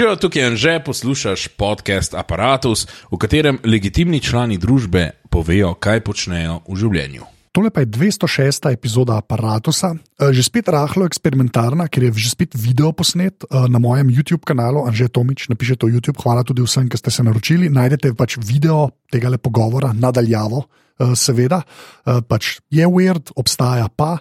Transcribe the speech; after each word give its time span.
Živijo 0.00 0.16
tukaj 0.16 0.46
in 0.48 0.54
že 0.56 0.80
poslušaš 0.80 1.48
podcast 1.60 2.14
Apparatus, 2.14 2.86
v 3.12 3.18
katerem 3.20 3.58
legitimni 3.64 4.20
člani 4.20 4.56
družbe 4.56 5.10
povejo, 5.28 5.74
kaj 5.76 6.00
počnejo 6.00 6.62
v 6.64 6.76
življenju. 6.80 7.28
Tole 7.50 7.70
pa 7.74 7.82
je 7.82 7.86
206. 7.90 8.70
epizoda 8.70 9.18
Apparatusa, 9.18 9.98
Eh, 10.20 10.30
že 10.36 10.44
spet 10.44 10.68
rahlo 10.68 11.08
eksperimentarna, 11.08 11.88
ker 11.88 12.04
je 12.06 12.12
že 12.12 12.30
spet 12.36 12.52
video 12.54 12.92
posnet 12.92 13.42
eh, 13.42 13.66
na 13.66 13.80
mojem 13.80 14.12
YouTube 14.12 14.44
kanalu, 14.44 14.84
Anže 14.86 15.08
Tomič, 15.08 15.48
napišete 15.48 15.88
v 15.88 15.96
YouTube. 15.96 16.20
Hvala 16.20 16.44
tudi 16.44 16.62
vsem, 16.62 16.86
ki 16.86 17.00
ste 17.00 17.10
se 17.10 17.24
naročili. 17.24 17.72
Najdete 17.72 18.12
pač 18.14 18.36
video 18.36 18.92
tega 19.10 19.32
le 19.32 19.38
pogovora 19.40 19.90
nadaljavo. 19.96 20.68
eh, 21.00 21.16
Seveda, 21.16 21.64
pač 22.04 22.60
je 22.68 22.84
weird, 22.84 23.32
obstaja 23.34 23.88
pa. 23.88 24.20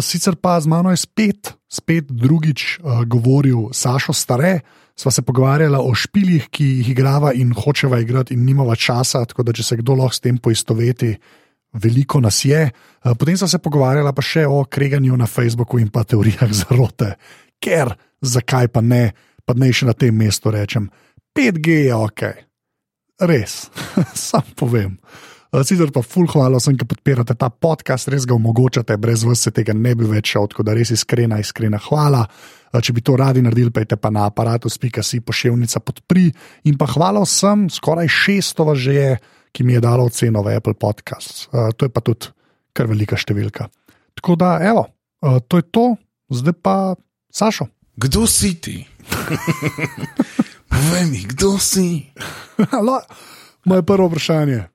Sicer 0.00 0.40
pa 0.40 0.56
z 0.56 0.66
mano 0.66 0.88
je 0.88 0.96
spet, 0.96 1.52
spet 1.68 2.08
drugič 2.08 2.80
govoril 3.04 3.68
Sašo 3.76 4.16
Stare, 4.16 4.64
sva 4.96 5.12
se 5.12 5.20
pogovarjala 5.20 5.76
o 5.84 5.92
špilih, 5.92 6.48
ki 6.48 6.64
jih 6.80 6.88
igrava 6.96 7.36
in 7.36 7.52
hočeva 7.52 8.00
igrati, 8.00 8.32
in 8.32 8.48
nimava 8.48 8.72
časa, 8.72 9.28
tako 9.28 9.44
da 9.44 9.52
če 9.52 9.62
se 9.62 9.76
kdo 9.76 10.00
lahko 10.00 10.16
s 10.16 10.24
tem 10.24 10.40
poistoveti, 10.40 11.20
veliko 11.82 12.20
nas 12.20 12.44
je. 12.44 12.70
Eh, 12.70 13.14
Potem 13.18 13.36
sem 13.36 13.48
se 13.48 13.58
pogovarjala 13.62 14.12
pa 14.12 14.24
še 14.24 14.46
o 14.46 14.64
kreganju 14.64 15.16
na 15.16 15.26
Facebooku 15.26 15.78
in 15.78 15.88
pa 15.92 16.04
teorijah 16.04 16.52
zarote, 16.52 17.14
ker 17.62 17.94
zakaj 18.22 18.68
pa 18.72 18.80
ne, 18.80 19.12
pa 19.44 19.54
ne 19.54 19.70
še 19.72 19.86
na 19.86 19.94
tem 19.94 20.16
mestu 20.16 20.50
rečem. 20.50 20.90
5G 21.36 21.86
je 21.86 21.94
ok, 21.94 22.22
res, 23.28 23.66
sam 24.28 24.44
povem. 24.56 24.96
Eh, 25.52 25.62
Sicer 25.64 25.92
pa 25.94 26.02
ful 26.02 26.26
hvala 26.30 26.58
vsem, 26.58 26.76
ki 26.76 26.88
podpirate 26.88 27.36
ta 27.38 27.50
podcast, 27.50 28.10
res 28.12 28.26
ga 28.26 28.34
omogočate, 28.36 28.96
brez 29.00 29.24
vas 29.24 29.46
se 29.46 29.52
tega 29.54 29.74
ne 29.76 29.94
bi 29.94 30.08
več 30.08 30.34
šel, 30.34 30.50
tako 30.52 30.66
da 30.66 30.74
res 30.76 30.92
iskrena, 30.96 31.38
iskrena 31.40 31.80
hvala. 31.88 32.26
Eh, 32.72 32.80
Če 32.80 32.96
bi 32.96 33.04
to 33.04 33.16
radi 33.16 33.44
naredili, 33.44 33.72
pejte 33.72 34.00
pa 34.00 34.10
na 34.10 34.26
aparatus.si 34.30 35.22
pošiljnica 35.24 35.80
podpri. 35.80 36.28
In 36.68 36.76
pa 36.80 36.88
hvala 36.90 37.22
vsem, 37.24 37.68
skoraj 37.72 38.10
600 38.10 38.66
vas 38.66 38.78
že 38.82 38.96
je, 38.96 39.10
ki 39.56 39.64
mi 39.64 39.72
je 39.72 39.80
dalo 39.80 40.04
oceno 40.04 40.42
v 40.44 40.56
Apple 40.56 40.74
Podcasts. 40.74 41.48
Uh, 41.48 41.72
to 41.72 41.88
je 41.88 41.92
pa 41.92 42.04
tudi 42.04 42.28
kar 42.76 42.90
velika 42.90 43.16
številka. 43.16 43.70
Tako 44.20 44.36
da, 44.36 44.58
evo, 44.60 44.84
uh, 45.24 45.40
to 45.48 45.62
je 45.62 45.64
to, 45.72 45.86
zdaj 46.28 46.56
pa 46.60 46.76
Sašo. 47.32 47.70
Kdo 47.96 48.26
si 48.28 48.52
ti? 48.60 48.76
Povej 50.72 51.04
mi, 51.08 51.24
kdo 51.24 51.56
si? 51.56 52.04
Halo, 52.68 53.00
moje 53.64 53.86
prvo 53.88 54.10
vprašanje, 54.12 54.66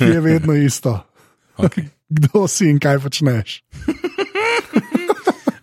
ki 0.00 0.08
je 0.16 0.24
vedno 0.24 0.56
isto. 0.56 0.96
Okay. 1.56 1.88
Kdo 2.12 2.44
si 2.52 2.66
in 2.68 2.76
kaj 2.76 3.00
počneš? 3.00 3.60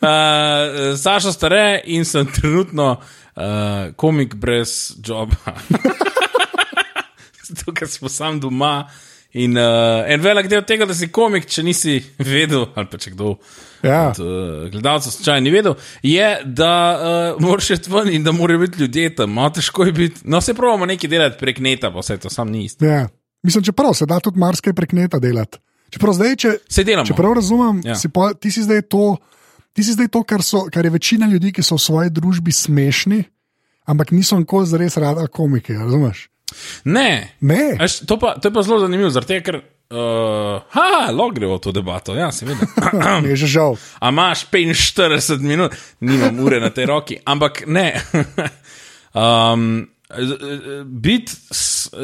Uh, 0.04 0.98
Saša 1.00 1.32
stare 1.32 1.80
in 1.88 2.04
sem 2.04 2.28
trenutno 2.28 2.98
uh, 3.00 3.94
komik 3.96 4.36
brez 4.36 4.98
joba. 5.00 5.54
Zato, 7.54 7.72
ker 7.72 7.88
smo 7.88 8.10
sam 8.10 8.40
doma. 8.40 8.88
In 9.34 9.58
uh, 9.58 9.64
en 10.06 10.22
velik 10.22 10.46
del 10.46 10.62
tega, 10.62 10.86
da 10.86 10.94
si 10.94 11.08
komik, 11.10 11.48
če 11.50 11.64
nisi 11.64 11.96
vedel, 12.20 12.68
ali 12.76 12.86
pa 12.86 12.98
če 12.98 13.12
kdo 13.12 13.32
Ja. 13.84 14.12
od 14.12 14.20
uh, 14.20 14.28
gledalcev 14.72 15.12
slučajno 15.12 15.44
ni 15.44 15.52
vedel, 15.52 15.74
je, 16.04 16.28
da 16.46 16.70
uh, 17.34 17.42
moraš 17.42 17.70
iti 17.70 17.90
ven 17.92 18.10
in 18.10 18.24
da 18.24 18.32
morajo 18.32 18.60
biti 18.60 18.80
ljudje 18.80 19.16
tam. 19.16 19.34
Malo 19.34 19.50
težko 19.50 19.84
je 19.84 19.92
biti. 19.92 20.22
No, 20.24 20.38
se 20.40 20.54
pravimo 20.54 20.86
nekaj 20.86 21.10
delati 21.10 21.40
prek 21.40 21.60
neta, 21.60 21.90
pa 21.92 22.00
vse 22.00 22.18
to 22.18 22.30
sam 22.30 22.48
ni 22.48 22.62
isto. 22.66 22.86
Ja. 22.86 23.08
Mislim, 23.44 23.64
čeprav 23.64 23.94
se 23.94 24.06
da 24.06 24.20
tudi 24.20 24.40
marsikaj 24.40 24.74
prek 24.74 24.92
neta 24.92 25.20
delati. 25.20 25.58
Čeprav 25.90 26.14
zdaj, 26.14 26.36
če, 26.36 26.52
Se 26.70 26.84
delamo. 26.84 27.06
če 27.06 27.14
prav 27.14 27.34
razumem, 27.34 27.82
Ja. 27.84 27.90
ja. 27.90 27.96
si 27.96 28.10
pa, 28.10 28.34
ti, 28.34 28.52
si 28.52 28.64
zdaj 28.64 28.82
to, 28.84 29.18
ti 29.74 29.84
si 29.84 29.94
zdaj 29.94 30.08
to, 30.08 30.22
kar, 30.24 30.42
so, 30.42 30.68
kar 30.70 30.86
je 30.86 30.92
večina 30.92 31.28
ljudi, 31.28 31.52
ki 31.52 31.64
so 31.64 31.76
v 31.76 31.82
svoji 31.82 32.10
družbi 32.10 32.52
smešni, 32.52 33.24
ampak 33.86 34.12
niso 34.12 34.38
nikoli 34.40 34.68
zares 34.68 34.96
rada 34.98 35.28
komiki. 35.28 35.74
Razumeš? 35.74 36.30
Ne, 36.86 37.36
Ne. 37.42 37.78
Eš, 37.80 38.00
to, 38.08 38.18
pa, 38.20 38.36
to 38.40 38.48
je 38.48 38.54
pa 38.54 38.64
zelo 38.64 38.80
zanimivo, 38.80 39.10
zaradi 39.10 39.36
tega, 39.36 39.46
ker. 39.46 39.62
Uh, 39.94 40.64
ha, 40.74 41.12
lahko 41.12 41.36
gremo 41.36 41.60
v 41.60 41.62
to 41.62 41.72
debato, 41.76 42.16
ja, 42.18 42.32
seveda. 42.34 42.66
Mi 43.22 43.34
je 43.36 43.44
že 43.46 43.48
žal. 43.60 43.78
A 44.02 44.10
imaš 44.10 44.48
45 44.50 45.44
minut, 45.44 45.76
nimam 46.02 46.40
ure 46.40 46.60
na 46.64 46.72
tej 46.74 46.90
roki, 46.90 47.20
ampak 47.26 47.68
ne. 47.68 47.94
um, 49.14 49.86
Biti 50.86 51.34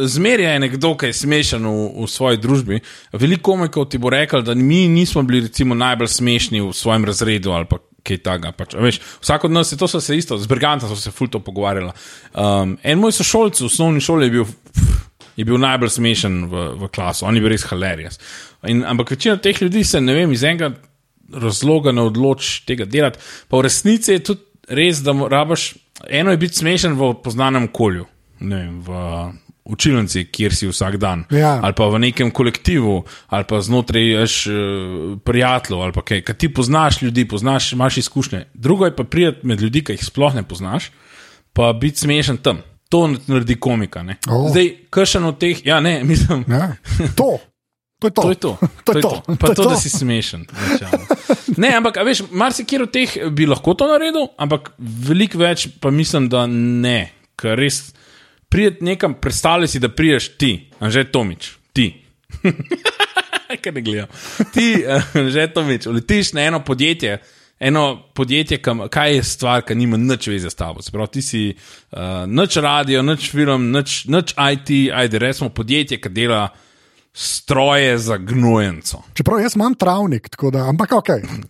zmeraj 0.05 0.53
je 0.53 0.59
nekdo, 0.59 0.95
ki 0.97 1.11
je 1.11 1.13
smešen 1.13 1.65
v, 1.65 2.03
v 2.03 2.07
svoji 2.09 2.39
družbi. 2.41 2.79
Veliko 3.13 3.51
komikov 3.51 3.85
ti 3.89 4.01
bo 4.01 4.09
rekel, 4.09 4.41
da 4.41 4.55
mi 4.57 4.87
nismo 4.89 5.21
bili 5.23 5.45
recimo, 5.45 5.77
najbolj 5.77 6.07
smešni 6.07 6.61
v 6.61 6.73
svojem 6.73 7.05
razredu 7.05 7.53
ali 7.53 7.69
pa 7.69 7.77
kaj 8.03 8.21
takega. 8.25 8.51
Pač, 8.55 8.75
veš, 8.79 9.01
vsak 9.23 9.47
od 9.49 9.55
nas 9.55 9.71
je 9.71 9.77
to 9.77 9.87
se 9.87 10.17
isto, 10.17 10.37
z 10.37 10.47
Brigantom 10.47 10.89
so 10.89 10.97
se 10.99 11.11
fulto 11.11 11.39
pogovarjali. 11.39 11.91
Um, 12.33 12.77
en 12.83 12.99
moj 12.99 13.15
sošolc 13.19 13.61
v 13.61 13.69
osnovni 13.69 14.01
šoli 14.01 14.29
je 14.29 14.35
bil. 14.39 14.51
Je 15.39 15.45
bil 15.47 15.55
najbolj 15.55 15.93
smešen 15.93 16.33
v, 16.51 16.61
v 16.75 16.87
klasu, 16.91 17.23
on 17.23 17.37
je 17.37 17.39
bil 17.39 17.53
res 17.53 17.63
hilarious. 17.63 18.17
In, 18.67 18.81
ampak 18.83 19.13
večina 19.13 19.37
teh 19.39 19.61
ljudi 19.61 19.85
se, 19.87 20.01
ne 20.03 20.11
vem, 20.11 20.33
iz 20.35 20.43
enega 20.43 20.73
razloga 21.31 21.93
ne 21.95 22.03
odloči 22.09 22.65
tega 22.67 22.83
delati. 22.83 23.21
Pa 23.47 23.61
v 23.61 23.69
resnici 23.69 24.17
je 24.17 24.23
tudi 24.31 24.43
res, 24.67 24.99
da 24.99 25.15
rabaš. 25.15 25.69
Eno 26.11 26.35
je 26.35 26.41
biti 26.43 26.59
smešen 26.59 26.97
v 26.99 27.13
poznanem 27.23 27.69
okolju, 27.69 28.03
ne 28.43 28.59
vem, 28.59 28.75
v 28.83 28.99
učilnici, 29.69 30.25
kjer 30.25 30.51
si 30.51 30.67
vsak 30.67 30.97
dan, 30.97 31.23
Ja. 31.29 31.59
ali 31.59 31.73
pa 31.73 31.85
v 31.85 31.99
nekem 31.99 32.31
kolektivu, 32.31 33.03
ali 33.27 33.43
pa 33.43 33.61
znotraj 33.61 34.15
veš, 34.15 34.47
eh, 34.47 34.53
prijateljev, 35.19 35.81
ali 35.81 35.93
pa 35.93 36.01
kaj, 36.01 36.21
ki 36.21 36.33
ti 36.35 36.49
poznaš 36.49 37.01
ljudi, 37.01 37.27
poznaš, 37.27 37.73
imaš 37.73 37.97
izkušnje. 37.99 38.45
Drugo 38.53 38.85
je 38.85 38.95
pa 38.95 39.03
prijeti 39.03 39.47
med 39.47 39.61
ljudi, 39.61 39.83
ki 39.83 39.91
jih 39.93 40.05
sploh 40.05 40.33
ne 40.33 40.43
poznaš, 40.43 40.91
pa 41.53 41.73
biti 41.73 41.99
smešen 41.99 42.37
tam. 42.37 42.61
To 42.89 43.03
naredi 43.27 43.55
komika. 43.55 44.03
ne. 44.03 44.17
O. 44.27 44.49
Zdaj, 44.49 44.69
kršen 44.89 45.23
od 45.23 45.37
teh, 45.37 45.65
ja, 45.65 45.79
ne, 45.79 46.03
mislim. 46.03 46.45
Ja. 46.47 46.73
To. 47.15 47.37
To 47.99 48.07
je 48.07 48.11
to. 48.11 48.21
To 48.21 48.29
je 48.29 48.35
to. 48.35 48.57
To 48.85 48.91
je 48.91 49.01
to. 49.01 49.21
Pa 49.29 49.35
To 49.37 49.51
je 49.51 49.55
to, 49.55 49.63
to. 49.63 49.69
da 49.69 49.75
si 49.75 49.89
smešen. 49.89 50.45
Ne, 51.57 51.73
ampak 51.75 51.97
veš, 51.97 52.21
marsikjer 52.31 52.83
od 52.83 52.91
teh 52.91 53.09
bi 53.29 53.45
lahko 53.45 53.73
to 53.73 53.87
naredil, 53.87 54.29
ampak 54.37 54.71
veliko 54.79 55.37
več 55.37 55.67
pa 55.79 55.91
mislim, 55.91 56.29
da 56.29 56.45
ne. 56.47 57.11
Ker 57.35 57.57
res 57.59 57.91
prijeti 58.49 58.83
nekam, 58.83 59.13
predstavljaj 59.13 59.67
si, 59.67 59.79
da 59.79 59.89
priješ 59.89 60.37
ti, 60.37 60.69
Anže 60.79 61.03
Tomič, 61.11 61.51
ti. 61.73 61.93
Kaj 63.63 63.71
ne 63.73 63.81
gledam. 63.81 64.07
Ti, 64.53 64.85
Anže 65.13 65.47
Tomič, 65.53 65.85
letiš 65.85 66.33
na 66.33 66.41
eno 66.41 66.63
podjetje. 66.63 67.19
Eno 67.59 68.03
podjetje, 68.15 68.61
kam, 68.63 68.85
kaj 68.87 69.15
je 69.15 69.23
stvar, 69.23 69.61
ki 69.67 69.75
nima 69.75 69.97
nič 69.99 70.29
veze 70.31 70.47
s 70.49 70.55
tabo. 70.55 70.79
Se 70.81 70.93
pravi, 70.95 71.11
ti 71.11 71.21
si 71.21 71.41
uh, 71.51 71.99
nič 72.23 72.55
radio, 72.55 73.01
nič 73.03 73.25
film, 73.31 73.65
nič, 73.75 74.05
nič 74.07 74.31
IT, 74.31 74.69
ajde, 74.95 75.19
resmo 75.19 75.49
podjetje, 75.49 75.97
ki 75.99 76.09
dela 76.09 76.45
stroje 77.13 77.97
za 77.99 78.15
gnojenco. 78.17 79.01
Čeprav 79.13 79.41
jaz 79.43 79.57
imam 79.59 79.75
travnik, 79.75 80.29
tako 80.29 80.53
da, 80.55 80.69
ampak 80.71 80.95
ok. 81.01 81.09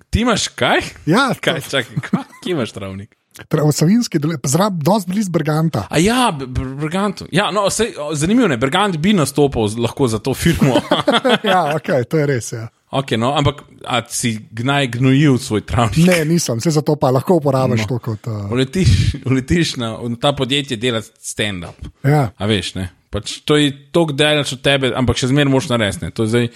Ti 0.09 0.25
imaš 0.25 0.47
kaj? 0.47 0.81
Ja, 1.05 1.29
Kaj, 1.41 1.61
čakaj, 1.61 2.01
kaj, 2.01 2.25
kje 2.43 2.51
imaš 2.57 2.73
travnik? 2.73 3.13
V 3.47 3.71
Savinski, 3.71 4.19
zrab, 4.43 4.83
dosti 4.83 5.11
blizu 5.11 5.31
Berganta. 5.31 5.85
A 5.89 5.99
ja, 5.99 6.29
Br- 6.31 6.47
Br- 6.47 6.75
Brgantu. 6.75 7.27
Ja, 7.31 7.51
no, 7.51 7.69
sej, 7.69 7.93
zanimivo 8.13 8.47
je, 8.51 8.57
Brgant 8.57 8.97
bi 8.97 9.13
nastopil 9.13 9.69
lahko 9.77 10.07
za 10.07 10.19
to 10.19 10.33
firmo. 10.33 10.75
ja, 11.43 11.75
ok, 11.75 11.89
to 12.09 12.17
je 12.17 12.25
res. 12.25 12.51
Ja. 12.51 12.67
okay, 12.91 13.17
no, 13.17 13.33
ampak 13.37 13.63
si 14.09 14.35
gnaj 14.51 14.87
gnojil 14.97 15.37
svoj 15.37 15.61
travnik? 15.61 16.07
Ne, 16.07 16.25
nisem, 16.25 16.61
se 16.61 16.71
zato 16.71 16.95
pa 16.95 17.11
lahko 17.11 17.39
uporabiš 17.39 17.85
no. 17.85 17.87
to 17.87 17.99
kot. 17.99 18.27
Uh, 18.27 18.51
Uletiš, 18.51 19.23
uletiš 19.25 19.75
na 19.77 19.95
v 19.97 20.15
ta 20.21 20.33
podjetje 20.33 20.77
delati 20.77 21.11
stand-up. 21.21 21.77
ja. 22.03 22.29
A 22.37 22.45
veš, 22.49 22.75
ne? 22.75 22.89
Pač 23.09 23.39
to 23.41 23.57
je 23.57 23.71
tako 23.91 24.13
daleč 24.13 24.53
od 24.53 24.61
tebe, 24.61 24.91
ampak 24.93 25.17
še 25.17 25.31
zmeraj 25.31 25.49
moš 25.49 25.69
narediti. 25.71 26.05
ne. 26.05 26.11
To 26.13 26.27
je, 26.27 26.29
zdaj, 26.29 26.47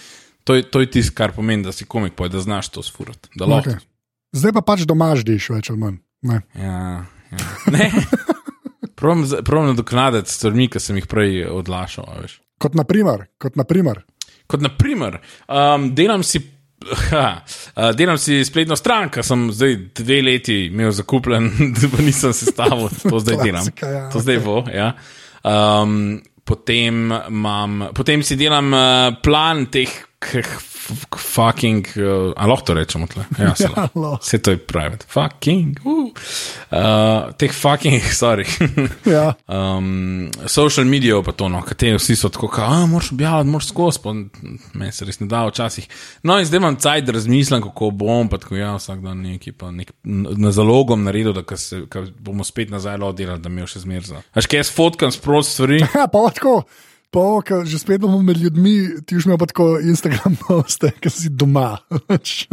to 0.46 0.56
je, 0.56 0.66
to 0.70 0.84
je 0.84 0.90
tisto, 0.94 1.16
kar 1.18 1.34
pomeni, 1.34 1.66
da 1.66 1.72
si 1.74 1.86
komik, 1.90 2.14
pa 2.14 2.28
je, 2.30 2.36
da 2.36 2.44
znaš 2.46 2.70
to 2.70 2.84
sfurati. 2.86 3.32
Da 3.34 3.50
lahko. 3.50 3.74
okay. 3.74 3.82
Zdaj 4.34 4.54
pa 4.54 4.62
pač 4.66 4.86
doma 4.90 5.14
ždiš, 5.18 5.50
več 5.54 5.70
ali 5.74 5.80
manj. 5.82 5.98
Ne. 6.24 6.42
Ja, 6.56 7.06
ja. 7.32 7.52
Ne. 7.72 7.92
Probam 8.96 9.68
nadoknaditi 9.68 10.32
stvari, 10.32 10.70
ki 10.72 10.80
sem 10.80 10.98
jih 11.02 11.08
prej 11.12 11.44
odlašal. 11.52 12.08
veš. 12.22 12.38
Kot 12.62 12.78
naprimer, 12.80 13.26
kot 13.42 13.58
naprimer. 13.60 14.04
Kot 14.48 14.64
naprimer, 14.64 15.20
um, 15.48 15.92
delam 15.96 16.24
si. 16.24 16.42
Ha, 16.84 17.28
uh, 17.40 17.90
delam 17.96 18.18
si 18.20 18.42
spletno 18.44 18.76
stran, 18.76 19.08
ki 19.12 19.24
sem 19.24 19.46
zdaj 19.56 19.76
dve 19.96 20.18
leti 20.24 20.58
imel 20.68 20.92
zakupljen, 20.92 21.48
da 21.80 22.04
nisem 22.04 22.34
sestavil, 22.36 22.90
to 22.92 23.22
zdaj 23.24 23.40
delam. 23.40 23.64
Klasika, 23.64 23.92
ja, 23.92 24.02
To 24.12 24.20
zdaj 24.24 24.40
bo. 24.44 24.58
Ja. 24.68 24.90
Um, 25.48 26.20
potem, 26.44 27.06
imam, 27.28 27.86
potem 27.96 28.24
si 28.24 28.36
delam 28.40 28.72
uh, 28.76 29.16
plan 29.24 29.66
teh 29.72 29.92
fucking, 31.18 31.88
uh, 31.98 32.34
a 32.36 32.48
lahko 32.48 32.66
to 32.66 32.74
rečemo 32.74 33.08
tle. 33.08 33.26
Ja, 33.40 33.56
se 33.56 33.64
Ja. 33.64 33.88
Vse 34.22 34.38
to 34.38 34.52
je 34.52 34.58
private. 34.58 35.06
Fucking, 35.10 35.80
uh. 35.86 36.12
uh, 36.72 37.34
teh 37.38 37.52
fucking, 37.52 38.02
sorry. 38.22 38.46
Ja. 39.06 39.34
um, 39.48 40.32
social 40.46 40.86
medijev 40.86 41.24
pa 41.24 41.32
to, 41.32 41.50
no, 41.50 41.62
kateri 41.62 41.98
vsi 41.98 42.16
so 42.16 42.30
tako, 42.30 42.48
ka, 42.48 42.66
a 42.68 42.86
moraš 42.86 43.12
objavljati, 43.12 43.50
moraš 43.50 43.68
skozi, 43.68 44.00
pa 44.04 44.14
meni 44.74 44.92
se 44.92 45.06
res 45.06 45.20
ne 45.20 45.28
da 45.28 45.46
včasih. 45.48 45.88
No, 46.24 46.38
in 46.40 46.46
zdaj 46.46 46.62
imam 46.62 46.76
cajt, 46.76 47.06
da 47.06 47.18
razmislim, 47.18 47.64
kako 47.64 47.90
bom, 47.90 48.30
pa 48.30 48.38
tako 48.38 48.60
ja, 48.60 48.76
vsak 48.76 49.02
dan 49.04 49.22
neki, 49.24 49.52
pa 49.52 49.72
nek, 49.72 49.94
na 50.04 50.52
zalogom 50.52 51.04
naredil, 51.04 51.34
da 51.34 51.46
ko 51.48 51.58
se, 51.58 51.86
ko 51.90 52.06
bomo 52.20 52.44
spet 52.44 52.74
nazaj 52.74 52.98
lodirali, 52.98 53.42
da 53.42 53.50
mi 53.50 53.64
je 53.64 53.74
še 53.76 53.86
zmerza. 53.86 54.24
Až 54.34 54.52
kaj 54.52 54.66
jaz 54.66 54.74
fotkam 54.74 55.14
sprost 55.16 55.56
stvari. 55.58 55.84
Ja, 55.94 56.08
pa 56.10 56.20
tako. 56.34 56.64
Pa, 57.14 57.24
ko 57.46 57.62
že 57.62 57.78
spet 57.78 58.02
bomo 58.02 58.18
med 58.26 58.40
ljudmi, 58.42 59.06
ti 59.06 59.18
už 59.20 59.28
imaš 59.30 59.52
tako 59.52 59.78
Instagram 59.78 60.38
poste, 60.44 60.90
ki 60.98 61.12
si 61.14 61.30
doma. 61.30 61.76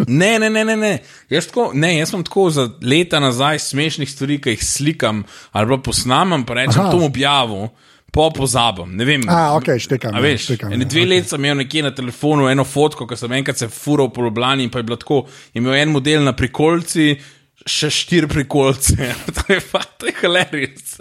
Ne, 0.05 0.37
ne, 0.43 0.51
ne, 0.53 0.65
ne, 0.69 0.77
ne. 0.77 0.91
Jaz, 1.33 1.49
tako, 1.49 1.71
ne, 1.73 1.95
jaz 1.97 2.13
sem 2.13 2.25
tako 2.27 2.51
za 2.53 2.67
leta 2.85 3.23
nazaj 3.25 3.63
smešnih 3.71 4.11
stvari, 4.11 4.37
ki 4.43 4.57
jih 4.59 4.67
slikam 4.67 5.25
ali 5.57 5.73
pa 5.73 5.81
posnamem, 5.89 6.45
pa 6.45 6.61
rečem, 6.61 6.83
Aha. 6.83 6.93
to 6.93 7.09
objavim, 7.09 7.71
pa 8.13 8.29
pozabim. 8.37 8.93
Ne 9.01 9.09
vem. 9.09 9.25
A, 9.33 9.57
ok, 9.57 9.73
štekam, 9.81 10.13
A 10.13 10.21
ja, 10.21 10.29
veš, 10.29 10.51
štekam, 10.51 10.77
ene 10.77 10.85
ja, 10.85 10.93
dve 10.93 11.07
ok. 11.07 11.13
leti 11.15 11.33
sem 11.33 11.45
imel 11.45 11.63
nekje 11.65 11.89
na 11.89 11.97
telefonu 11.97 12.53
eno 12.53 12.69
fotko, 12.69 13.09
ko 13.09 13.17
sem 13.17 13.41
enkrat 13.41 13.65
se 13.65 13.73
fural 13.73 14.13
po 14.13 14.29
Ljubljani 14.29 14.69
in 14.69 14.73
pa 14.73 14.83
je 14.83 14.91
bilo 14.91 15.01
tako, 15.01 15.23
imel 15.57 15.79
en 15.81 15.95
model 15.97 16.27
na 16.29 16.37
prikolci. 16.37 17.15
Še 17.61 17.91
štiri 17.93 18.25
prikolce, 18.25 18.97
to 19.37 19.43
je 19.53 19.59
pa, 19.69 19.83
to 20.01 20.09
je 20.09 20.15
hilarious, 20.23 20.95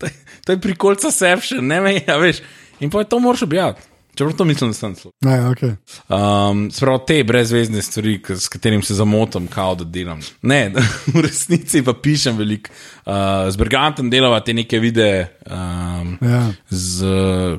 to 0.00 0.08
je, 0.08 0.12
to 0.40 0.54
je 0.54 0.60
prikolca 0.64 1.10
sepšen, 1.12 1.60
ne 1.68 1.82
veš, 1.84 1.98
ja, 2.08 2.16
veš. 2.16 2.40
In 2.82 2.90
pa 2.90 2.98
je 2.98 3.08
to 3.08 3.18
moraš 3.22 3.42
objaviti, 3.42 3.80
čeprav 4.14 4.36
to 4.36 4.44
mislim, 4.44 4.70
da 4.70 4.74
sem 4.74 4.94
slo. 4.96 5.10
Ne, 5.24 5.36
ok. 5.48 5.62
Um, 5.62 6.70
Spravo 6.70 6.98
te 6.98 7.20
brezvezne 7.24 7.82
stvari, 7.82 8.16
s 8.28 8.48
katerimi 8.48 8.82
se 8.82 8.94
zamotam, 8.94 9.46
kao 9.46 9.74
da 9.74 9.84
delam. 9.84 10.20
Ne, 10.42 10.72
v 11.14 11.22
resnici 11.22 11.82
pa 11.82 11.94
pišem 11.94 12.36
veliko. 12.36 12.70
Uh, 13.06 13.12
z 13.50 13.56
Bergantem 13.56 14.10
delava 14.10 14.40
te 14.40 14.54
neke 14.54 14.78
videe. 14.82 15.28
Um, 15.46 16.18
Ja. 16.20 16.52
Z 16.70 17.06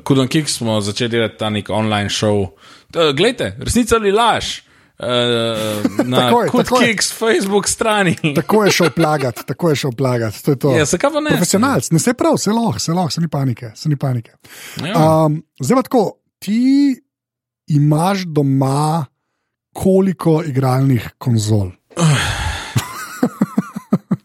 Kudom 0.04 0.28
Kik 0.28 0.50
smo 0.50 0.82
začeli 0.82 1.10
delati 1.10 1.38
ta 1.40 1.50
nek 1.50 1.70
online 1.70 2.10
show. 2.10 2.44
Uh, 2.44 3.16
Glejte, 3.16 3.56
resnica 3.60 3.96
ali 3.96 4.12
laž. 4.12 4.60
Uh, 5.04 6.06
na 6.06 6.18
Takoj, 6.18 6.48
Kud 6.48 6.66
takoj. 6.66 6.86
Kiks 6.86 7.14
Facebook 7.14 7.68
strani. 7.68 8.16
Tako 8.36 8.64
je 8.66 8.72
šel 8.72 8.90
plagat, 8.90 9.44
tako 9.48 9.70
je 9.70 9.76
šel 9.76 9.92
plagat. 9.92 10.42
To 10.42 10.52
je 10.52 10.60
to. 10.60 10.72
Ja, 10.72 10.86
zakaj 10.86 11.12
pa 11.12 11.20
ne? 11.20 11.30
Profesionalc, 11.30 11.92
ne 11.92 12.00
se 12.00 12.14
prav, 12.14 12.38
se 12.38 12.52
lahko, 12.52 12.80
se 12.80 12.94
lahko, 12.94 13.10
se 13.10 13.22
ni 13.22 13.28
panike. 13.28 13.72
Se 13.76 13.90
ni 13.90 13.96
panike. 13.96 14.32
Ja. 14.86 14.94
Um, 15.26 15.44
zdaj 15.60 15.76
pa 15.76 15.82
tako, 15.84 16.04
ti 16.40 16.96
imaš 17.68 18.24
doma 18.26 19.06
koliko 19.74 20.44
igralnih 20.44 21.10
konzol? 21.18 21.72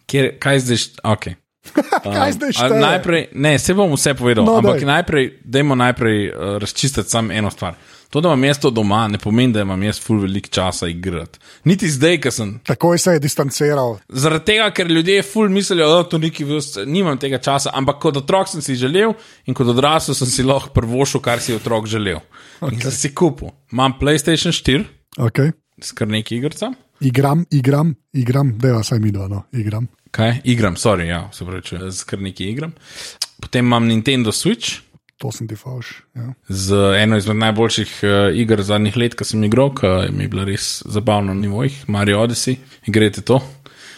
Kjer, 0.06 0.38
kaj 0.40 0.58
zdaj? 0.58 0.76
Okay. 1.04 1.34
Kaj 2.16 2.32
zdaj 2.32 2.52
šteje? 2.52 2.80
Najprej, 2.80 3.22
ne, 3.34 3.58
se 3.58 3.75
bom 3.75 3.92
vse 3.92 4.14
povedal, 4.16 4.44
No, 4.44 4.56
ampak 4.56 4.80
daj. 4.80 4.86
najprej, 4.88 5.25
dajmo 5.44 5.75
najprej 5.75 6.20
uh, 6.28 6.56
razčistiti 6.58 7.10
samo 7.10 7.32
eno 7.32 7.50
stvar. 7.50 7.75
To, 8.10 8.20
da 8.25 8.28
imam 8.28 8.44
jaz 8.44 8.58
to 8.58 8.70
doma, 8.72 9.02
ne 9.08 9.19
pomeni, 9.20 9.52
da 9.52 9.60
imam 9.60 9.82
jaz 9.82 9.99
full 10.00 10.22
veliko 10.22 10.49
časa 10.49 10.88
igrati. 10.88 11.38
Niti 11.69 11.90
zdaj, 11.93 12.16
ker 12.25 12.32
sem. 12.32 12.55
Takoj 12.64 12.99
se 12.99 13.12
je 13.12 13.20
distanciral. 13.20 13.99
Zaradi 14.08 14.44
tega, 14.44 14.70
ker 14.72 14.88
ljudje 14.88 15.22
full 15.22 15.52
mislijo, 15.52 15.88
da 15.93 16.06
to 16.08 16.19
neki 16.19 16.44
vrst, 16.49 16.78
nimam 16.87 17.19
tega 17.20 17.38
časa, 17.38 17.70
ampak 17.76 18.00
kot 18.00 18.16
otrok 18.22 18.49
sem 18.49 18.64
si 18.64 18.78
želel 18.81 19.12
in 19.46 19.55
kot 19.55 19.69
odrasel 19.69 20.16
sem 20.16 20.26
si 20.32 20.43
lahko 20.46 20.72
prvošil, 20.72 21.20
kar 21.20 21.40
si 21.44 21.52
otrok 21.55 21.87
želel. 21.87 22.22
Okay. 22.60 22.72
In 22.78 22.81
sem 22.81 22.96
si 22.96 23.12
kupil. 23.14 23.52
Imam 23.72 23.99
PlayStation 24.00 24.56
4, 24.56 24.84
Okay. 25.19 25.52
s 25.82 25.93
kar 25.93 26.08
nekaj 26.08 26.38
igrca. 26.38 26.72
Igram, 27.00 27.44
igram, 27.50 27.94
igram, 28.12 28.56
da 28.58 28.69
je 28.69 28.81
vsaj 28.81 28.99
mi 28.99 29.12
dva, 29.12 29.28
no, 29.28 29.44
igram. 29.52 29.87
Kaj? 30.11 30.40
Igram, 30.44 30.76
sorry, 30.76 31.06
ja, 31.12 31.28
se 31.32 31.44
pravi, 31.44 31.90
z 31.93 32.04
kar 32.08 32.19
nekaj 32.25 32.46
igram. 32.46 32.72
Potem 33.40 33.66
imam 33.66 33.87
Nintendo 33.87 34.32
Switch. 34.32 34.81
To 35.18 35.32
sem 35.34 35.48
ti 35.50 35.56
fauš. 35.58 35.88
Ja. 36.14 36.28
z 36.48 36.74
eno 37.02 37.16
izmed 37.18 37.36
najboljših 37.36 37.92
uh, 38.06 38.10
iger 38.38 38.62
zadnjih 38.62 38.96
let, 38.96 39.16
ki 39.18 39.24
sem 39.26 39.42
igral, 39.44 39.72
ki 39.74 39.88
mi 40.14 40.24
je 40.24 40.28
bila 40.30 40.44
res 40.46 40.82
zabavna 40.86 41.34
na 41.34 41.40
nivojih, 41.40 41.80
Mario 41.90 42.20
Odyssey, 42.22 42.54
igrate 42.86 43.24
to, 43.26 43.40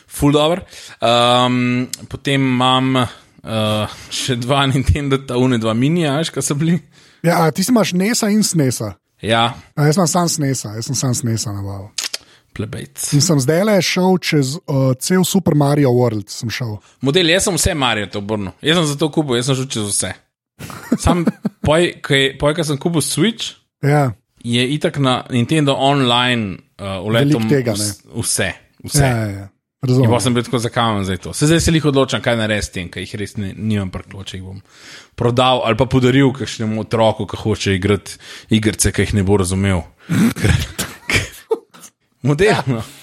full 0.08 0.32
dobro. 0.32 0.64
Um, 1.05 1.88
potem 2.08 2.40
imam 2.49 2.94
uh, 2.96 3.99
še 4.11 4.38
dva 4.40 4.62
Nintendo, 4.72 5.19
ta 5.28 5.37
une 5.37 5.58
dva 5.61 5.75
mini, 5.76 6.06
ajš, 6.08 6.32
ki 6.32 6.44
so 6.44 6.56
bili. 6.56 6.78
Ja, 7.22 7.43
ti 7.52 7.64
si 7.64 7.72
imaš 7.75 7.93
nesa 7.93 8.31
in 8.32 8.40
snesa. 8.43 8.94
Ja, 9.20 9.50
A 9.76 9.84
jaz 9.90 9.99
sem 10.00 10.06
sam 10.08 10.28
snesa, 10.32 10.72
jaz 10.78 10.88
sem 10.88 10.96
sam 10.96 11.12
snesa 11.14 11.52
nabavil. 11.52 11.90
plebejc. 12.56 13.12
In 13.14 13.20
sem 13.20 13.38
zdaj 13.44 13.61
le 13.69 13.76
šel 13.84 14.17
čez 14.25 14.56
uh, 14.56 14.94
cel 14.99 15.25
Super 15.28 15.55
Mario 15.55 15.93
World. 15.93 16.32
Model, 17.05 17.28
jaz 17.31 17.44
sem 17.44 17.55
vse 17.61 17.75
Mario 17.76 18.08
to 18.08 18.19
obrnil, 18.25 18.56
jaz 18.64 18.81
sem 18.81 18.87
za 18.88 18.96
to 18.96 19.11
kupil, 19.12 19.37
jaz 19.37 19.52
sem 19.52 19.61
šel 19.61 19.69
čez 19.69 19.84
vse. 19.93 20.14
Sam, 20.99 21.25
poj, 21.65 21.93
ko 22.03 22.65
sem 22.65 22.79
kupil 22.79 23.05
Switch, 23.05 23.57
Ja, 23.83 24.12
je 24.45 24.75
itak 24.75 24.99
na 24.99 25.25
Nintendo 25.31 25.73
online 25.73 26.57
uh, 26.81 27.07
uletel 27.07 27.41
Veliko 27.41 27.49
tega, 27.49 27.73
ne. 27.73 27.89
vse. 28.21 28.53
vse. 28.85 29.03
ja, 29.03 29.17
ja, 29.17 29.27
ja. 29.27 29.49
Razumem. 29.81 30.11
pa 30.12 30.19
sem 30.21 30.35
bil 30.37 30.45
tako, 30.45 30.59
zakaj 30.61 30.91
imam 30.91 31.05
zdaj 31.05 31.17
to. 31.17 31.33
Se 31.33 31.47
zdaj 31.47 31.61
se 31.61 31.73
jih 31.73 31.85
odločam, 31.89 32.21
kaj 32.21 32.37
narediti 32.37 32.67
s 32.67 32.73
tem, 32.75 32.89
ker 32.93 33.01
jih 33.01 33.15
res 33.17 33.37
ne, 33.41 33.55
nimam 33.57 33.89
prkloče, 33.91 34.37
jih 34.37 34.45
bom 34.45 34.59
prodal 35.17 35.62
ali 35.65 35.79
pa 35.81 35.87
podaril 35.89 36.35
kakšnemu 36.37 36.83
otroku, 36.85 37.25
ki 37.27 37.41
hoče 37.41 37.75
igrati 37.79 38.19
igrice, 38.53 38.93
ki 38.93 39.06
jih 39.06 39.15
ne 39.17 39.25
bo 39.25 39.39
razumel. 39.41 39.81
Moderno. 42.29 42.83
Ja. 42.85 43.00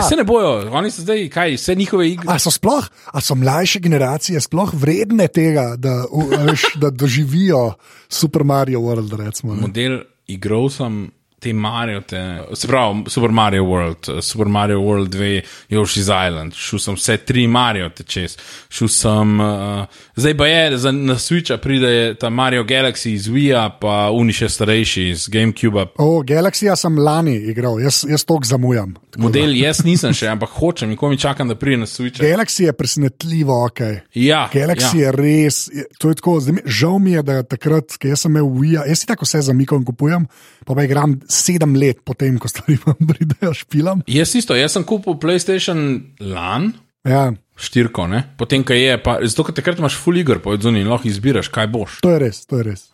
Vse 0.00 0.16
ne 0.16 0.24
bojo, 0.24 0.70
oni 0.72 0.90
so 0.90 1.04
zdaj, 1.04 1.28
kaj, 1.32 1.56
vse 1.56 1.74
njihove 1.74 2.08
igre. 2.10 2.30
A 2.32 2.38
so, 2.42 2.50
sploh, 2.50 2.88
a 3.12 3.20
so 3.20 3.34
mlajše 3.34 3.80
generacije 3.84 4.40
sploh 4.40 4.74
vredne 4.74 5.28
tega, 5.28 5.74
da, 5.76 6.04
a 6.06 6.42
veš, 6.50 6.66
da 6.82 6.90
doživijo 6.90 7.72
Super 8.08 8.44
Mario 8.44 8.80
World? 8.80 9.16
Recimo, 9.16 9.54
ne? 9.54 9.60
Model 9.60 10.00
igral 10.26 10.68
sem 10.70 11.06
te 11.38 11.52
Mario, 11.52 12.00
te, 12.00 12.42
se 12.54 12.68
pravi 12.68 13.04
Super 13.06 13.30
Mario 13.30 13.64
World, 13.64 14.22
Super 14.22 14.46
Mario 14.46 14.80
World 14.80 15.08
2, 15.14 15.42
Yoshi's 15.70 16.08
Island, 16.08 16.54
šel 16.54 16.78
sem 16.78 16.96
vse 16.96 17.16
tri 17.16 17.46
Mario 17.46 17.88
te 17.88 18.02
čez, 18.02 18.38
šel 18.68 18.88
sem, 18.88 19.40
uh, 19.40 19.84
zdaj 20.16 20.36
pa 20.36 20.46
je, 20.46 20.78
za, 20.78 20.92
na 20.92 21.14
Switcha 21.14 21.56
pride 21.56 22.14
ta 22.20 22.30
Mario 22.30 22.64
Galaxy 22.64 23.12
iz 23.14 23.28
Wii-a, 23.28 23.68
pa 23.80 24.10
Uni 24.10 24.32
še 24.32 24.48
starejši 24.48 25.08
iz 25.10 25.28
GameCube-a. 25.28 25.90
O, 26.02 26.22
Galaxija 26.26 26.76
sem 26.76 26.98
lani 26.98 27.36
igral, 27.52 27.80
jaz, 27.84 28.02
jaz 28.08 28.24
tok 28.24 28.48
zamujam. 28.48 28.96
Model 29.20 29.54
jaz 29.56 29.80
nisem 29.86 30.14
še, 30.16 30.28
ampak 30.32 30.52
hočem, 30.58 30.90
nikoli 30.92 31.14
mi 31.14 31.20
čakam, 31.20 31.48
da 31.50 31.56
pride 31.58 31.80
na 31.82 31.88
Switch. 31.90 32.20
Galaxy 32.22 32.66
je 32.66 32.74
presenetljivo 32.76 33.56
ok. 33.66 33.80
Ja, 34.18 34.46
Galaxy 34.52 35.00
ja. 35.00 35.06
je 35.06 35.14
res, 35.16 35.60
je, 35.72 35.86
je 35.86 36.16
tako, 36.20 36.36
zdaj, 36.44 36.62
žal 36.66 36.98
mi 37.02 37.16
je, 37.16 37.24
da 37.26 37.40
takrat, 37.46 37.96
ko 38.00 38.18
sem 38.18 38.34
imel 38.34 38.50
Wii, 38.58 38.76
jaz 38.82 39.02
si 39.02 39.08
tako 39.08 39.28
vse 39.28 39.44
zamikam 39.48 39.82
in 39.82 39.88
kupujem, 39.88 40.28
pa 40.66 40.76
pa 40.76 40.84
igram 40.86 41.18
sedem 41.30 41.78
let 41.80 42.02
potem, 42.06 42.36
ko 42.42 42.50
stvari 42.50 42.78
vam 42.86 43.00
pridejo 43.08 43.54
špilam. 43.56 44.04
Jaz 44.10 44.36
isto, 44.38 44.58
jaz 44.58 44.76
sem 44.76 44.86
kupil 44.86 45.18
PlayStation 45.22 45.82
LAN. 46.20 46.74
Ja, 47.06 47.30
Štirko, 47.56 48.04
ne? 48.10 48.20
potem, 48.36 48.60
kaj 48.66 48.82
je, 48.82 48.96
pa, 49.00 49.16
zato, 49.24 49.46
ker 49.48 49.56
takrat 49.56 49.80
imaš 49.80 49.96
full 49.96 50.20
igr, 50.20 50.42
zunaj 50.60 50.82
in 50.84 50.90
lahko 50.92 51.08
izbiraš, 51.08 51.48
kaj 51.48 51.70
boš. 51.72 52.00
to 52.04 52.12
je 52.12 52.18
res, 52.20 52.44
to 52.44 52.60
je 52.60 52.66
res. 52.68 52.90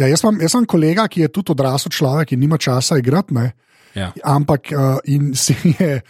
Ja, 0.00 0.08
jaz, 0.08 0.22
imam, 0.24 0.38
jaz 0.40 0.54
sem 0.54 0.64
kolega, 0.64 1.04
ki 1.12 1.26
je 1.26 1.28
tudi 1.28 1.52
odrasel 1.52 1.92
človek 1.92 2.32
in 2.32 2.40
nima 2.40 2.56
časa 2.56 2.96
igrati? 2.96 3.36
Ja. 3.94 4.12
ampak 4.24 4.72
uh, 4.72 4.98
in 5.04 5.34
si 5.34 5.54
je. 5.78 6.00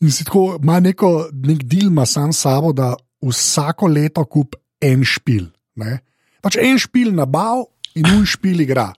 In 0.00 0.10
si 0.14 0.24
tako 0.24 0.58
ima 0.62 0.78
neko, 0.80 1.28
nek 1.42 1.64
deal, 1.66 1.88
ima 1.90 2.04
sam 2.06 2.32
sabo, 2.32 2.72
da 2.72 2.92
vsako 3.22 3.88
leto 3.90 4.22
kup 4.30 4.54
en 4.80 5.02
špil. 5.04 5.48
Ne? 5.82 5.98
Pač 6.42 6.54
en 6.62 6.78
špil 6.78 7.10
nabav 7.14 7.64
in 7.98 8.06
un 8.06 8.22
špil 8.26 8.62
igra. 8.62 8.92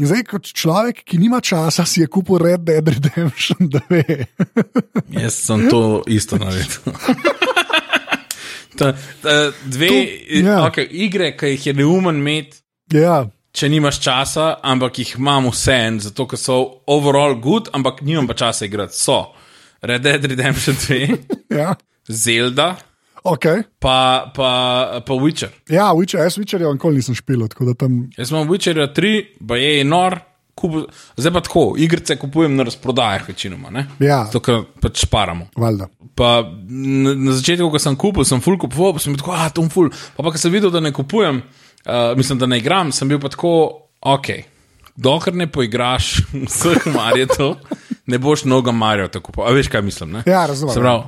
In 0.00 0.08
zdaj, 0.08 0.22
kot 0.24 0.48
človek, 0.56 1.02
ki 1.04 1.18
nima 1.20 1.42
časa, 1.44 1.84
si 1.84 2.00
je 2.00 2.08
kupil 2.08 2.40
Red 2.40 2.64
Dead 2.64 2.88
Redemption 2.88 3.68
2. 3.68 4.00
Jaz 5.20 5.36
sem 5.36 5.68
to 5.68 6.00
isto 6.08 6.40
naredil. 6.40 6.96
ta, 8.78 8.96
ta, 9.22 9.36
dve 9.68 9.88
To- 9.92 10.40
ja. 10.40 10.56
okay, 10.66 10.88
igre, 10.88 11.34
ki 11.36 11.52
jih 11.54 11.66
je 11.66 11.74
neumen 11.76 12.18
imeti, 12.24 12.62
ja, 12.96 13.20
če 13.52 13.68
nimaš 13.68 14.00
časa, 14.00 14.46
ampak 14.64 15.02
jih 15.02 15.16
imam 15.18 15.50
vse 15.52 15.74
en, 15.86 15.98
zato 16.00 16.26
ker 16.28 16.40
so 16.40 16.58
overall 16.90 17.36
good, 17.40 17.68
ampak 17.76 18.00
nimam 18.06 18.28
pa 18.30 18.36
časa 18.38 18.66
igrati. 18.68 18.96
So 18.96 19.26
Red 19.82 20.04
Dead 20.06 20.24
Redemption 20.24 20.76
2, 20.78 21.18
ja. 21.60 21.74
Zelda, 22.08 22.74
Okay. 23.22 23.62
pa, 23.78 24.26
pa, 24.34 24.50
pa 25.06 25.14
Witcher. 25.14 25.52
ja 25.70 25.92
Witcher, 25.94 26.24
jaz 26.26 26.34
Witcherja 26.40 26.72
nikoli 26.74 26.98
nisem 26.98 27.14
špil, 27.14 27.44
tam. 27.78 28.08
Jaz 28.18 28.32
imam 28.32 28.48
Witcherja 28.50 28.88
3, 28.90 29.12
pa 29.46 29.60
je 29.60 29.84
nor. 29.86 30.18
Kup, 30.58 30.74
zdaj 31.16 31.32
pa 31.32 31.40
tako, 31.40 31.62
igrice 31.80 32.12
kupujem 32.20 32.52
na 32.58 32.66
razprodajah 32.66 33.24
večinoma, 33.28 33.70
ne? 33.72 33.86
Ja. 34.04 34.18
Zato, 34.26 34.42
ker 34.44 34.58
pač 34.82 35.06
šparamo. 35.06 35.46
Valjda. 35.56 35.86
Pa 36.18 36.42
na, 36.68 37.14
na 37.16 37.32
začetku, 37.38 37.70
ko 37.72 37.80
sem 37.80 37.96
kupil, 37.96 38.26
sem 38.28 38.42
full 38.44 38.58
kupoval, 38.60 38.92
pa 38.98 39.00
sem 39.00 39.16
tako, 39.16 39.32
ah, 39.32 39.46
to 39.54 39.64
je 39.64 39.72
full. 39.72 39.88
Pa, 40.12 40.26
pa 40.26 40.34
ko 40.34 40.42
sem 40.42 40.52
videl, 40.52 40.68
da 40.74 40.82
ne 40.84 40.92
kupujem, 40.92 41.40
uh, 41.40 41.62
mislim, 42.16 42.38
da 42.38 42.46
ne 42.46 42.58
igram, 42.58 42.92
sem 42.92 43.08
bil 43.08 43.20
pa 43.20 43.28
tako, 43.28 43.52
ok, 44.00 44.28
dokler 44.96 45.34
ne 45.34 45.46
poigraš 45.46 46.12
vseh 46.48 46.86
marjetov, 46.94 47.56
ne 48.06 48.18
boš 48.18 48.44
mnogo 48.44 48.72
marjev 48.72 49.08
tako. 49.08 49.42
A 49.42 49.52
veš, 49.52 49.68
kaj 49.68 49.82
mislim? 49.82 50.12
Ne? 50.12 50.22
Ja, 50.26 50.46
razumem. 50.46 50.74
Se 50.74 50.80
pravi, 50.80 51.02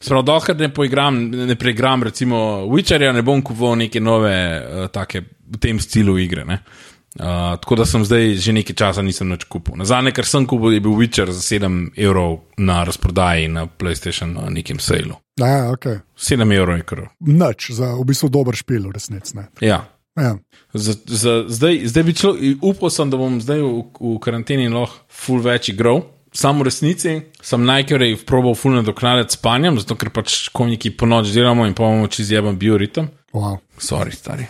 se 0.00 0.08
pravi, 0.08 0.26
dokler 0.26 0.60
ne 0.60 0.74
poigram, 0.74 1.20
ne 1.30 1.56
preigram, 1.56 2.02
recimo 2.02 2.36
Witcherja, 2.66 3.12
ne 3.12 3.22
bom 3.22 3.42
kupoval 3.42 3.78
neke 3.78 4.00
nove, 4.00 4.36
uh, 4.60 4.86
take 4.92 5.22
v 5.50 5.58
tem 5.60 5.80
stilu 5.80 6.18
igre. 6.18 6.44
Ne? 6.44 6.62
Uh, 7.18 7.24
tako 7.58 7.74
da 7.74 7.84
sem 7.86 8.04
zdaj 8.04 8.36
že 8.38 8.52
nekaj 8.54 8.76
časa 8.76 9.02
nisem 9.02 9.32
več 9.34 9.44
kupil. 9.50 9.74
Na 9.80 9.84
zadnje, 9.84 10.12
kar 10.14 10.28
sem 10.30 10.46
kupil, 10.46 10.76
je 10.76 10.82
bil 10.84 10.94
Witcher 10.94 11.32
za 11.34 11.42
7 11.42 11.88
evrov 11.98 12.36
na 12.58 12.84
razprodaji 12.86 13.48
na 13.50 13.66
PlayStation 13.66 14.36
na 14.36 14.46
nekem 14.50 14.78
sailu. 14.78 15.16
Ja, 15.40 15.72
ok. 15.72 15.86
7 16.14 16.54
evrov 16.54 16.78
je 16.78 16.86
kar. 16.86 17.02
Noč 17.26 17.72
za 17.74 17.96
v 17.98 18.06
bistvu 18.06 18.30
dober 18.30 18.54
špil, 18.54 18.86
resnici. 18.94 19.34
Ja. 19.60 19.82
Ja. 20.18 20.36
Za, 20.72 20.94
za, 21.06 21.44
zdaj, 21.48 21.86
zdaj 21.86 22.02
bi 22.02 22.14
šlo, 22.14 22.32
upal 22.62 22.90
sem, 22.90 23.10
da 23.10 23.18
bom 23.20 23.40
zdaj 23.42 23.60
v, 23.62 23.70
v 24.00 24.16
karanteni 24.22 24.68
lahko 24.72 25.04
full 25.08 25.42
več 25.44 25.70
igral. 25.72 26.02
Sam 26.30 26.60
v 26.62 26.68
resnici 26.68 27.12
sem 27.42 27.62
najkrej 27.66 28.20
probal 28.26 28.54
full 28.54 28.76
nadoknaditi 28.78 29.34
s 29.34 29.38
spanjem, 29.40 29.80
zato 29.82 29.96
ker 29.98 30.12
pač 30.14 30.48
komiki 30.54 30.92
po 30.94 31.06
noč 31.10 31.32
delamo 31.34 31.66
in 31.66 31.74
pa 31.74 31.88
imamo 31.88 32.06
čez 32.06 32.30
jeben 32.30 32.54
bioritem. 32.58 33.08
Wow. 33.34 33.58
Sorry, 33.82 34.14
stari. 34.14 34.46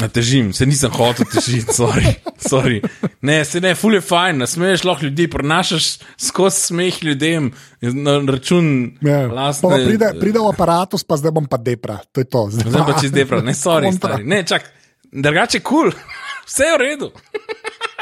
Na 0.00 0.06
težim, 0.08 0.52
se 0.54 0.64
nisem 0.70 0.92
hotel 0.94 1.26
težiti, 1.26 1.74
sorry. 1.74 2.14
sorry. 2.38 2.78
Ne, 3.26 3.40
se 3.44 3.60
ne, 3.60 3.74
ful 3.74 3.96
je 3.98 4.00
fajn, 4.00 4.38
nasmeješ 4.44 4.84
lahko 4.86 5.08
ljudi, 5.08 5.26
prenašaš 5.28 5.88
skozi 6.16 6.60
smeh 6.70 7.02
ljudem 7.04 7.50
na 7.82 8.20
račun 8.24 8.68
Ja. 9.02 9.26
lastne. 9.26 9.80
Pride, 9.88 10.12
pride 10.20 10.38
v 10.38 10.52
aparatus, 10.54 11.02
pa 11.04 11.18
zdaj 11.18 11.34
bom 11.36 11.48
pa 11.50 11.58
depra. 11.58 11.98
To 12.14 12.22
je 12.22 12.28
to. 12.30 12.46
Zdaj 12.54 12.84
pa 12.86 12.96
čez 13.02 13.10
depra, 13.12 13.42
ne, 13.42 13.52
sorry, 13.52 13.90
stari. 13.98 14.22
Ne, 14.24 14.44
čak, 14.46 14.70
drugače 15.12 15.60
kul, 15.60 15.90
cool. 15.90 15.92
vse 16.46 16.64
je 16.64 16.74
v 16.74 16.80
redu. 16.80 17.10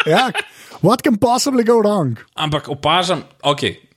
Ja, 0.07 0.31
what 0.83 1.03
can 1.03 1.19
possibly 1.19 1.65
go 1.65 1.81
wrong? 1.81 2.19
Ampak 2.35 2.69
opažam, 2.69 3.25
ok. 3.43 3.88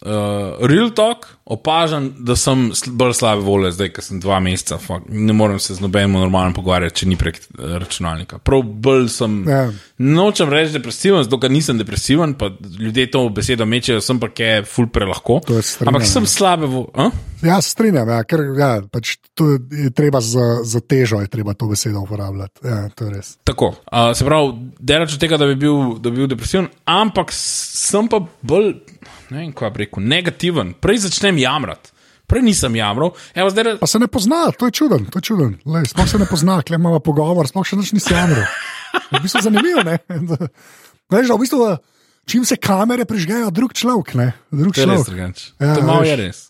Uh, 0.00 0.56
real 0.64 0.88
talk, 0.96 1.26
opažam, 1.44 2.06
da 2.18 2.32
sem 2.36 2.70
bolj 2.96 3.18
slabe 3.18 3.42
volje 3.44 3.74
zdaj, 3.74 3.90
ker 3.92 4.04
sem 4.06 4.20
dva 4.22 4.38
meseca, 4.40 4.78
fuck, 4.80 5.04
ne 5.12 5.34
morem 5.36 5.58
se 5.60 5.74
z 5.76 5.84
nobenim 5.84 6.14
normalno 6.16 6.54
pogovarjati, 6.56 7.02
če 7.02 7.08
ni 7.10 7.18
prek 7.20 7.36
eh, 7.36 7.74
računalnika. 7.82 8.38
Prav 8.40 8.62
bolj 8.64 9.10
sem. 9.12 9.34
Ja. 9.44 9.66
Nočem 10.00 10.48
reči 10.48 10.72
depresiven, 10.78 11.20
zato 11.26 11.36
ker 11.42 11.52
nisem 11.52 11.76
depresiven, 11.76 12.32
pa 12.40 12.48
ljudje 12.78 13.10
to 13.12 13.26
besedo 13.36 13.66
mečejo, 13.68 14.00
sem 14.00 14.22
pa 14.22 14.30
kaj 14.32 14.62
ful 14.70 14.88
prelahko. 14.88 15.42
Je 15.52 15.60
Ampak 15.84 16.06
sem 16.08 16.24
slabe 16.24 16.70
volje. 16.70 17.10
Ja, 17.44 17.58
strinjam, 17.64 18.08
ja, 18.08 18.22
ker 18.28 18.42
ja, 18.56 18.70
pač 18.92 19.14
to 19.36 19.50
je 19.56 19.90
treba 19.96 20.20
za, 20.24 20.62
za 20.64 20.80
težo, 20.80 21.20
je 21.20 21.28
treba 21.32 21.52
to 21.56 21.68
besedo 21.68 22.06
uporabljati. 22.06 22.64
Ja, 22.64 22.86
to 22.96 23.08
je 23.08 23.14
res. 23.18 23.34
Tako. 23.48 23.74
Uh, 23.84 24.14
se 24.16 24.24
pravi, 24.24 24.72
delač 24.80 25.16
od 25.16 25.20
tega, 25.20 25.36
da 25.40 25.48
bi 25.48 25.60
bil, 25.60 25.98
da 26.00 26.12
bi 26.12 26.22
bil 26.22 26.32
depresiven, 26.32 26.68
ampak 26.88 27.32
sem 27.36 28.08
pa 28.12 28.20
bolj, 28.40 28.74
ne 29.30 29.42
vem, 29.44 29.54
kaj 29.56 29.72
bi 29.74 29.84
rekel, 29.84 30.04
negativen. 30.04 30.74
Prej 30.80 31.06
začnem 31.06 31.38
jamrati. 31.40 31.94
Prej 32.30 32.44
nisem 32.46 32.76
jamral, 32.78 33.10
evo 33.34 33.50
zdaj. 33.50 33.78
Pa 33.82 33.88
se 33.90 33.98
ne 33.98 34.06
pozna, 34.06 34.44
to 34.54 34.68
je 34.68 34.76
čuden, 34.78 35.08
to 35.10 35.18
je 35.18 35.26
čuden. 35.32 35.56
Lej, 35.66 35.88
sploh 35.90 36.06
se 36.06 36.18
ne 36.18 36.28
pozna, 36.30 36.60
klej 36.62 36.78
imamo 36.78 37.00
pogovor, 37.02 37.48
sploh 37.50 37.66
še 37.66 37.78
nič 37.80 37.90
nisi 37.96 38.14
jamral. 38.14 38.46
V 39.10 39.22
bistvu 39.24 39.42
zanimivo, 39.42 39.82
ne? 39.82 39.98
Veš, 41.10 41.26
da 41.26 41.34
v 41.34 41.40
bistvu, 41.42 41.66
čim 42.30 42.46
se 42.46 42.54
kamere 42.54 43.02
prižgejo, 43.02 43.50
drug 43.50 43.74
človek, 43.74 44.14
ne? 44.14 44.28
Drug 44.54 44.78
je 44.78 44.86
človek. 44.86 45.42
Ja, 45.58 45.74
to 45.74 45.82
malo 45.82 46.06
je 46.06 46.14
res. 46.22 46.49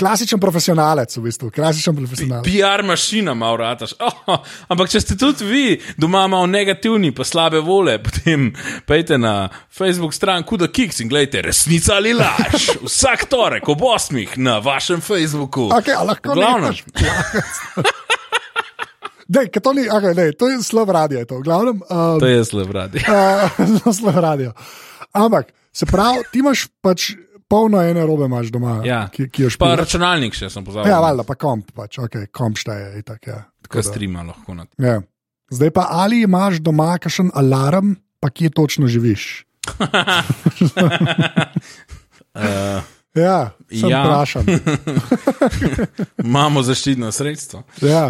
Klasičen 0.00 0.40
profesionalec, 0.40 1.12
v 1.12 1.22
bistvu, 1.28 1.50
klasičen 1.52 1.92
profesionalec. 1.96 2.46
PR 2.48 2.80
mašina, 2.82 3.34
malo 3.36 3.60
rataš. 3.60 3.92
Oh, 4.30 4.38
ampak 4.70 4.88
če 4.92 5.00
ste 5.02 5.14
tudi 5.18 5.44
vi 5.44 5.64
doma 5.98 6.22
malo 6.30 6.46
negativni, 6.46 7.10
pa 7.12 7.24
slabe 7.26 7.58
vole, 7.60 7.98
potem 8.06 8.50
pejte 8.86 9.18
na 9.18 9.48
Facebook 9.68 10.14
stran 10.14 10.44
Kuda 10.46 10.68
Kiks 10.70 11.00
in 11.04 11.10
gledajte, 11.10 11.42
resnica 11.50 11.96
ali 11.98 12.14
laž. 12.14 12.70
Vsak 12.86 13.26
torek 13.28 13.68
ob 13.68 13.82
osmih 13.82 14.38
na 14.38 14.58
vašem 14.62 15.00
Facebooku. 15.04 15.68
Okay, 15.74 15.98
lahko 15.98 16.32
glavnem. 16.32 16.76
Dej, 19.30 19.46
to, 19.62 19.70
ni, 19.72 19.86
okay, 19.86 20.14
dej, 20.14 20.32
to 20.34 20.48
je 20.50 20.58
slab 20.62 20.90
radio, 20.90 21.22
to, 21.24 21.38
glavnem. 21.38 21.82
Um, 21.86 22.18
To 22.18 22.26
je 22.26 22.40
slab 22.44 22.70
radi. 22.74 22.98
uh, 23.06 23.92
slab 24.00 24.18
radio. 24.18 24.52
Ampak, 25.12 25.52
se 25.72 25.86
pravi, 25.86 26.24
ti 26.32 26.42
imaš 26.42 26.66
pač 26.82 27.12
polno 27.50 27.80
ene 27.80 28.02
robe 28.02 28.24
imaš 28.24 28.46
doma, 28.48 28.78
Ja. 28.84 29.08
ki, 29.08 29.26
ki 29.26 29.42
jo 29.42 29.48
Pa 29.48 29.54
špijaš. 29.56 29.78
računalnik 29.78 30.34
še 30.34 30.48
sem 30.48 30.64
pozabil. 30.64 30.88
Ja, 30.88 31.00
valjda, 31.00 31.24
pa 31.24 31.34
komp, 31.36 31.72
pač, 31.72 31.98
ok, 31.98 32.28
komp 32.30 32.56
šteje. 32.56 32.92
Itak, 32.98 33.26
ja. 33.26 33.40
Tako 33.62 33.76
da, 33.76 33.82
strima 33.84 34.22
lahko 34.22 34.54
na 34.54 34.66
ja. 34.78 35.00
Zdaj 35.50 35.70
pa 35.72 35.88
ali 35.92 36.22
imaš 36.22 36.60
doma 36.60 36.94
kakšen 36.96 37.32
alarm, 37.34 37.92
pa 38.18 38.30
kje 38.30 38.50
točno 38.52 38.86
živiš? 38.86 39.44
uh, 42.34 42.82
Ja, 43.12 43.50
Ja. 43.70 44.02
vprašan. 44.04 44.46
Imamo 46.24 46.62
zaščitno 46.62 47.10
sredstvo. 47.10 47.62
Ja, 47.82 48.04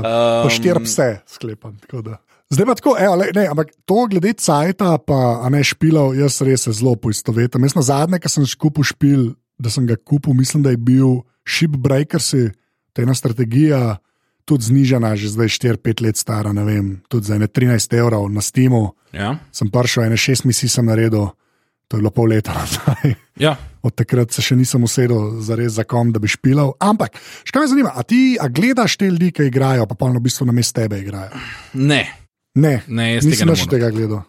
Um, 0.45 0.51
štir 0.51 0.77
pse 0.85 1.21
sklepam. 1.27 1.79
da. 1.95 2.19
Zdaj 2.51 2.67
pa 2.67 2.75
tako, 2.75 2.97
evo, 2.99 3.15
le, 3.15 3.31
ne, 3.35 3.47
ampak 3.47 3.71
to 3.87 4.07
glede 4.11 4.33
cajta, 4.35 4.97
pa 5.07 5.49
ne 5.55 5.63
špilov, 5.63 6.17
jaz 6.19 6.41
res 6.43 6.67
zelo 6.67 6.97
poistovetim. 6.99 7.63
Jaz 7.63 7.77
na 7.79 7.85
zadnje, 7.87 8.19
ki 8.19 8.33
sem 8.33 8.47
kupil 8.59 8.87
špil, 8.87 9.23
da 9.61 9.71
sem 9.71 9.87
ga 9.87 9.95
kupil, 9.95 10.35
mislim, 10.35 10.65
da 10.67 10.75
je 10.75 10.81
bil 10.83 11.21
Shipbreakers, 11.47 12.33
je 12.35 12.51
ena 13.01 13.15
strategija, 13.15 13.97
tudi 14.45 14.67
znižana, 14.67 15.15
že 15.17 15.31
zdaj 15.31 15.49
4-5 15.79 16.03
let 16.03 16.19
stara, 16.19 16.53
ne 16.53 16.65
vem, 16.67 16.87
tudi 17.09 17.31
za 17.31 17.39
ene 17.39 17.47
13 17.47 17.95
evrov 17.97 18.27
na 18.29 18.43
Steamu. 18.43 18.93
Ja. 19.15 19.39
Sem 19.55 19.71
prišel, 19.71 20.11
ene 20.11 20.19
6 20.19 20.45
misij 20.45 20.69
sem 20.69 20.85
naredil, 20.85 21.31
to 21.89 21.97
je 21.97 22.03
bilo 22.03 22.11
pol 22.11 22.29
leta 22.35 22.53
nazaj. 22.59 23.15
ja. 23.47 23.55
Od 23.81 23.95
takrat 23.97 24.35
se 24.35 24.43
še 24.45 24.59
nisem 24.59 24.83
usedel 24.85 25.41
za 25.41 25.57
res 25.57 25.79
za 25.79 25.87
kom, 25.89 26.11
da 26.13 26.21
bi 26.21 26.29
špilal. 26.29 26.75
Ampak, 26.83 27.17
še 27.47 27.55
kaj 27.55 27.65
me 27.65 27.71
zanima, 27.73 27.95
a 27.95 28.05
ti 28.05 28.37
a 28.37 28.51
gledaš 28.53 28.99
te 29.01 29.09
ljudi, 29.09 29.31
ki 29.33 29.49
igrajo, 29.49 29.87
pa 29.89 29.97
pa 29.97 30.11
v 30.11 30.21
bistvu 30.21 30.51
na 30.51 30.53
mestu 30.53 30.83
tebe 30.83 31.01
igrajo? 31.01 31.33
Ne. 31.79 32.20
Ne, 32.55 32.81
Ne, 32.89 33.15
jaz 33.15 33.29
nisem 33.29 33.49
ne 33.49 33.55
več 33.55 33.69
tega 33.71 33.91
gledal. 33.95 34.25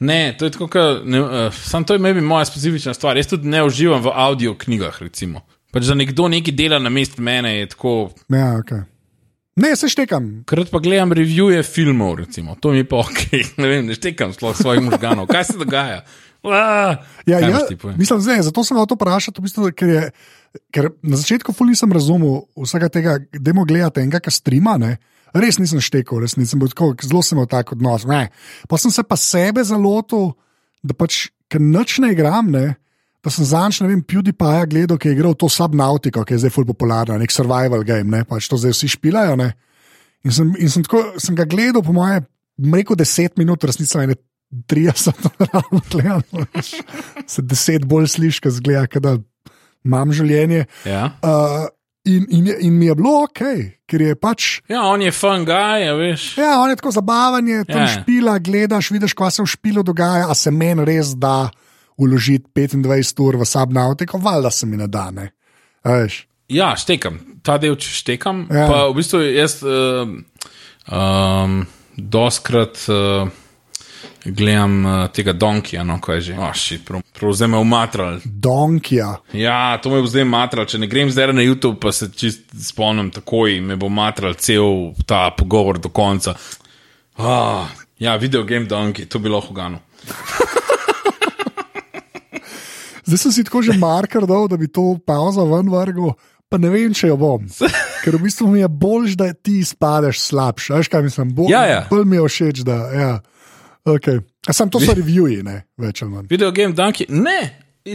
Ne, 0.00 0.34
to 0.38 0.48
je 0.48 0.54
tako, 0.54 0.68
kot 0.72 1.04
uh, 1.04 1.54
sam 1.54 1.84
to 1.84 1.96
je 1.96 2.02
maybe 2.02 2.20
moja 2.24 2.44
specifična 2.48 2.94
stvar. 2.96 3.16
Jaz 3.16 3.28
tudi 3.30 3.48
ne 3.48 3.62
uživam 3.64 4.02
v 4.04 4.12
audio 4.12 4.54
knjigah, 4.58 4.98
recimo. 5.04 5.44
Pač, 5.72 5.88
da 5.88 5.96
nekdo 5.96 6.28
nekaj 6.32 6.54
dela 6.56 6.78
na 6.80 6.92
mestu 6.92 7.22
mene, 7.24 7.52
je 7.58 7.70
tako. 7.74 7.94
Ja, 8.32 8.56
okay. 8.60 8.84
Ne, 9.56 9.72
se 9.76 9.88
štekam. 9.88 10.44
Krat 10.48 10.70
pa 10.72 10.80
gledam 10.84 11.12
revije 11.16 11.62
filmov, 11.62 12.18
recimo. 12.20 12.56
to 12.60 12.72
mi 12.72 12.84
pa 12.84 12.96
ok, 13.04 13.20
ne 13.60 13.68
vem, 13.68 13.86
ne 13.86 13.96
štekam 13.96 14.32
svojih 14.32 14.82
možganov. 14.82 15.26
Kaj 15.26 15.44
se 15.44 15.58
dogaja? 15.58 16.02
Uaa, 16.44 16.96
Ja, 17.26 17.40
ja, 17.40 17.58
mislim, 17.96 18.20
zdaj, 18.20 18.42
zato 18.42 18.64
sem 18.64 18.76
to 18.86 18.94
vprašal, 18.94 19.34
v 19.38 19.42
bistvu, 19.42 19.70
ker, 19.74 19.88
je, 19.88 20.02
ker 20.70 20.90
na 21.02 21.18
začetku 21.18 21.50
ful 21.56 21.66
nisem 21.66 21.90
razumel 21.92 22.44
vsega 22.54 22.88
tega, 22.92 23.16
da 23.32 23.54
mo 23.56 23.64
gledate 23.66 24.04
enega, 24.04 24.20
ki 24.22 24.30
strima. 24.30 24.76
Ne? 24.78 24.98
Res 25.42 25.60
nisem 25.60 25.82
štekal, 25.82 26.22
res 26.24 26.36
nisem 26.38 26.60
bil 26.62 26.70
tako, 26.72 26.92
zelo 27.04 27.22
sem 27.24 27.36
imel 27.36 27.48
tak 27.50 27.72
odnos. 27.76 28.06
Ne. 28.08 28.28
Pa 28.70 28.78
sem 28.80 28.92
se 28.94 29.04
pa 29.06 29.18
sebe 29.20 29.64
zalotil, 29.66 30.32
da 30.86 30.96
pač, 30.96 31.26
ker 31.50 31.62
noč 31.62 31.98
ne 32.02 32.12
igram, 32.14 32.50
ne, 32.54 32.76
da 33.26 33.32
sem 33.34 33.46
zanč, 33.48 33.80
ne 33.82 33.90
vem, 33.90 34.04
PewDiePie 34.06 34.66
gledal, 34.70 35.00
ki 35.02 35.10
je 35.10 35.16
igral 35.16 35.34
to 35.34 35.48
Subnautico, 35.50 36.22
ki 36.22 36.36
je 36.36 36.44
zdaj 36.44 36.54
ful 36.54 36.66
popularna, 36.68 37.18
nek 37.18 37.34
survival 37.34 37.82
game, 37.86 38.06
ne, 38.12 38.22
pač 38.28 38.46
to 38.50 38.58
zdaj 38.60 38.76
vsi 38.76 38.92
špilajo. 38.94 39.34
Ne. 39.40 39.50
In, 40.22 40.34
sem, 40.34 40.52
in 40.62 40.70
sem, 40.70 40.84
tako, 40.86 41.02
sem 41.22 41.34
ga 41.38 41.46
gledal, 41.48 41.82
po 41.86 41.94
moje, 41.96 42.22
rekel 42.72 42.98
10 43.02 43.40
minut, 43.42 43.66
resnica 43.66 44.04
je 44.04 44.18
30 44.70 45.26
ravno 45.50 45.82
gledal. 45.90 46.22
veš. 46.54 46.76
Se 47.26 47.42
10 47.42 47.88
bolj 47.90 48.12
slišiš, 48.14 48.42
kot 48.46 48.56
zgleda, 48.60 48.86
kot 48.90 49.02
da 49.02 49.16
imam 49.86 50.14
življenje. 50.14 50.66
Ja. 50.86 51.08
Uh, 51.22 51.66
in, 52.06 52.26
in, 52.30 52.48
in 52.60 52.72
mi 52.78 52.86
je 52.86 52.94
bilo 52.94 53.22
ok, 53.24 53.40
ker 53.86 54.02
je 54.02 54.14
pač. 54.14 54.60
ja, 54.68 54.82
on 54.86 55.02
je 55.02 55.10
fun 55.12 55.44
guy, 55.44 55.86
a 55.88 55.94
veš. 55.94 56.36
Ja, 56.38 56.56
on 56.60 56.70
je 56.70 56.76
tako 56.76 56.90
zabaven, 56.90 57.48
je 57.48 57.64
tam 57.64 57.82
Ja. 57.82 57.86
špila, 57.88 58.38
gledaš, 58.38 58.90
vidiš, 58.90 59.14
kaj 59.14 59.30
se 59.30 59.42
v 59.42 59.46
špilu 59.46 59.82
dogaja, 59.82 60.30
a 60.30 60.34
se 60.34 60.50
meni 60.50 60.84
res 60.84 61.14
da 61.16 61.50
uložiti 61.98 62.46
25 62.54 63.20
ur 63.20 63.36
v 63.36 63.44
subnautiko, 63.44 64.18
valjda 64.18 64.50
se 64.50 64.66
mi 64.66 64.76
ne 64.76 64.86
da. 64.86 65.10
Ne. 65.10 65.30
Veš, 65.84 66.26
Ja, 66.48 66.76
štekam, 66.78 67.16
ta 67.42 67.56
del 67.58 67.74
štekam. 67.74 68.46
Ja. 68.50 68.56
Ja. 68.58 68.66
Pa 68.70 68.76
v 68.86 68.94
bistvu 69.00 69.18
jaz 69.34 69.56
um, 69.66 70.20
um, 70.86 71.66
doskrat 71.96 72.78
uh, 72.86 73.26
gledam 74.28 74.86
uh, 74.86 74.92
tega 75.08 75.32
Donkija, 75.32 75.84
no 75.84 76.00
kaj 76.00 76.20
že. 76.20 76.34
Oh, 76.34 76.50
shit, 76.52 76.84
prav, 76.84 77.02
prav 77.12 77.32
zdaj 77.32 77.48
me 77.48 77.58
umatral. 77.58 78.18
Donkija. 78.24 79.16
Ja, 79.32 79.78
to 79.78 79.90
me 79.90 80.00
bo 80.00 80.06
zdaj 80.06 80.24
matral. 80.24 80.64
Če 80.64 80.78
ne 80.78 80.86
grem 80.86 81.10
zdaj 81.10 81.32
na 81.32 81.42
YouTube, 81.42 81.78
pa 81.78 81.92
se 81.92 82.08
čist 82.10 82.40
spomnim 82.62 83.10
takoj, 83.10 83.60
me 83.60 83.76
bo 83.76 83.88
matral 83.88 84.34
cel 84.34 84.64
ta 85.04 85.30
pogovor 85.30 85.78
do 85.78 85.88
konca. 85.88 86.34
Ah, 87.16 87.68
ja, 87.98 88.16
video 88.16 88.44
game 88.44 88.66
Donkey, 88.66 89.06
to 89.06 89.18
bi 89.18 89.28
lahko 89.28 89.54
gano. 89.54 89.78
Zdaj 93.06 93.18
sem 93.18 93.32
si 93.32 93.44
tako 93.46 93.62
že 93.62 93.76
marker 93.78 94.26
dal, 94.26 94.48
da 94.50 94.56
bi 94.58 94.66
to 94.66 94.98
pauzo 95.06 95.44
ven 95.46 95.68
vrgel, 95.70 96.16
pa 96.50 96.58
ne 96.58 96.70
vem, 96.70 96.90
če 96.90 97.12
jo 97.12 97.16
bom. 97.16 97.44
Ker 98.02 98.16
v 98.18 98.22
bistvu 98.26 98.48
mi 98.50 98.60
je 98.60 98.68
bolj, 98.68 99.14
da 99.14 99.30
ti 99.32 99.60
izpadeš 99.62 100.20
slabši. 100.26 100.72
Veš 100.74 100.88
kaj 100.90 101.02
mislim? 101.06 101.30
Bolj, 101.34 101.52
Ja, 101.54 101.62
ja. 101.66 101.80
bolj 101.90 102.04
mi 102.04 102.18
je 102.18 102.26
všeč, 102.26 102.64
da. 102.66 102.78
Ja. 102.90 103.12
Okay. 103.86 104.18
Sam 104.50 104.70
to 104.70 104.80
so 104.82 104.94
reviewji, 104.94 105.44
ne, 105.46 105.60
več 105.78 106.02
ali 106.02 106.12
manj. 106.12 106.26
Video 106.30 106.50
game 106.54 106.74
Dunky, 106.74 107.06
ne. 107.08 107.38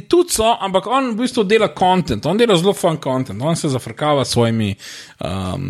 Tudi 0.08 0.32
so, 0.32 0.48
ampak 0.64 0.86
on 0.88 1.10
v 1.12 1.26
bistvu 1.26 1.44
dela 1.44 1.68
kontent, 1.76 2.24
on 2.26 2.38
dela 2.40 2.56
zelo 2.56 2.72
fun 2.72 2.96
kontent, 3.04 3.42
on 3.44 3.58
se 3.60 3.68
zafrkava 3.70 4.24
s 4.24 4.32
svojimi, 4.32 4.70
um, 5.28 5.66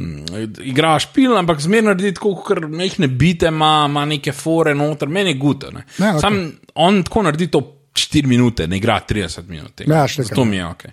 igra 0.61 0.93
špil, 1.01 1.33
ampak 1.39 1.63
zmerno 1.65 1.89
naredi 1.89 2.13
tako, 2.19 2.35
ker 2.45 2.67
mehne 2.69 3.09
bite, 3.09 3.49
ima, 3.49 3.87
ima 3.89 4.05
neke 4.05 4.33
fore 4.37 4.75
noter, 4.77 5.09
meni 5.09 5.33
je 5.33 5.39
gute. 5.41 5.71
Ne. 5.73 5.87
Ne, 5.97 6.11
okej. 6.11 6.21
Sam 6.21 6.37
on 6.85 7.01
tako 7.07 7.25
naredi 7.25 7.49
to 7.49 7.63
4 7.97 8.29
minute, 8.29 8.67
ne 8.69 8.77
igra 8.77 8.99
30 9.09 9.49
minut. 9.49 9.73
tega. 9.75 10.03
Ja, 10.03 10.07
štekam. 10.07 10.29
Zato 10.29 10.45
mi 10.45 10.61
je 10.61 10.67
ok. 10.67 10.85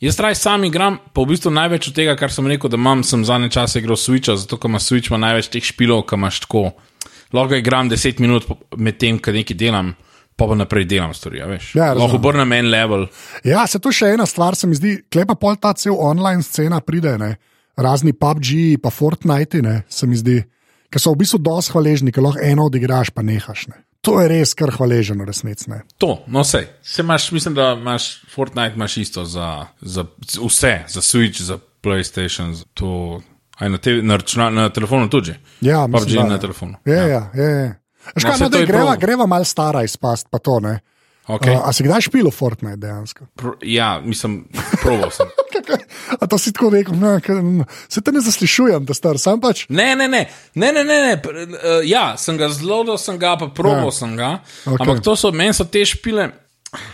Jaz 0.00 0.18
raj 0.20 0.34
sam 0.34 0.64
igram, 0.64 0.98
pa 1.12 1.22
v 1.22 1.30
bistvu 1.30 1.54
največ 1.54 1.88
od 1.88 1.94
tega, 1.94 2.16
kar 2.18 2.32
sem 2.32 2.46
rekel, 2.50 2.68
da 2.70 2.76
imam, 2.76 3.04
sem 3.06 3.22
zadnje 3.24 3.52
čase 3.54 3.78
igral 3.78 3.96
Switcha, 3.96 4.34
zato 4.36 4.58
ker 4.58 4.68
ima 4.68 4.82
Switch 4.82 5.12
ima 5.12 5.22
največ 5.22 5.48
teh 5.54 5.64
špilov, 5.64 6.02
ki 6.10 6.18
imaš 6.18 6.42
tako. 6.44 6.72
Lahko 7.34 7.58
igram 7.58 7.90
10 7.90 8.20
minut 8.22 8.46
med 8.76 8.98
tem, 8.98 9.18
ko 9.18 9.34
nekaj 9.34 9.56
delam, 9.58 9.94
pa 10.36 10.46
pa 10.46 10.54
naprej 10.58 10.86
delam 10.90 11.14
stvari. 11.14 11.42
Ja. 11.74 11.92
Lahko 11.94 12.20
obrnem 12.20 12.52
en 12.52 12.70
level. 12.70 13.08
Ja, 13.46 13.66
se 13.66 13.80
to 13.82 13.92
še 13.94 14.14
ena 14.14 14.26
stvar, 14.26 14.56
se 14.58 14.70
mi 14.70 14.78
zdi, 14.78 14.96
klepa 15.12 15.36
pol 15.38 15.58
ta 15.60 15.74
cel 15.78 15.98
online 15.98 16.42
scena 16.46 16.80
pride, 16.80 17.18
ne? 17.18 17.34
razni 17.76 18.12
PUBG, 18.14 18.78
pa 18.82 18.90
Fortnite, 18.90 19.62
ne? 19.62 19.82
se 19.90 20.06
mi 20.06 20.14
zdi, 20.16 20.38
ki 20.90 21.00
so 21.02 21.10
v 21.10 21.24
bistvu 21.24 21.40
dosti 21.42 21.74
hvaležni, 21.74 22.14
ker 22.14 22.22
lahko 22.22 22.42
eno 22.46 22.68
odigraš, 22.70 23.10
pa 23.10 23.24
nehaš. 23.26 23.66
Ne? 23.72 23.82
To 24.04 24.18
je 24.20 24.28
res 24.28 24.52
kar 24.54 24.70
hvaležen, 24.74 25.18
ne. 25.18 25.78
To, 25.98 26.18
no 26.28 26.44
vse. 26.44 26.60
Se 26.82 27.02
imaš, 27.02 27.30
mislim, 27.32 27.54
da 27.56 27.72
imaš 27.72 28.22
Fortnite 28.30 28.76
imaš 28.76 28.96
isto 28.96 29.24
za, 29.24 29.66
za 29.80 30.04
vse, 30.20 30.74
za 30.88 31.00
Switch, 31.00 31.42
za 31.42 31.58
PlayStation, 31.82 32.52
za 32.52 32.64
to. 32.74 33.22
Aj 33.58 33.70
na, 33.70 33.78
te, 33.78 33.92
na, 34.02 34.16
računa, 34.16 34.50
na 34.50 34.68
telefonu 34.74 35.10
tudi. 35.10 35.34
Ja, 35.60 35.84
PUBG 35.86 35.92
mislim, 36.04 36.22
da, 36.22 36.28
na 36.28 36.34
ja. 36.34 36.40
telefonu. 36.40 36.74
Ja, 36.84 36.94
ja, 36.94 37.22
ja. 37.34 37.44
ja. 37.44 37.74
Škaj, 38.16 38.24
No, 38.24 38.30
no, 38.30 38.38
saj 38.38 38.44
no, 38.44 38.50
to 38.50 38.58
je 38.58 38.66
greva, 38.66 38.84
prav. 38.84 38.98
greva 39.00 39.26
mal 39.26 39.44
stara 39.44 39.82
izpast, 39.86 40.26
pa 40.30 40.38
to 40.38 40.58
ne. 40.60 40.80
Okay. 41.24 41.54
Uh, 41.56 41.62
a 41.64 41.72
si 41.72 41.80
kdaj 41.86 42.04
špil 42.04 42.26
v 42.28 42.34
Fortnite 42.36 42.76
dejansko? 42.82 43.24
Pr 43.32 43.54
ja, 43.64 43.96
mislim, 44.04 44.42
proval 44.82 45.08
sem. 45.08 45.30
A 46.20 46.26
to 46.28 46.36
si 46.36 46.52
tako 46.52 46.68
rekel, 46.74 46.92
ne, 47.00 47.16
mm, 47.16 47.64
se 47.88 48.02
te 48.04 48.12
ne 48.12 48.20
zaslišujem, 48.20 48.84
da 48.84 48.92
star, 48.94 49.16
sam 49.18 49.40
pač. 49.40 49.64
Ne, 49.72 49.94
ne, 49.96 50.04
ne, 50.08 50.26
ne, 50.54 50.72
ne, 50.72 50.84
ne, 50.84 50.98
ne. 51.00 51.14
Uh, 51.24 51.80
ja, 51.88 52.12
sem 52.20 52.36
ga 52.36 52.50
zelo, 52.52 52.82
da 52.84 52.98
sem 53.00 53.16
ga, 53.18 53.38
pa 53.40 53.48
proval 53.48 53.88
Ja. 53.88 53.88
ja. 53.88 53.96
sem 53.96 54.12
ga. 54.20 54.30
Okay. 54.66 54.76
Ampak 54.84 55.00
to 55.00 55.16
so, 55.16 55.32
meni 55.32 55.56
so 55.56 55.64
te 55.64 55.80
špile. 55.88 56.28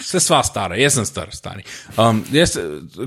Vse 0.01 0.21
sva 0.21 0.41
stara, 0.45 0.77
jaz 0.81 0.97
sem 0.99 1.07
star, 1.09 1.31
stari. 1.35 1.65
Um, 1.97 2.23
jaz, 2.35 2.57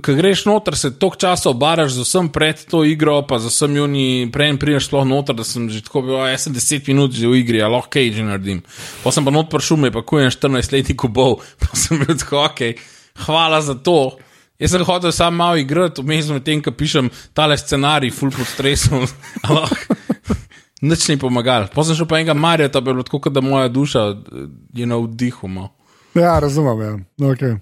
ko 0.04 0.16
greš 0.18 0.46
noter, 0.48 0.78
se 0.78 0.94
toliko 0.98 1.20
časa 1.22 1.52
obaraš 1.52 1.94
z 1.98 2.06
vsem 2.06 2.30
pred 2.34 2.64
to 2.70 2.84
igro, 2.88 3.20
pa 3.28 3.40
z 3.42 3.52
vsem 3.52 3.78
juni, 3.78 4.06
prej 4.34 4.56
prideš 4.62 4.90
sploh 4.90 5.06
noter, 5.08 5.38
da 5.38 5.46
sem 5.48 5.70
že 5.70 5.84
tako 5.86 6.06
bil, 6.08 6.18
jaz 6.30 6.48
sem 6.48 6.56
10 6.56 6.90
minut 6.92 7.14
že 7.14 7.30
v 7.30 7.42
igri, 7.44 7.62
a 7.62 7.70
lahko 7.72 7.94
kaj 7.98 8.12
že 8.18 8.26
naredim. 8.26 8.64
Pa 9.04 9.14
sem 9.14 9.26
pa 9.26 9.34
not 9.34 9.52
prišel, 9.54 9.82
me 9.82 9.94
pa 9.94 10.06
kujem 10.06 10.32
14 10.34 10.74
letnikov 10.74 11.14
bov, 11.14 11.34
pa 11.62 11.74
sem 11.78 12.02
bil 12.02 12.18
tako, 12.18 12.46
ok, 12.48 12.62
hvala 13.28 13.62
za 13.62 13.78
to. 13.78 14.18
Jaz 14.62 14.72
sem 14.72 14.86
hotel 14.86 15.12
samo 15.12 15.38
malo 15.38 15.58
igrati, 15.60 16.02
vmes 16.02 16.30
med 16.32 16.46
tem, 16.46 16.62
ko 16.64 16.72
pišem 16.72 17.10
tale 17.34 17.58
scenarij, 17.58 18.14
full 18.14 18.32
pod 18.32 18.48
stresom. 18.48 19.04
Nič 20.84 21.08
ni 21.08 21.16
pomagal. 21.16 21.70
Potem 21.72 21.94
sem 21.94 22.02
šel 22.02 22.08
pa 22.12 22.20
enega 22.20 22.36
Marija, 22.36 22.68
to 22.68 22.82
bi 22.84 22.92
bilo 22.92 23.06
tako, 23.08 23.32
da 23.32 23.42
moja 23.42 23.72
duša 23.72 24.02
eh, 24.12 24.48
je 24.76 24.86
na 24.86 25.00
vdihu. 25.00 25.48
malo. 25.48 25.72
Ja, 26.16 26.40
razumem. 26.40 26.82
Ja. 26.82 27.28
Okay. 27.30 27.60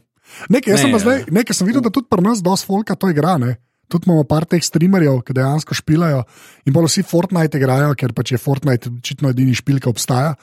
Nekaj, 0.49 0.73
Ne, 0.73 0.79
sem, 0.79 0.91
pa 0.91 0.99
ja. 0.99 1.03
zdaj, 1.03 1.25
nekaj 1.31 1.55
sem 1.57 1.67
videl, 1.67 1.83
da 1.83 1.91
tudi 1.93 2.07
pri 2.11 2.23
nas 2.23 2.41
dosta 2.43 2.67
folka 2.69 2.95
to 2.95 3.09
igra. 3.11 3.37
Ne? 3.41 3.57
Tudi 3.91 4.07
imamo 4.07 4.23
par 4.27 4.45
teh 4.47 4.63
streamerjev, 4.63 5.19
ki 5.27 5.35
dejansko 5.35 5.75
špilajo 5.75 6.23
in 6.65 6.75
pa 6.75 6.83
vsi 6.85 7.03
Fortnite 7.03 7.59
igrajo, 7.59 7.91
ker 7.99 8.13
pač 8.15 8.31
je 8.35 8.39
Fortnite 8.39 8.91
očitno 8.91 9.31
edini 9.33 9.55
špil, 9.57 9.81
ki 9.83 9.91
obstaja. 9.91 10.35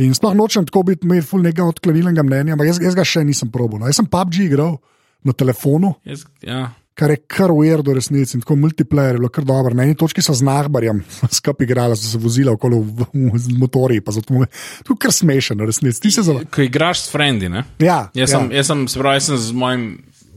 In 0.00 0.12
sploh 0.16 0.36
nočem 0.36 0.66
tako 0.68 0.84
biti, 0.88 1.08
imeti 1.08 1.26
ful 1.26 1.42
nekega 1.44 1.66
odklonilnega 1.68 2.24
mnenja, 2.24 2.54
ampak 2.56 2.70
jaz, 2.70 2.80
jaz 2.84 2.96
ga 2.96 3.04
še 3.04 3.24
nisem 3.26 3.50
probil. 3.52 3.80
No. 3.80 3.88
Jaz 3.88 4.00
sem 4.00 4.08
PUBG 4.08 4.44
igral 4.46 4.78
na 5.24 5.34
telefonu, 5.36 5.94
Jaz, 6.08 6.24
ja. 6.44 6.70
Kar 6.94 7.10
je 7.10 7.16
kar 7.16 7.52
ujer 7.52 7.82
do 7.82 7.94
resnice 7.94 8.40
tako 8.40 8.56
multiplayer 8.56 9.14
je 9.14 9.18
bilo 9.18 9.28
kar 9.28 9.44
dobro. 9.44 9.74
Na 9.74 9.82
eni 9.82 9.96
točki 9.96 10.22
so 10.22 10.34
z 10.34 10.44
Nahbarjem 10.46 11.02
skupaj 11.38 11.64
igrali, 11.64 11.96
so 11.96 12.10
se 12.10 12.18
vozila 12.18 12.52
okolo 12.52 12.80
v, 12.80 13.06
v, 13.12 13.38
z 13.38 13.56
motorji, 13.58 14.00
pa 14.00 14.12
zato 14.12 14.34
je 14.34 14.96
kar 14.98 15.12
smešen, 15.12 15.60
v 15.60 15.70
resnici. 15.70 16.10
Zelo. 16.10 16.42
Ko 16.50 16.62
igraš 16.62 17.06
s 17.06 17.12
frendi, 17.12 17.48
ne? 17.48 17.64
Ja, 17.78 18.10
Jaz 18.14 18.30
ja. 18.30 18.38
sem, 18.38 18.52
jaz 18.52 18.66
sem, 18.66 18.88
se 18.88 18.98
pravi, 18.98 19.20
jaz 19.20 19.30
sem 19.30 19.38
z 19.38 19.56
mojim 19.56 19.86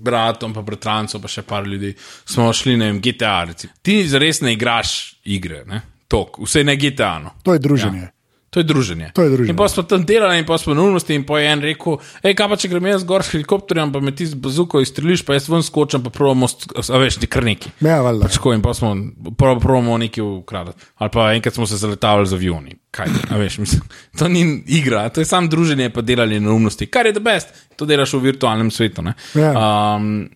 bratom, 0.04 0.54
pa 0.54 0.62
bratrancem, 0.62 1.22
pa 1.22 1.32
še 1.32 1.46
par 1.48 1.68
ljudi, 1.68 1.94
smo 2.26 2.50
šli 2.54 2.78
na 2.78 2.92
GTA. 3.00 3.44
Recimo. 3.52 3.74
Ti 3.82 4.02
zares 4.08 4.42
ne 4.44 4.54
igraš 4.54 5.16
igre, 5.24 5.64
ne? 5.68 5.82
Tok, 6.12 6.44
vse 6.44 6.64
ne 6.64 6.76
GTA. 6.78 7.16
No. 7.24 7.34
To 7.44 7.56
je 7.56 7.64
druženje. 7.64 8.10
To 8.54 8.60
je 8.60 8.64
druženje. 8.64 9.08
To 9.14 9.24
je 9.24 9.30
druženje. 9.30 9.50
In 9.50 9.58
pa 9.58 9.66
smo 9.68 9.84
tam 9.84 10.06
delali, 10.06 10.38
in 10.38 10.46
pa 10.46 10.58
smo 10.58 10.74
na 10.74 10.84
unosti, 10.84 11.16
in 11.16 11.24
pa 11.24 11.40
je 11.40 11.48
en 11.50 11.62
rekel, 11.62 11.96
hej, 12.22 12.36
kaj 12.36 12.50
pa 12.50 12.56
če 12.56 12.70
grem 12.70 12.86
jaz 12.86 13.04
gor 13.04 13.26
s 13.26 13.34
helikopterjem, 13.34 13.90
pa 13.90 14.00
me 14.00 14.12
ti 14.12 14.26
z 14.26 14.38
bazuko 14.38 14.78
izstreliš, 14.80 15.26
pa 15.26 15.34
jaz 15.34 15.50
ven 15.50 15.64
skočim, 15.64 16.04
pa 16.04 16.10
pravimo, 16.10 16.46
a 16.46 16.98
veš, 16.98 17.18
ti 17.18 17.28
kar 17.28 17.44
neki. 17.44 17.72
Ja, 17.82 18.02
valjda. 18.02 18.30
Pač 18.30 18.38
in 18.54 18.62
pa 18.62 18.74
smo 18.74 18.94
pravimo 19.36 19.98
nekaj 19.98 20.22
ukradati. 20.22 20.78
Ali 20.96 21.10
pa 21.10 21.34
enkrat 21.34 21.54
smo 21.54 21.66
se 21.66 21.78
zaletavali 21.78 22.28
z 22.28 22.34
avioni. 22.34 22.78
Kaj, 22.92 23.10
a 23.30 23.38
veš, 23.38 23.58
mislim, 23.58 23.82
to 24.20 24.28
ni 24.28 24.46
igra, 24.68 25.10
to 25.10 25.22
je 25.22 25.26
samo 25.26 25.48
druženje, 25.48 25.90
pa 25.90 26.02
delanje 26.02 26.40
neumnosti, 26.40 26.86
kar 26.86 27.06
je 27.06 27.14
the 27.14 27.22
best. 27.22 27.50
To 27.76 27.86
delaš 27.86 28.14
v 28.14 28.20
virtualnem 28.20 28.70
svetu. 28.72 29.02
ne. 29.02 29.14
Ja. 29.34 29.50
Um, 29.98 30.30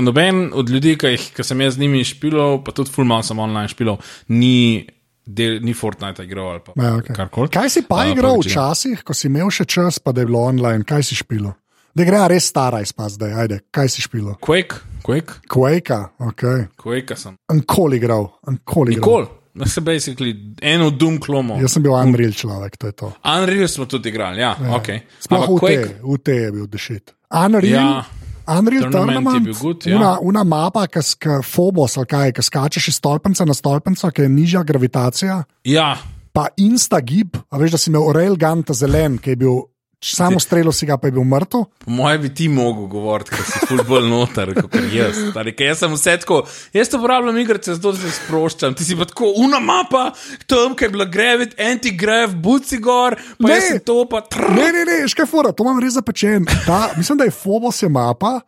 Noben 0.00 0.50
od 0.54 0.70
ljudi, 0.70 0.92
ki 0.96 1.06
jih- 1.06 1.32
ki 1.34 1.42
sem 1.42 1.60
jaz 1.60 1.74
z 1.74 1.78
njimi 1.78 2.04
špilov, 2.04 2.60
pa 2.64 2.70
tudi 2.72 2.90
full 2.90 3.06
mal 3.06 3.22
sem 3.22 3.38
online 3.38 3.68
špilov, 3.68 3.98
ni, 4.28 4.86
del, 5.26 5.60
ni 5.64 5.74
Fortnite 5.74 6.24
igral 6.24 6.48
ali 6.54 6.60
pa 6.64 6.72
Ja, 6.76 6.94
okay. 6.96 7.16
karkoli. 7.16 7.48
Kaj 7.48 7.70
si 7.70 7.82
pa 7.88 8.02
A, 8.04 8.08
igral 8.12 8.40
včasih, 8.40 9.02
ko 9.04 9.14
si 9.14 9.26
imel 9.28 9.50
še 9.50 9.64
čas, 9.64 9.98
pa 9.98 10.12
da 10.12 10.20
je 10.20 10.26
bilo 10.26 10.42
online, 10.44 10.84
kaj 10.84 11.02
si 11.02 11.14
špilo? 11.16 11.54
Da 11.94 12.02
gre 12.04 12.24
res 12.28 12.48
stara 12.50 12.80
izpad 12.82 13.12
zdaj, 13.14 13.32
ajde, 13.44 13.60
kaj 13.70 13.88
si 13.88 14.02
špilo? 14.02 14.34
Quake, 14.42 14.80
Quake, 15.04 15.32
Quake, 15.48 15.98
ok. 16.18 16.42
Quake 16.80 17.16
sem. 17.16 17.36
Ankoli 17.48 17.96
igral, 17.96 18.28
ankoli 18.48 18.96
igral. 18.96 19.04
Nikoli. 19.24 19.40
Na 19.54 19.66
se 19.70 19.80
basically 19.80 20.32
eno 20.62 20.88
Doom 20.90 21.20
klomo. 21.22 21.54
Jaz 21.62 21.76
sem 21.76 21.82
bil 21.84 21.92
Unreal 21.94 22.32
človek, 22.34 22.74
to 22.76 22.86
je 22.90 22.92
to. 22.98 23.12
Unreal 23.22 23.68
smo 23.70 23.86
tudi 23.86 24.08
igrali, 24.10 24.40
ja, 24.42 24.56
ja. 24.58 24.74
ok. 24.74 24.88
Sploh 25.22 25.44
v 25.46 25.60
te, 25.62 25.76
v 26.02 26.16
te 26.18 26.34
je 26.40 26.48
bil 26.56 26.66
dešit. 26.66 27.14
Unreal, 27.30 27.70
Ja. 27.70 28.04
Unreal 28.46 28.90
Tournament 28.92 29.46
je 29.46 29.52
good, 29.60 29.86
ja. 29.86 29.96
una, 29.96 30.18
una 30.20 30.44
mapa, 30.44 30.86
ki 30.86 31.00
sk- 31.00 31.42
Phobos, 31.42 31.96
ki 32.08 32.42
skačeš 32.42 32.88
iz 32.88 32.98
stolpence 33.00 33.44
na 33.44 33.54
stolpenco, 33.54 34.10
ki 34.10 34.22
je 34.22 34.28
nižja 34.28 34.62
gravitacija, 34.62 35.42
Ja, 35.64 35.96
pa 36.32 36.48
instagib, 36.56 37.36
a 37.50 37.58
veš, 37.58 37.70
da 37.70 37.78
si 37.78 37.90
imel 37.90 38.10
railgun, 38.12 38.62
ta 38.66 38.74
zelen, 38.74 39.18
ki 39.18 39.30
je 39.30 39.36
bil, 39.36 39.60
samo 40.04 40.40
strelo 40.40 40.72
si 40.72 40.86
ga, 40.86 40.98
pa 41.00 41.08
je 41.08 41.12
bil 41.16 41.24
mrtev. 41.24 41.64
po 41.84 41.90
mojem 41.90 42.22
bi 42.22 42.30
ti 42.34 42.48
mogel 42.48 42.86
govoriti, 42.92 43.30
ker 43.30 43.44
si 43.48 43.66
futbol 43.66 44.04
noter, 44.08 44.52
kot 44.54 44.74
jaz. 44.92 45.16
Stari, 45.30 45.54
ker 45.56 45.70
jaz 45.72 45.78
sem 45.80 45.92
vse 45.96 46.16
tako, 46.20 46.42
jaz 46.76 46.88
to 46.92 46.98
uporabljam 47.00 47.38
igrice, 47.40 47.74
zato 47.74 47.94
se 47.96 48.10
sproščam. 48.10 48.74
Ti 48.74 48.84
si 48.84 48.96
pa 48.96 49.04
tako, 49.08 49.32
una 49.40 49.60
mapa, 49.64 50.10
tam, 50.46 50.74
ki 50.76 50.84
je 50.84 50.90
bila 50.90 51.04
gravit, 51.08 51.54
anti-grav, 51.60 52.34
buci 52.36 52.78
gor, 52.78 53.16
pa 53.40 53.48
Ne. 53.48 53.54
jaz 53.54 53.80
to 53.84 54.04
pa 54.10 54.20
trr. 54.20 54.50
Ne, 54.52 54.72
ne, 54.72 54.84
ne, 54.84 54.98
škaj 55.08 55.26
fora, 55.26 55.52
to 55.52 55.64
imam 55.64 55.80
res 55.80 55.96
zapečen. 55.96 56.44
Ta, 56.66 56.90
mislim, 56.96 57.18
da 57.18 57.24
je 57.24 57.30
Phobos 57.30 57.82
je 57.82 57.88
mapa, 57.88 58.40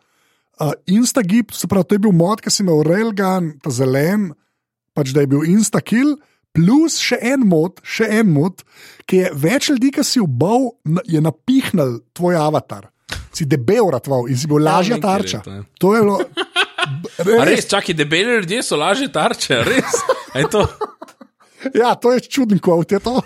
uh, 0.61 0.73
Instagib, 0.87 1.51
se 1.53 1.66
pravi, 1.69 1.85
to 1.88 1.95
je 1.95 1.99
bil 2.05 2.12
mod, 2.12 2.40
ki 2.40 2.51
si 2.51 2.62
imel 2.62 2.83
railgun, 2.85 3.55
ta 3.62 3.71
zelen, 3.71 4.33
pač 4.95 5.12
da 5.16 5.21
je 5.25 5.27
bil 5.33 5.45
Instakill. 5.45 6.16
Plus 6.57 6.99
še 7.03 7.19
en 7.35 7.45
mod, 7.49 7.81
še 7.85 8.09
en 8.21 8.31
mod, 8.33 8.64
ki 9.07 9.23
je 9.23 9.31
več 9.37 9.71
ljudi, 9.71 9.92
ki 9.95 10.05
si 10.07 10.23
ubal, 10.23 10.71
je 11.05 11.21
napihnil 11.23 11.99
tvoj 12.16 12.38
avatar. 12.40 12.88
Si 13.37 13.45
debel 13.45 13.90
ratval 13.92 14.31
in 14.33 14.38
si 14.40 14.49
bil 14.49 14.64
lažja 14.64 14.97
nekaj 14.97 15.07
tarča. 15.07 15.40
ja. 15.45 15.62
To 15.83 15.95
je 15.95 16.03
bilo. 16.03 16.19
A 17.40 17.45
res, 17.47 17.66
čakaj, 17.69 17.95
debeli 17.99 18.40
ljudje 18.40 18.62
so 18.62 18.77
lažje 18.79 19.09
tarče, 19.12 19.62
res. 19.66 20.03
To? 20.53 20.66
Ja, 21.75 21.97
to 21.99 22.12
je 22.12 22.21
čuden 22.21 22.61
kvot, 22.62 22.92
je 22.92 23.01
to. 23.03 23.16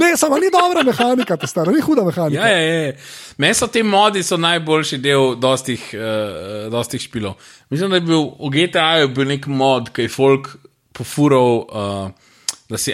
ne, 0.00 0.08
samo 0.16 0.40
ni 0.42 0.48
dobra 0.50 0.82
mehanika, 0.82 1.36
ta 1.36 1.46
stara, 1.46 1.70
ni 1.70 1.84
huda 1.84 2.02
mehanika. 2.02 2.48
Ja, 2.48 2.48
ja, 2.48 2.80
ja. 2.86 2.94
Meni 3.38 3.54
so 3.54 3.68
te 3.70 3.84
modi 3.86 4.24
so 4.26 4.40
najboljši 4.40 4.98
del 4.98 5.36
dostih, 5.38 5.84
uh, 5.94 6.66
dostih 6.72 7.04
špilov. 7.04 7.36
Mislim, 7.70 7.92
da 7.92 8.00
je 8.00 8.06
bil 8.08 8.26
v 8.40 8.50
GTA-ju 8.56 9.28
nek 9.28 9.46
mod, 9.46 9.92
ki 9.94 10.08
je 10.08 10.14
folk 10.16 10.50
pofural, 11.00 11.64
uh, 11.64 12.28
da 12.70 12.78
si 12.78 12.92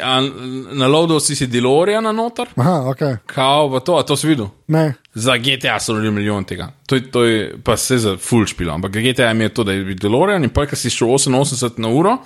naloadil 0.73 1.21
si 1.21 1.37
si 1.37 1.47
Deloriana 1.53 2.12
noter, 2.12 2.49
Aha, 2.57 2.79
ok. 2.90 3.03
kao 3.27 3.69
v 3.69 3.83
to, 3.85 3.99
a 3.99 4.07
to 4.09 4.16
si 4.16 4.31
videl. 4.31 4.49
Ne. 4.73 4.95
Za 5.14 5.37
GTA 5.37 5.77
so 5.81 5.92
naredili 5.92 6.14
milijon 6.14 6.45
tega. 6.49 6.71
To 6.87 6.97
je, 6.97 7.11
to 7.11 7.25
je 7.25 7.55
pa 7.64 7.77
se 7.77 7.99
za 7.99 8.16
full 8.16 8.47
špilo, 8.47 8.73
ampak 8.75 8.97
GTA 8.97 9.35
je 9.37 9.49
to, 9.55 9.64
da 9.64 9.73
je 9.77 9.85
bil 9.85 9.99
Delorian 10.01 10.45
in 10.45 10.51
pa, 10.51 10.64
ki 10.66 10.77
si 10.77 10.90
šel 10.90 11.09
88 11.09 11.81
na 11.83 11.88
uro. 11.92 12.16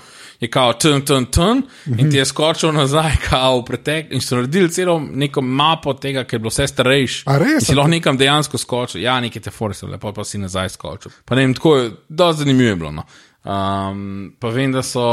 Je 0.41 0.49
kao 0.49 0.73
tun, 0.73 1.03
tun, 1.05 1.27
tun, 1.29 1.59
in 1.99 2.11
ti 2.11 2.17
je 2.17 2.25
skočil 2.25 2.73
nazaj, 2.73 3.19
kao 3.29 3.59
v 3.59 3.65
pretek, 3.65 4.07
in 4.15 4.23
so 4.25 4.39
naredili 4.39 4.71
celo 4.73 4.95
neko 5.01 5.43
mapo 5.45 5.93
tega, 5.93 6.25
ker 6.25 6.39
je 6.39 6.45
bilo 6.47 6.53
vse 6.55 6.65
starejše. 6.71 7.27
A 7.29 7.37
res? 7.39 7.59
In 7.61 7.67
si 7.67 7.77
lahko 7.77 7.93
nekam 7.93 8.17
dejansko 8.17 8.59
skočil, 8.59 9.03
ja, 9.03 9.19
neki 9.21 9.43
te 9.45 9.53
forse, 9.53 9.85
lepo 9.87 10.15
pa 10.17 10.25
si 10.25 10.41
nazaj 10.41 10.73
skočil. 10.73 11.13
Pa 11.29 11.37
ne 11.37 11.45
vem, 11.45 11.55
tako 11.59 11.75
je, 11.77 11.91
dosti 12.09 12.47
zanimivo 12.47 12.71
je 12.71 12.79
bilo. 12.81 12.95
No. 13.03 13.05
Um, 13.45 14.33
pa 14.41 14.49
vem, 14.49 14.73
da 14.73 14.81
so, 14.83 15.05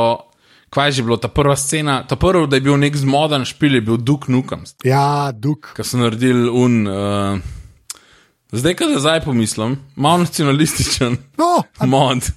kaj 0.69 0.87
je 0.87 0.91
že 0.91 1.03
bilo, 1.03 1.17
ta 1.17 1.27
prva 1.27 1.55
scena, 1.55 2.01
ta 2.03 2.15
prvi, 2.15 2.47
da 2.47 2.55
je 2.55 2.61
bil 2.61 2.77
nek 2.77 2.95
zmodan 2.95 3.45
špil, 3.45 3.75
je 3.75 3.81
bil 3.81 3.97
Duke 3.97 4.31
Nukem, 4.31 4.63
Ja, 4.83 5.31
duk. 5.31 5.73
ki 5.75 5.83
so 5.83 5.97
naredili 5.97 6.49
un. 6.49 6.87
Uh, 6.87 7.39
zdaj, 8.51 8.75
kad 8.75 8.99
zdaj 8.99 9.21
pomislim, 9.21 9.77
malo 9.95 10.17
nacionalističen 10.17 11.17
No, 11.37 11.63
mod. 11.85 12.27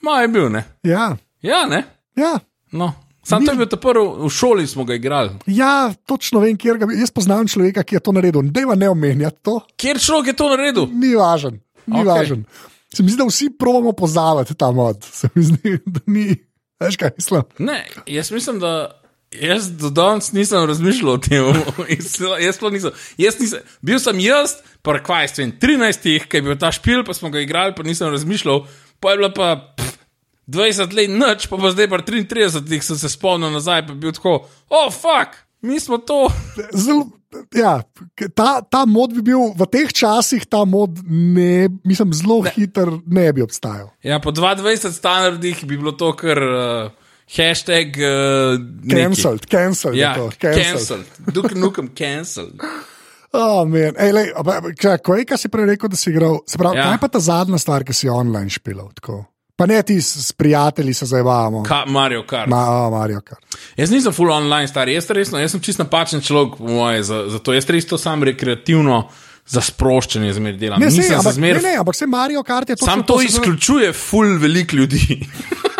Ma 0.00 0.20
je 0.20 0.28
bil, 0.28 0.48
ne? 0.48 0.64
ja, 0.82 1.16
Ja, 1.42 1.66
ne? 1.66 1.84
ja. 2.16 2.38
No. 2.72 2.92
Sam 3.22 3.44
to 3.46 3.52
je 3.52 3.56
bil 3.56 3.68
ta 3.70 3.76
prvi, 3.78 4.02
v 4.18 4.30
šoli 4.30 4.66
smo 4.66 4.82
ga 4.84 4.94
igrali. 4.94 5.30
Ja, 5.46 5.94
točno 6.06 6.40
vem, 6.40 6.56
kjer 6.58 6.78
ga 6.78 6.86
jaz 6.90 7.10
poznam 7.14 7.46
človeka, 7.46 7.84
ki 7.86 7.94
je 7.94 8.00
to 8.00 8.12
naredil. 8.12 8.42
Deva 8.50 8.74
ne 8.74 8.88
omenjati 8.90 9.38
to, 9.42 9.60
Kjer 9.78 10.00
človek 10.02 10.26
je 10.26 10.34
to 10.34 10.48
naredil? 10.50 10.86
ni 10.90 11.14
važen. 11.14 11.60
Ni 11.86 12.00
okay. 12.02 12.06
važen. 12.08 12.42
Se 12.94 13.02
mi 13.02 13.10
zdi, 13.10 13.18
da 13.22 13.28
vsi 13.28 13.46
pravimo 13.58 13.92
pozavati 13.92 14.54
ta 14.54 14.72
mod. 14.74 15.04
Se 15.06 15.28
mi 15.34 15.42
zdi, 15.42 15.78
da 15.86 16.00
ni. 16.06 16.34
Veš 16.82 16.98
kaj 17.00 17.14
mislim? 17.16 17.46
Ne, 17.58 17.86
jaz 18.06 18.30
mislim, 18.34 18.60
da. 18.62 18.98
Jaz 19.32 19.70
do 19.80 19.88
danes 19.88 20.32
nisem 20.36 20.66
razmišljal 20.68 21.14
o 21.14 21.18
tem. 21.18 21.46
Jaz 22.44 22.58
sploh 22.58 22.72
nisem. 22.72 22.92
Jaz 23.16 23.38
nisem. 23.40 23.62
Bil 23.80 23.96
sem 24.02 24.18
jaz, 24.20 24.58
pa 24.84 24.98
kaj 25.00 25.30
s 25.30 25.38
tem 25.38 25.54
13, 25.56 26.04
ki 26.28 26.36
je 26.36 26.42
bil 26.44 26.58
ta 26.60 26.68
špil, 26.68 27.00
pa 27.06 27.16
smo 27.16 27.30
ga 27.32 27.40
igrali, 27.40 27.72
pa 27.72 27.86
nisem 27.86 28.12
razmišljal. 28.12 28.66
Pa 29.00 29.14
je 29.14 29.22
bilo 29.22 29.30
pa 29.32 29.54
pff, 29.78 29.96
20 30.52 30.92
let 30.98 31.10
noč, 31.16 31.46
pa, 31.48 31.56
pa 31.56 31.72
zdaj 31.72 31.88
pa 31.88 32.02
33, 32.04 32.82
sem 32.82 32.98
se 32.98 33.08
spomnil 33.08 33.54
nazaj, 33.54 33.86
pa 33.86 33.96
je 33.96 34.02
bil 34.04 34.12
tako, 34.12 34.34
oh, 34.68 34.92
fuck, 34.92 35.40
mi 35.64 35.80
smo 35.80 35.98
to. 35.98 36.26
Zelo, 36.74 37.08
ja, 37.54 37.82
ta, 38.34 38.60
ta 38.62 38.84
mod 38.86 39.14
bi 39.16 39.22
bil 39.32 39.52
v 39.56 39.66
teh 39.72 39.92
časih, 39.92 40.44
ta 40.48 40.64
mod, 40.68 41.00
ne, 41.06 41.68
mislim, 41.84 42.12
zelo 42.16 42.42
hiter 42.46 42.90
ne 43.06 43.26
bi 43.32 43.44
obstajal. 43.44 43.90
Ja, 44.04 44.20
po 44.20 44.32
22 44.34 44.92
standardih 44.92 45.64
bi 45.64 45.76
bilo 45.76 45.92
to 45.96 46.12
kar 46.16 46.38
uh, 46.38 46.92
hashtag. 47.32 47.96
Uh. 47.96 48.60
Cancelled, 48.90 49.46
cancelled. 49.46 49.96
Ja, 49.96 50.14
to, 50.16 50.30
cancelled. 50.40 51.06
Duk 51.32 51.54
nukem 51.54 51.92
cancelled. 51.96 52.60
Oh, 53.32 53.64
man. 53.64 53.96
Ej, 53.96 54.10
lej, 54.12 54.26
kaj, 54.76 54.98
kaj, 55.00 55.38
si 55.40 55.48
prej 55.48 55.70
rekel, 55.70 55.88
da 55.88 55.96
si 55.96 56.10
igral? 56.12 56.42
Se 56.44 56.58
pravi, 56.60 56.76
Ja. 56.76 56.90
kaj 56.92 56.98
pa 57.00 57.08
ta 57.08 57.16
zadnja 57.16 57.56
stvar, 57.56 57.80
ki 57.80 57.96
si 57.96 58.08
online 58.12 58.52
špilal? 58.52 58.92
Tako? 58.92 59.24
Pa 59.62 59.66
ne 59.66 59.82
ti 59.82 60.00
s, 60.02 60.32
prijatelji 60.32 60.94
se 60.94 61.06
zabavamo. 61.06 61.62
Ka, 61.62 61.84
Mario 61.86 62.24
Kart. 62.26 62.50
Ma, 62.50 62.70
oh, 62.70 62.92
Mario 62.92 63.20
Kart. 63.20 63.56
Jaz 63.76 63.90
nisem 63.90 64.12
full 64.12 64.30
online 64.30 64.66
star, 64.68 64.88
jaz, 64.88 65.06
resno, 65.14 65.38
jaz 65.38 65.52
sem 65.54 65.60
čist 65.62 65.78
napačen 65.78 66.20
človek, 66.20 66.56
moje, 66.58 67.02
za, 67.06 67.20
za 67.30 67.38
to. 67.38 67.54
Jaz 67.54 67.68
res 67.70 67.86
to 67.86 67.94
sam 67.98 68.24
rekreativno 68.26 69.04
za 69.46 69.62
sproščanje 69.62 70.32
zmer 70.34 70.56
delam. 70.58 70.82
Ne, 70.82 70.88
sej, 70.90 71.14
ampak, 71.14 71.36
zmer. 71.36 71.60
ne, 71.60 71.68
ne, 71.68 71.74
ampak 71.78 71.94
se 71.94 72.08
Mario 72.10 72.42
Kart 72.42 72.74
je 72.74 72.76
to. 72.80 72.88
Sam 72.88 73.04
to 73.06 73.20
izključuje 73.22 73.92
full 73.94 74.34
velik 74.42 74.74
ljudi. 74.74 75.20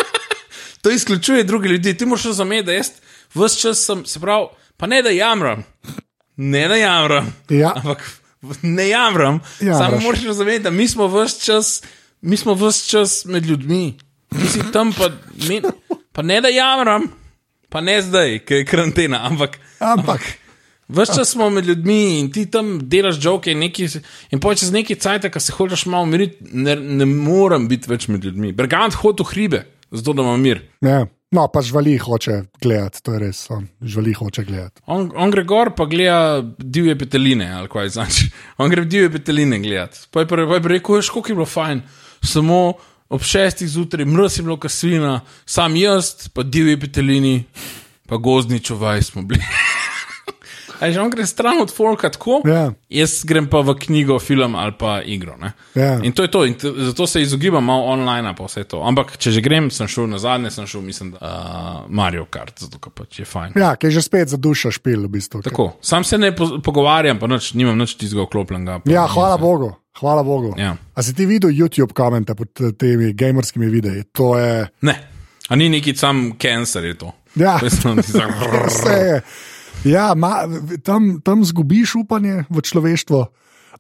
to 0.83 0.91
izključuje 0.95 1.43
druge 1.45 1.73
ljudi. 1.75 1.97
Ti 1.99 2.07
moraš 2.07 2.29
razumeti, 2.31 2.69
da 2.71 2.77
jaz 2.79 2.93
vse 3.35 3.61
čas 3.65 3.83
sem, 3.83 4.05
se 4.07 4.23
pravi, 4.23 4.47
pa 4.77 4.87
ne 4.87 5.03
da 5.03 5.11
jamram. 5.11 5.65
Ne 6.37 6.69
da 6.69 6.79
jamram. 6.79 7.35
Ja. 7.51 7.73
Ampak 7.83 8.07
ne 8.63 8.89
jamram. 8.89 9.43
Jamraš. 9.61 9.91
Samo 9.91 10.01
moraš 10.07 10.23
razumeti, 10.31 10.63
da 10.63 10.71
mi 10.71 10.87
smo 10.89 11.11
vse 11.11 11.41
čas, 11.41 11.83
mi 12.23 12.37
smo 12.37 12.55
vse 12.55 12.89
čas 12.89 13.25
med 13.25 13.47
ljudmi. 13.47 13.99
Ti 14.33 14.49
si 14.49 14.63
tam, 14.73 14.93
pa, 14.93 15.11
men, 15.49 15.67
pa 16.13 16.23
ne 16.23 16.41
da 16.41 16.49
jamram, 16.49 17.11
pa 17.69 17.81
ne 17.81 17.99
zdaj, 18.03 18.39
ker 18.47 18.63
je 18.63 18.69
karantena, 18.69 19.27
ampak. 19.29 19.59
Ampak, 19.81 20.23
Ves 20.93 21.09
čas 21.17 21.31
smo 21.33 21.47
med 21.51 21.67
ljudmi 21.67 22.19
in 22.21 22.29
ti 22.33 22.45
tam 22.51 22.75
delaš 22.89 23.17
žoke 23.23 23.53
in, 23.53 23.63
neki, 23.65 23.87
in 24.35 24.41
pa 24.41 24.53
čez 24.55 24.73
neki 24.75 24.99
cajt, 25.01 25.31
ki 25.33 25.41
se 25.41 25.55
hočeš 25.57 25.87
malo 25.89 26.05
umiriti, 26.05 26.45
ne, 26.53 26.77
ne 26.77 27.07
morem 27.09 27.69
biti 27.71 27.89
več 27.89 28.09
med 28.13 28.25
ljudmi. 28.25 28.53
Bergant 28.53 28.99
hodi 29.01 29.25
v 29.25 29.31
hribe, 29.31 29.63
zato 29.91 30.13
da 30.13 30.25
imam 30.27 30.41
mir. 30.41 30.63
ne. 30.81 31.07
No, 31.33 31.47
pa 31.49 31.63
žvali 31.65 31.95
hoče 31.97 32.35
gledati, 32.61 33.01
to 33.03 33.15
je 33.15 33.19
res. 33.23 33.39
On, 33.51 33.63
žvali 33.81 34.13
hoče 34.13 34.43
gledati. 34.45 34.83
On, 34.85 35.07
on 35.17 35.31
gre 35.33 35.47
gor, 35.49 35.71
pa 35.73 35.87
gleda 35.89 36.43
divje 36.59 36.93
peteline, 36.99 37.47
ali 37.57 37.71
kaj 37.73 37.89
znači. 37.95 38.27
On 38.61 38.69
gre 38.69 38.85
divje 38.85 39.09
peteline 39.15 39.57
gledati. 39.65 40.03
Pa 40.11 40.21
je 40.21 40.29
pa 40.29 40.37
je 40.37 40.61
rekel, 40.75 41.01
koliko 41.01 41.33
je 41.33 41.35
bilo 41.35 41.47
fajn. 41.49 41.81
Samo 42.25 42.73
ob 43.09 43.23
šestih 43.23 43.69
zjutraj, 43.69 44.05
mrz 44.05 44.39
je 44.39 44.43
bilo 44.43 44.57
kasvina, 44.57 45.21
sam 45.47 45.77
jaz, 45.77 46.29
pa 46.33 46.43
divje 46.43 46.81
petelini, 46.81 47.45
pa 48.07 48.17
gozdni 48.17 48.61
čuvaj 48.61 49.03
smo 49.03 49.23
bili. 49.23 49.45
A 50.83 50.91
že 50.91 50.99
on 50.99 51.07
gre 51.09 51.23
stran 51.23 51.63
od 51.63 51.71
folka 51.71 52.11
tako, 52.11 52.41
Ja. 52.43 52.73
jaz 52.91 53.23
grem 53.23 53.47
pa 53.47 53.61
v 53.61 53.75
knjigo, 53.77 54.19
film 54.19 54.55
ali 54.55 54.73
pa 54.73 54.99
igro. 55.01 55.37
ne. 55.37 55.53
Ja. 55.75 56.01
In 56.03 56.11
to 56.11 56.23
je 56.23 56.29
to, 56.29 56.45
in 56.45 56.55
zato 56.59 57.07
se 57.07 57.23
izogibam 57.23 57.63
malo 57.63 57.85
online, 57.85 58.35
pa 58.35 58.45
vse 58.45 58.65
to. 58.65 58.83
Ampak 58.83 59.17
če 59.17 59.31
že 59.31 59.41
grem, 59.41 59.71
sem 59.71 59.87
šel 59.87 60.07
na 60.07 60.19
zadnje, 60.19 60.51
sem 60.51 60.67
šel, 60.67 60.81
mislim, 60.83 61.11
da 61.13 61.19
uh, 61.19 61.31
Mario 61.89 62.25
Kart, 62.25 62.59
zato 62.59 62.83
pač 62.91 63.19
je 63.19 63.25
fajn. 63.25 63.53
Ja, 63.55 63.77
ki 63.77 63.87
je 63.87 63.91
že 63.93 64.03
spet 64.03 64.29
za 64.29 64.37
dušo 64.37 64.71
špil, 64.71 65.03
v 65.03 65.09
bistvu. 65.11 65.43
Tako, 65.43 65.73
sam 65.81 66.05
se 66.05 66.19
ne 66.19 66.33
po, 66.33 66.59
pogovarjam, 66.59 67.19
pa 67.19 67.27
nič, 67.27 67.55
nimam 67.55 67.79
nič 67.79 67.95
tistega 67.95 68.23
oklopljenega. 68.23 68.81
Ja, 68.85 69.07
hvala 69.07 69.37
se- 69.37 69.41
Bogu. 69.41 69.71
Hvala 69.95 70.23
Bogu. 70.23 70.55
Ja. 70.57 70.75
A 70.95 71.03
si 71.03 71.15
ti 71.15 71.27
videl 71.27 71.51
YouTube 71.51 71.93
komente 71.93 72.35
pod 72.35 72.49
temi 72.75 73.13
gamerskimi 73.13 73.67
videi? 73.69 74.03
To 74.13 74.35
je. 74.35 74.67
Ne, 74.83 74.95
a 75.49 75.57
ni 75.57 75.69
neki 75.69 75.95
sam 75.95 76.33
cancer 76.35 76.85
je 76.85 76.95
to. 76.97 77.13
Ja. 77.37 77.59
To 77.59 77.65
je 77.65 77.71
samo 77.71 77.95
Vse 78.67 78.93
je. 78.93 79.21
Ja, 79.85 80.15
ma, 80.15 80.47
tam, 80.85 81.21
tam 81.25 81.45
zgubiš 81.45 81.95
upanje 82.05 82.45
v 82.51 82.63
človeštvo. 82.63 83.21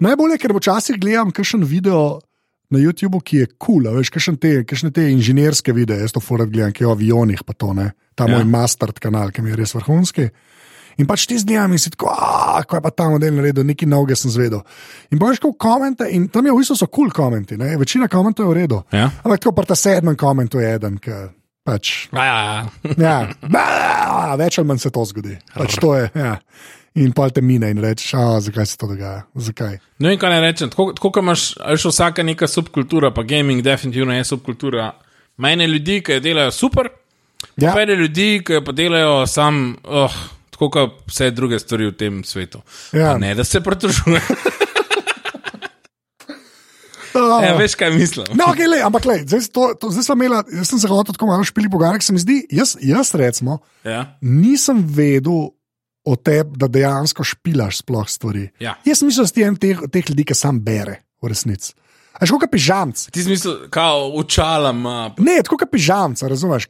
Najbolje, 0.02 0.38
ker 0.42 0.54
včasih 0.56 0.98
gledam 0.98 1.30
kakšen 1.30 1.62
video 1.62 2.18
na 2.72 2.80
YouTubu, 2.80 3.20
ki 3.22 3.36
je 3.36 3.46
kul, 3.54 3.84
cool, 3.84 3.98
veš, 4.00 4.10
kakšne 4.10 4.38
te, 4.40 4.52
kakšne 4.66 4.90
te 4.90 5.04
inženirske 5.12 5.74
videe, 5.76 6.00
jaz 6.02 6.14
to 6.16 6.22
furat 6.24 6.50
gledam, 6.50 6.72
ki 6.74 6.82
je 6.82 6.88
o 6.88 6.94
avionih, 6.96 7.44
pa 7.46 7.52
to 7.54 7.70
ne, 7.76 7.92
ta 8.16 8.26
Ja. 8.26 8.38
moj 8.38 8.48
master 8.48 8.90
kanal, 8.92 9.30
ki 9.30 9.42
mi 9.42 9.50
je 9.52 9.56
res 9.56 9.74
vrhunski. 9.74 10.30
In 10.98 11.06
pač 11.06 11.24
ti 11.26 11.38
zdaj 11.38 11.70
in 11.72 11.78
si 11.78 11.90
tako, 11.90 12.10
"A, 12.10 12.62
kaj 12.68 12.82
pa 12.82 12.90
ta 12.90 13.08
model 13.08 13.34
naredil, 13.34 13.64
neki 13.64 13.86
novega 13.86 14.16
sem 14.16 14.30
zvedel. 14.30 14.60
In 15.10 15.18
boš 15.18 15.38
kot 15.40 15.56
komente, 15.58 16.04
in 16.10 16.28
tam 16.28 16.46
je 16.46 16.52
v 16.52 16.56
bistvu 16.56 16.76
so 16.76 16.86
kul 16.86 17.10
cool 17.10 17.10
komenti, 17.10 17.56
ne? 17.56 17.76
večina 17.76 18.08
komentov 18.08 18.44
je 18.46 18.50
v 18.50 18.58
redu. 18.60 18.82
Ja. 18.92 19.10
Ampak 19.24 19.40
tako 19.40 19.54
pa 19.54 19.62
ta 19.64 19.74
sedmen 19.74 20.16
koment 20.16 20.52
je 20.54 20.74
eden, 20.74 20.98
ki 20.98 21.10
pač 21.64 22.08
Ja, 22.12 22.24
ja, 22.24 22.38
ja. 22.44 22.94
Ja, 22.98 23.16
Ba, 23.48 24.34
več 24.36 24.58
ali 24.58 24.66
manj 24.68 24.78
se 24.82 24.90
to 24.90 25.04
zgodi. 25.04 25.36
Pač 25.54 25.76
to 25.80 25.94
je, 25.96 26.10
ja. 26.14 26.36
In 26.94 27.12
pa 27.16 27.30
te 27.30 27.40
mine 27.40 27.70
in 27.70 27.78
rečeš, 27.80 28.14
"A, 28.14 28.40
zakaj 28.40 28.66
se 28.66 28.76
to 28.76 28.86
dogaja. 28.86 29.22
Zakaj? 29.34 29.78
Ne 29.98 30.08
vem, 30.08 30.18
kaj 30.18 30.30
naj 30.30 30.40
rečem. 30.40 30.70
Tako 30.70 30.92
kot 30.92 31.16
imaš, 31.16 31.54
veš, 31.56 31.84
vsaka 31.88 32.22
neka 32.22 32.46
subkultura, 32.46 33.10
pa 33.10 33.22
gaming 33.22 33.62
definitivno 33.62 34.12
je 34.12 34.24
subkultura. 34.24 34.92
Mene 35.38 35.66
ljudi, 35.66 36.02
ki 36.02 36.12
jo 36.12 36.20
delajo 36.20 36.50
super, 36.50 36.88
Ja. 37.56 37.72
pa 37.72 37.82
ljudi, 37.84 38.42
ki 38.44 38.60
pa 38.64 38.72
delajo 38.72 39.26
sam, 39.26 39.76
oh, 39.84 40.12
tako 40.50 40.70
kot 40.70 40.98
vse 41.08 41.30
druge 41.30 41.58
stvari 41.58 41.86
v 41.86 41.92
tem 41.92 42.24
svetu. 42.24 42.60
Ja. 42.92 43.12
Pa 43.12 43.18
Ne, 43.18 43.34
da 43.34 43.44
se 43.44 43.60
pritožuje. 43.60 44.20
Oh. 47.14 47.42
Ja, 47.44 47.54
veš, 47.58 47.74
kaj 47.76 47.90
mislim. 47.94 48.26
No, 48.38 48.50
okay, 48.52 48.68
lej, 48.70 48.82
ampak 48.86 49.04
lej, 49.08 49.24
zdaj, 49.26 49.48
to, 49.52 49.66
to, 49.80 49.90
zdaj 49.92 50.06
sem 50.06 50.20
imela, 50.22 50.42
jaz 50.48 50.70
sem 50.70 50.80
se 50.80 50.88
hotel 50.90 51.16
tako 51.16 51.28
malo 51.28 51.44
špili 51.44 51.70
pogovarjati, 51.70 52.06
se 52.06 52.14
mi 52.16 52.22
zdi, 52.22 52.38
jaz, 52.50 52.76
jaz 52.80 53.14
recimo 53.14 53.58
Ja. 53.84 54.16
nisem 54.20 54.84
vedel 54.86 55.50
o 56.04 56.16
tebi, 56.16 56.58
da 56.58 56.66
dejansko 56.66 57.24
špilaš 57.24 57.82
sploh 57.82 58.08
stvari. 58.08 58.48
Ja. 58.60 58.74
Jaz 58.84 59.02
mislim, 59.02 59.24
da 59.24 59.28
si 59.28 59.44
en 59.46 59.56
teh, 59.56 59.78
teh 59.92 60.10
ljudi, 60.10 60.24
ki 60.24 60.34
sam 60.34 60.58
bere, 60.64 61.02
v 61.22 61.30
resnici. 61.30 61.74
Až 62.22 62.30
kot 62.38 62.46
pižamc. 62.52 63.08
Ti 63.10 63.22
smisel, 63.24 63.66
kao 63.70 64.12
učala 64.14 64.70
ima. 64.70 65.10
Ne, 65.18 65.40
tako 65.42 65.56
kot 65.58 65.72
pižamc, 65.72 66.22
razumeš? 66.22 66.68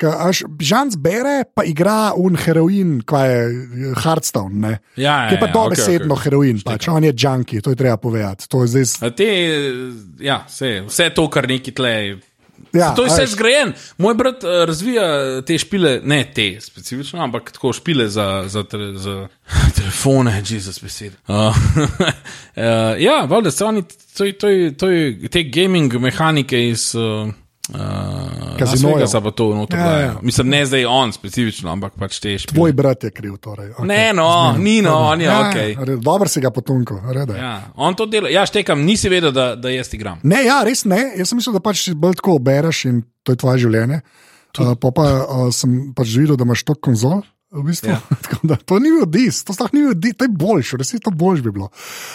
Pižamc 0.58 0.96
bere, 0.96 1.44
pa 1.44 1.66
igra 1.68 2.14
un 2.16 2.38
heroin, 2.40 3.02
kaj 3.04 3.28
je 3.28 3.92
Hearthstone. 4.00 4.54
Ne? 4.56 4.72
Ja, 4.96 5.28
Ki 5.28 5.36
je 5.36 5.40
pa 5.40 5.46
ja, 5.46 5.52
ja, 5.52 5.56
dobesedno 5.58 6.14
okej, 6.14 6.20
okej. 6.20 6.24
heroin, 6.24 6.62
pač. 6.64 6.88
on 6.88 7.04
je 7.04 7.12
junkie, 7.12 7.60
to 7.60 7.70
je 7.70 7.76
treba 7.76 7.96
povedati. 8.00 8.48
To 8.48 8.64
je 8.64 8.72
zdaj, 8.72 9.12
Te, 9.12 9.28
ja, 10.24 10.40
vse, 10.48 10.72
vse 10.88 11.10
to, 11.12 11.28
kar 11.28 11.48
neki 11.48 11.76
tle. 11.76 11.94
Ja, 12.72 12.94
To 12.94 13.04
je 13.04 13.10
vse 13.10 13.26
zgrajen. 13.26 13.72
Moj 13.98 14.14
brat 14.14 14.44
uh, 14.44 14.50
razvija 14.66 15.42
te 15.42 15.58
špile, 15.58 16.00
ne 16.04 16.24
te 16.34 16.60
specifično, 16.60 17.22
ampak 17.22 17.52
tako 17.52 17.72
špile 17.72 18.08
za, 18.08 18.44
za, 18.46 18.64
tele, 18.64 18.98
za 18.98 19.28
telefone, 19.76 20.42
Jezus 20.48 20.82
besed. 20.82 21.12
Uh, 21.28 21.36
uh, 21.36 21.52
ja, 22.98 23.24
valjda 23.28 23.50
se 23.50 23.64
oni, 23.64 23.82
to 24.78 24.88
je 24.88 25.28
te 25.30 25.42
gaming 25.42 25.94
mehanike 25.94 26.68
iz. 26.68 26.94
Uh, 26.94 27.32
Uh, 27.70 28.58
Kazinojev. 28.58 29.06
Za 29.06 29.20
to 29.30 29.54
noto 29.54 29.76
Ja, 29.76 29.84
ja, 29.84 29.98
ja. 29.98 29.98
ja. 29.98 30.14
Mislim, 30.22 30.48
ne 30.48 30.66
zdaj 30.66 30.84
on 30.84 31.12
specifično, 31.12 31.70
ampak 31.70 31.94
pač 31.94 32.18
te 32.18 32.34
špile. 32.38 32.56
Tvoj 32.56 32.72
brat 32.72 33.04
je 33.04 33.10
kriv. 33.10 33.36
Torej. 33.42 33.70
Okay. 33.70 33.86
Ne, 33.86 34.12
no, 34.12 34.56
ni 34.58 34.80
no, 34.82 34.96
on 35.12 35.20
je 35.20 35.30
ok. 35.30 35.54
Ja, 35.54 35.96
dobro 35.96 36.28
si 36.28 36.42
ga 36.42 36.50
potunko. 36.50 36.98
Ja. 37.14 37.26
Ja, 37.36 37.52
on 37.76 37.94
to 37.94 38.06
dela. 38.06 38.30
Ja, 38.30 38.42
štekam, 38.46 38.82
nisi 38.82 39.08
vedel, 39.08 39.30
da, 39.32 39.54
da 39.54 39.70
jaz 39.70 39.94
igram. 39.94 40.18
Ne, 40.22 40.42
ja, 40.44 40.58
res 40.66 40.82
ne. 40.90 41.12
Jaz 41.18 41.30
sem 41.30 41.38
mislil, 41.38 41.54
da 41.54 41.62
pač 41.62 41.86
bolj 41.94 42.18
tako 42.18 42.36
bereš 42.42 42.84
in 42.90 43.00
to 43.22 43.36
je 43.36 43.42
tvoje 43.44 43.62
življenje. 43.62 44.02
Uh, 44.58 44.74
pa 44.76 44.90
pa 44.90 45.06
uh, 45.22 45.46
sem 45.54 45.94
pač 45.96 46.16
videl, 46.18 46.36
da 46.36 46.48
imaš 46.48 46.66
to 46.66 46.74
konzol. 46.74 47.22
V 47.52 47.62
bistvu. 47.66 47.90
Ja. 47.92 48.00
da, 48.48 48.56
to 48.56 48.78
ni 48.80 48.88
bil 48.88 49.04
dis, 49.12 49.42
to 49.44 49.52
sploh 49.52 49.68
ni 49.76 49.82
bil 49.84 49.92
dis, 50.00 50.14
to 50.16 50.24
je 50.24 50.32
boljše, 50.32 50.78
res 50.80 50.94
je 50.94 51.00
to 51.04 51.12
boljše 51.12 51.44
bi 51.44 51.52
bilo. 51.52 51.68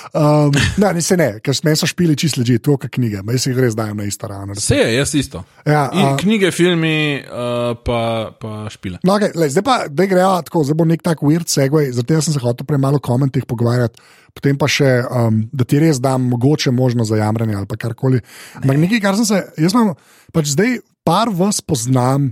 Um, 0.09 0.49
ne, 0.81 0.93
ne, 0.97 1.01
se 1.05 1.17
ne, 1.19 1.27
ker 1.45 1.53
smo 1.53 1.75
so 1.77 1.85
špili 1.89 2.15
čisto 2.17 2.41
leži, 2.41 2.57
to 2.57 2.73
je 2.73 2.89
knjige, 2.89 3.21
jaz 3.21 3.45
jih 3.45 3.59
res 3.61 3.77
dajem 3.77 4.01
na 4.01 4.07
isto 4.09 4.27
ravno. 4.27 4.57
Vse 4.57 4.79
je, 4.81 4.87
jaz 4.95 5.13
isto. 5.13 5.43
Ja, 5.61 5.83
In 5.93 6.05
a- 6.07 6.15
knjige, 6.17 6.49
filmi, 6.51 7.21
uh, 7.21 7.75
pa, 7.85 7.99
pa 8.41 8.65
špile. 8.73 8.97
No, 9.05 9.19
okay, 9.19 9.29
lej, 9.37 9.53
zdaj 9.53 9.65
pa, 9.67 9.77
da 9.89 10.09
grejo 10.09 10.31
tako, 10.49 10.63
zdaj 10.65 10.79
bo 10.81 10.89
nek 10.89 11.05
tak 11.05 11.21
weird 11.21 11.53
segway, 11.53 11.91
zato 11.93 12.17
sem 12.17 12.33
se 12.33 12.41
hotel 12.41 12.65
prej 12.65 12.81
malo 12.81 12.97
o 12.97 13.05
komentih 13.05 13.45
pogovarjati, 13.45 14.01
potem 14.33 14.57
pa 14.57 14.65
še, 14.71 14.89
um, 15.05 15.43
da 15.53 15.69
ti 15.69 15.77
res 15.83 16.01
dam 16.01 16.25
mogoče 16.33 16.73
možnost 16.73 17.13
za 17.13 17.21
jamranje 17.21 17.61
ali 17.61 17.77
karkoli. 17.77 18.25
Ampak 18.57 18.81
nekaj, 18.87 19.05
kar 19.05 19.21
sem 19.21 19.29
se, 19.29 19.45
jaz 19.61 19.77
imam, 19.77 19.93
pač 20.33 20.49
zdaj 20.57 20.79
par 21.05 21.29
vas 21.29 21.61
poznam, 21.61 22.31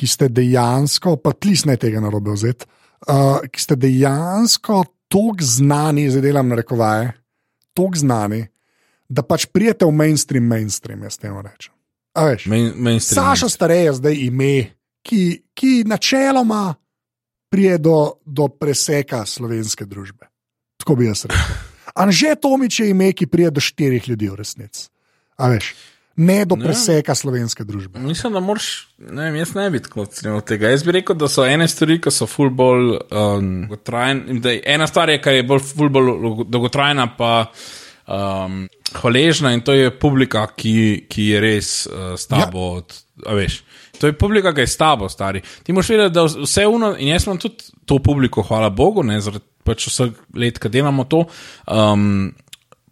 ki 0.00 0.08
ste 0.08 0.30
dejansko, 0.32 1.18
pa 1.20 1.34
tlis 1.36 1.66
ne 1.68 1.76
tega 1.76 2.00
narobe 2.00 2.32
vzeti, 2.32 2.64
uh, 3.04 3.44
ki 3.44 3.60
ste 3.60 3.76
dejansko 3.76 4.80
tako 5.10 5.44
znani, 5.44 6.06
zdaj 6.08 6.22
delam 6.24 6.48
na 6.48 6.56
rekovaje, 6.56 7.12
tako 7.76 8.00
znani, 8.00 8.44
da 9.10 9.24
pač 9.26 9.48
prijete 9.50 9.84
v 9.84 9.92
mainstream, 9.92 10.46
mainstream, 10.46 11.02
jaz 11.04 11.18
temu 11.18 11.42
rečem. 11.42 11.74
A 12.14 12.24
veš? 12.30 12.46
Main, 12.50 12.72
mainstream. 12.76 13.18
Saša 13.18 13.48
Starej 13.50 13.84
je 13.84 13.92
zdaj 13.98 14.22
ime, 14.26 14.54
ki, 15.02 15.22
ki 15.54 15.72
načeloma 15.90 16.74
prije 17.50 17.78
do, 17.78 18.22
do 18.24 18.48
preseka 18.48 19.24
slovenske 19.26 19.84
družbe. 19.84 20.30
Tako 20.80 20.96
bi 20.96 21.10
jaz 21.10 21.26
rekel. 21.26 21.58
Anže 21.94 22.36
Tomič 22.40 22.80
je 22.80 22.90
ime, 22.94 23.12
ki 23.12 23.26
prije 23.26 23.50
do 23.50 23.60
štirih 23.60 24.08
ljudi 24.08 24.30
v 24.30 24.38
resnici. 24.38 24.88
A 25.36 25.50
veš, 25.50 25.74
ne 26.20 26.44
do 26.44 26.56
Ne. 26.56 26.64
preseka 26.68 27.14
slovenske 27.14 27.64
družbe. 27.64 27.98
Mislim, 27.98 28.32
da 28.36 28.40
moraš, 28.44 28.88
ne 28.98 29.28
vem, 29.28 29.38
jaz 29.40 29.54
ne 29.56 29.70
bi 29.70 29.80
tako 29.80 30.04
ocenil 30.04 30.40
tega. 30.46 30.68
Jaz 30.68 30.84
bi 30.84 30.92
rekel, 30.98 31.16
da 31.16 31.28
so 31.28 31.46
ene 31.48 31.68
stvari, 31.68 32.00
ki 32.02 32.12
so 32.12 32.28
ful 32.28 32.50
bolj 32.52 32.96
um, 32.96 33.52
dolgotrajne. 33.64 34.56
Ena 34.64 34.88
stvar 34.90 35.12
je, 35.12 35.20
kar 35.24 35.38
je 35.38 35.46
bolj, 35.48 35.62
ful 35.72 35.88
bolj 35.92 36.44
dolgotrajna, 36.52 37.06
pa 37.16 37.32
um, 38.04 38.66
hvaležna 39.00 39.54
in 39.56 39.64
to 39.64 39.76
je 39.76 39.90
publika, 39.96 40.44
ki, 40.56 41.06
ki 41.08 41.30
je 41.32 41.40
res 41.40 41.72
uh, 41.88 42.12
s 42.20 42.28
tabo. 42.28 42.74
Ja. 42.82 43.32
A 43.32 43.38
veš. 43.38 43.62
To 44.00 44.08
je 44.08 44.16
publika, 44.16 44.52
ki 44.56 44.64
je 44.64 44.72
s 44.72 44.76
tabo, 44.80 45.08
stari. 45.12 45.42
Ti 45.62 45.72
moraš 45.76 45.94
vedeti, 45.94 46.14
da 46.16 46.24
vse 46.28 46.66
uno, 46.66 46.94
in 46.98 47.14
jaz 47.14 47.26
imam 47.26 47.40
tudi 47.40 47.72
to 47.88 47.98
publiko, 48.04 48.44
hvala 48.48 48.70
Bogu, 48.72 49.04
ne, 49.04 49.20
zaradi 49.20 49.44
pač 49.64 49.88
vseh 49.90 50.12
let, 50.40 50.60
ki 50.60 50.70
delamo 50.72 51.04
to. 51.08 51.26
Um, 51.68 52.30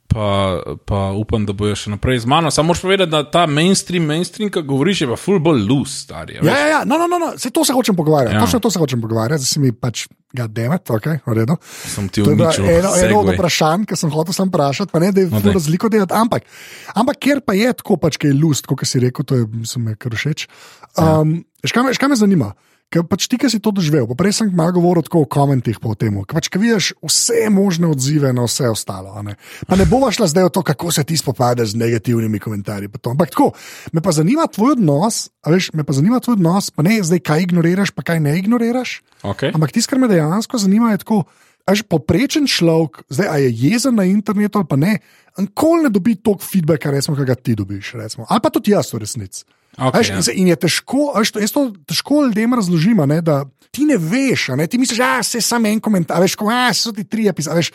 pa, 0.08 0.60
pa 0.88 1.00
upam, 1.12 1.44
da 1.46 1.52
bojo 1.52 1.76
še 1.76 1.92
naprej 1.92 2.24
z 2.24 2.30
mano. 2.30 2.50
Samo 2.50 2.72
moraš 2.72 2.82
povedati, 2.82 3.12
da 3.12 3.22
ta 3.28 3.44
mainstream, 3.46 4.06
mainstream, 4.08 4.50
ki 4.52 4.62
govoriš, 4.64 5.04
je 5.04 5.08
pa 5.10 5.18
full 5.20 5.42
bolj 5.44 5.66
loose, 5.68 5.98
stari. 6.06 6.38
a 6.40 6.46
Ja, 6.46 6.54
ja, 6.56 6.68
ja, 6.72 6.80
no, 6.88 6.96
no, 7.00 7.06
no, 7.10 7.20
no. 7.20 7.32
se 7.38 7.52
to 7.52 7.64
se 7.64 7.76
hočem 7.76 7.96
pogovarjati. 7.96 8.34
Ja. 8.34 8.40
Ja. 8.40 8.46
Točno 8.46 8.62
to 8.64 8.70
se 8.72 8.80
hočem 8.80 9.02
pogovarjati, 9.04 9.44
zdaj 9.44 9.52
si 9.52 9.60
mi 9.60 9.72
pač 9.72 10.06
ga 10.32 10.46
demet, 10.48 10.90
ok, 10.92 11.06
v 11.24 11.36
redu. 11.36 11.56
Sem 11.64 12.08
ti 12.12 12.20
je 12.20 12.32
uničil. 12.32 12.64
eno, 12.68 12.92
eno 12.96 13.20
od 13.20 13.28
segway. 13.28 13.36
vprašanj, 13.36 13.84
ki 13.88 13.96
sem 13.96 14.12
hotel 14.12 14.36
sam 14.36 14.52
vprašati, 14.52 14.92
pa 14.92 15.00
ne 15.04 15.12
da 15.12 15.24
je 15.24 15.28
No, 15.32 15.52
razliko 15.52 15.88
delati. 15.92 16.16
Ampak, 16.16 16.48
ampak 16.94 17.20
ker 17.20 17.40
pa 17.44 17.56
je 17.56 17.72
tako, 17.72 17.96
pač, 18.00 18.16
ki 18.20 18.32
je 18.32 18.36
lust, 18.36 18.68
kot 18.68 18.84
si 18.88 19.00
rekel, 19.00 19.24
to 19.24 19.40
je, 19.40 19.46
mislim, 19.48 19.92
me 19.92 19.96
kar 19.96 20.12
všeč. 20.12 20.48
Um, 20.96 21.44
ja. 21.64 21.72
Škaj 21.72 21.84
me, 21.84 21.94
škaj 21.96 22.12
me 22.12 22.16
zanima? 22.16 22.52
Ker 22.88 23.05
pač 23.05 23.27
ti, 23.29 23.37
ki 23.37 23.51
si 23.53 23.61
to 23.61 23.68
doživel, 23.68 24.07
pa 24.09 24.16
prej 24.16 24.38
sem 24.40 24.53
malo 24.57 24.72
govoril 24.72 25.05
o 25.05 25.24
komentih 25.29 25.77
po 25.77 25.92
tem, 25.92 26.16
ker 26.24 26.38
pač, 26.40 26.48
ki 26.48 26.57
vidiš 26.57 26.87
vse 27.05 27.51
možne 27.53 27.90
odzive 27.92 28.33
na 28.33 28.46
vse 28.48 28.70
ostalo. 28.72 29.12
Ne? 29.20 29.37
Pa 29.68 29.77
ne 29.77 29.85
bova 29.85 30.09
šla 30.09 30.24
zdaj 30.33 30.48
v 30.48 30.53
to, 30.57 30.62
kako 30.64 30.88
se 30.96 31.05
ti 31.05 31.20
spopadaš 31.20 31.77
z 31.77 31.81
negativnimi 31.85 32.40
komentarji. 32.40 32.88
Ampak 32.88 33.37
tako, 33.37 33.53
me 33.92 34.01
pa 34.01 34.16
zanima 34.16 34.48
tvoj 34.48 34.79
odnos, 34.81 35.29
veš, 35.44 35.68
me 35.77 35.85
pa 35.85 35.92
zanima 35.92 36.16
tvoj 36.24 36.40
odnos, 36.40 36.72
pa 36.72 36.81
ne 36.81 36.96
zdaj, 37.05 37.20
kaj 37.20 37.44
ignoriraš, 37.44 37.92
pa 37.92 38.01
kaj 38.01 38.24
ne 38.24 38.33
ignoriraš. 38.40 39.05
Okay. 39.20 39.53
Ampak 39.53 39.77
tisto, 39.77 39.92
kar 39.92 40.01
me 40.01 40.09
dejansko 40.09 40.57
zanima, 40.57 40.96
je 40.96 41.05
tako. 41.05 41.27
Až 41.68 41.85
poprečen 41.85 42.48
človek, 42.48 43.04
zdaj 43.12 43.28
a 43.28 43.37
je 43.44 43.52
jezen 43.52 43.92
na 43.92 44.09
internetu 44.09 44.57
ali 44.57 44.68
pa 44.68 44.76
ne, 44.81 44.98
nikoli 45.37 45.85
ne 45.85 45.90
dobi 45.92 46.16
toliko 46.16 46.40
feedbacka, 46.40 46.90
recimo, 46.90 47.16
kot 47.16 47.28
ga 47.28 47.37
ti 47.37 47.52
dobiš. 47.59 47.92
Recimo. 48.00 48.24
Ali 48.24 48.40
pa 48.40 48.48
tudi 48.48 48.72
jaz 48.72 48.88
v 48.94 49.04
resnici. 49.04 49.44
Okay, 49.78 50.00
Veš, 50.00 50.09
ja. 50.11 50.35
in, 50.35 50.48
je 50.50 50.57
težko, 50.59 51.12
to, 51.14 51.38
jaz 51.38 51.52
to 51.54 51.68
težko 51.87 52.24
ljudem 52.26 52.57
razložim, 52.59 52.98
ne, 53.07 53.20
da 53.22 53.44
ti 53.70 53.85
ne 53.87 53.94
veš, 54.00 54.48
ne, 54.59 54.66
ti 54.66 54.78
misliš, 54.81 54.98
da 54.98 55.22
se 55.22 55.40
samo 55.44 55.68
en 55.68 55.78
komentar, 55.81 56.18
veš, 56.24 56.35
ko 56.40 56.48
a, 56.50 56.72
so 56.74 56.90
ti 56.94 57.04
tri 57.04 57.28
epizode. 57.31 57.68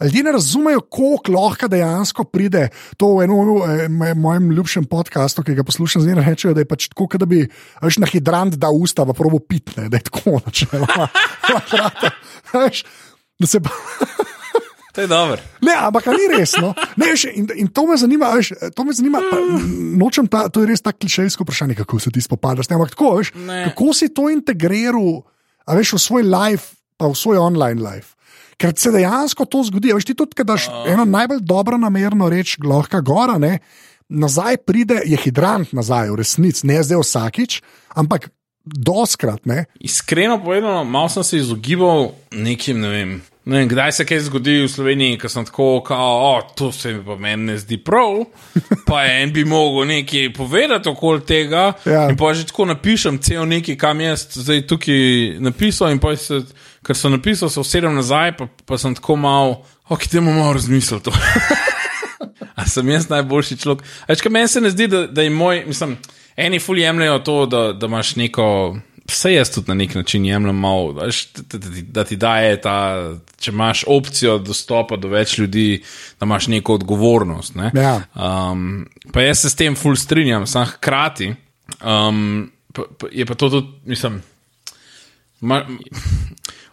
Ljudje 0.00 0.22
ne 0.24 0.32
razumejo, 0.32 0.80
koliko 0.80 1.34
lahko 1.34 1.68
dejansko 1.68 2.24
pride 2.32 2.68
to 2.96 3.10
v 3.18 3.26
enem 3.26 4.00
eh, 4.06 4.14
mojem 4.16 4.48
ljubšem 4.56 4.86
podkastu, 4.88 5.44
ki 5.44 5.58
ga 5.58 5.66
poslušam, 5.66 6.06
zdaj 6.06 6.22
rečejo, 6.22 6.54
da 6.56 6.64
je 6.64 6.70
pač 6.70 6.88
tako, 6.94 7.10
kot 7.12 7.20
da 7.20 7.28
bi 7.28 7.42
veš, 7.82 8.00
na 8.00 8.08
hidrant 8.08 8.56
dal 8.56 8.78
usta, 8.78 9.04
pa 9.04 9.16
probo 9.16 9.42
pitne, 9.42 9.90
da 9.92 10.00
je 10.00 10.08
tako 10.08 10.38
načeloma. 10.46 11.10
Da 13.40 13.46
se 13.46 13.60
pa. 13.60 13.70
To 14.90 15.00
je 15.00 15.06
dobro. 15.06 15.38
Ne, 15.62 15.70
ampak 15.78 16.06
ni 16.10 16.26
res. 16.34 16.56
No? 16.58 16.74
Ne, 16.98 17.12
veš, 17.12 17.28
in, 17.30 17.46
in 17.54 17.68
to 17.70 17.86
me 17.86 17.94
zanima, 17.94 18.32
veš, 18.34 18.50
to 18.74 18.82
me 18.82 18.90
zanima 18.90 19.20
pa, 19.22 19.38
nočem 20.02 20.26
ta, 20.26 20.48
to 20.50 20.64
je 20.64 20.70
res 20.72 20.82
tako 20.82 21.06
klišejsko 21.06 21.46
vprašanje, 21.46 21.76
kako 21.78 22.00
se 22.02 22.10
ti 22.10 22.18
spopadaš. 22.20 22.66
Ne, 22.68 22.74
ampak 22.74 22.96
tako, 22.96 23.12
veš, 23.20 23.30
Ne. 23.38 23.60
kako 23.70 23.94
si 23.94 24.10
to 24.10 24.26
integriral 24.34 25.22
a 25.62 25.78
veš, 25.78 25.94
v 25.94 26.00
svoj 26.02 26.26
life, 26.26 26.74
pa 26.98 27.06
v 27.06 27.14
svoj 27.14 27.38
online 27.38 27.78
life. 27.78 28.18
Ker 28.60 28.74
se 28.76 28.90
dejansko 28.92 29.46
to 29.46 29.62
zgodi. 29.70 29.94
Veš, 29.94 30.10
ti 30.10 30.18
tudi, 30.18 30.34
kad 30.36 30.50
daš 30.50 30.66
uh. 30.68 30.90
eno 30.90 31.06
najbolj 31.06 31.46
dobro 31.46 31.78
namerno 31.78 32.28
reč, 32.28 32.58
lahko 32.58 33.00
gora, 33.00 33.38
ne, 33.38 33.60
nazaj 34.10 34.58
pride, 34.66 35.00
je 35.06 35.16
hidrant 35.22 35.70
nazaj, 35.72 36.10
v 36.10 36.18
resnici, 36.18 36.66
ne 36.66 36.82
zdaj 36.82 36.98
vsakič, 36.98 37.62
ampak 37.94 38.28
doskrat. 38.74 39.46
Ne. 39.46 39.64
Iskreno 39.80 40.38
povedano, 40.44 40.84
malo 40.84 41.08
sem 41.08 41.24
se 41.24 41.36
izogibal 41.36 42.10
nekim, 42.30 42.80
ne 42.80 42.88
vem. 42.88 43.20
Ne 43.44 43.58
vem, 43.58 43.68
kdaj 43.68 43.92
se 43.92 44.04
kaj 44.04 44.20
zgodilo 44.20 44.66
v 44.66 44.70
Sloveniji, 44.70 45.18
ko 45.18 45.28
sem 45.28 45.44
tako, 45.48 45.68
kao, 45.86 46.10
o, 46.26 46.42
to 46.54 46.68
se 46.72 46.92
mi 46.92 47.00
pa 47.04 47.16
meni 47.16 47.48
ne 47.48 47.56
zdi 47.58 47.78
prav, 47.82 48.26
pa 48.88 49.00
en 49.08 49.32
bi 49.32 49.44
mogel 49.48 49.88
nekaj 49.88 50.28
povedati 50.36 50.88
okoli 50.88 51.24
tega. 51.26 51.72
Ja. 51.86 52.04
In 52.10 52.18
pa 52.20 52.34
že 52.34 52.46
tako 52.46 52.68
napišem, 52.70 53.18
cel 53.18 53.48
nekaj, 53.48 53.78
kam 53.80 54.00
jaz 54.00 54.26
zdaj 54.36 54.66
tukaj 54.68 55.40
napisal, 55.40 55.90
in 55.90 55.98
pa 55.98 56.12
se, 56.16 56.42
ker 56.86 56.96
sem 56.96 57.16
napisal, 57.16 57.48
se 57.50 57.60
usedem 57.60 57.96
nazaj, 57.96 58.36
pa, 58.36 58.46
pa 58.66 58.78
sem 58.78 58.94
tako 58.94 59.16
mal, 59.16 59.56
ok, 59.88 60.06
temu 60.06 60.36
malo 60.36 60.52
razmislil 60.52 61.00
to. 61.00 61.14
A 62.60 62.66
sem 62.68 62.88
jaz 62.92 63.08
najboljši 63.08 63.56
človek? 63.56 63.86
Več, 64.08 64.20
kaj 64.20 64.32
meni 64.32 64.48
se 64.52 64.60
ne 64.60 64.70
zdi, 64.70 64.86
da, 64.90 65.06
da 65.08 65.24
je 65.24 65.30
moj, 65.32 65.64
mislim, 65.66 65.96
eni 66.36 66.58
ful 66.58 66.78
jemljajo 66.78 67.18
to, 67.18 67.46
da, 67.46 67.72
da 67.72 67.86
imaš 67.86 68.16
neko. 68.16 68.76
Vse 69.10 69.32
jaz 69.32 69.50
tudi 69.50 69.68
na 69.68 69.74
nek 69.74 69.94
način 69.94 70.24
jemljem 70.24 70.54
malo, 70.56 70.92
da, 70.92 71.06
da, 71.06 71.58
da, 71.58 71.70
ti- 71.70 71.82
da 71.82 72.04
ti 72.04 72.16
daje 72.16 72.60
ta, 72.60 72.74
če 73.40 73.50
imaš 73.50 73.84
opcijo 73.86 74.38
dostopa 74.38 74.96
do 74.96 75.08
več 75.08 75.38
ljudi, 75.38 75.82
da 76.20 76.26
imaš 76.26 76.46
neko 76.46 76.74
odgovornost. 76.74 77.54
Ne? 77.54 77.72
Ja. 77.74 77.96
Um, 78.14 78.86
pa 79.12 79.20
jaz 79.20 79.40
se 79.40 79.50
s 79.50 79.54
tem 79.54 79.74
ful 79.74 79.96
strinjam, 79.96 80.46
sam 80.46 80.66
hkrati 80.66 81.32
um, 81.82 82.50
pa, 82.72 82.82
pa 82.98 83.06
je 83.12 83.26
pa 83.26 83.34
to 83.34 83.50
tudi, 83.50 83.66
mislim. 83.84 84.22
Ma, 85.40 85.64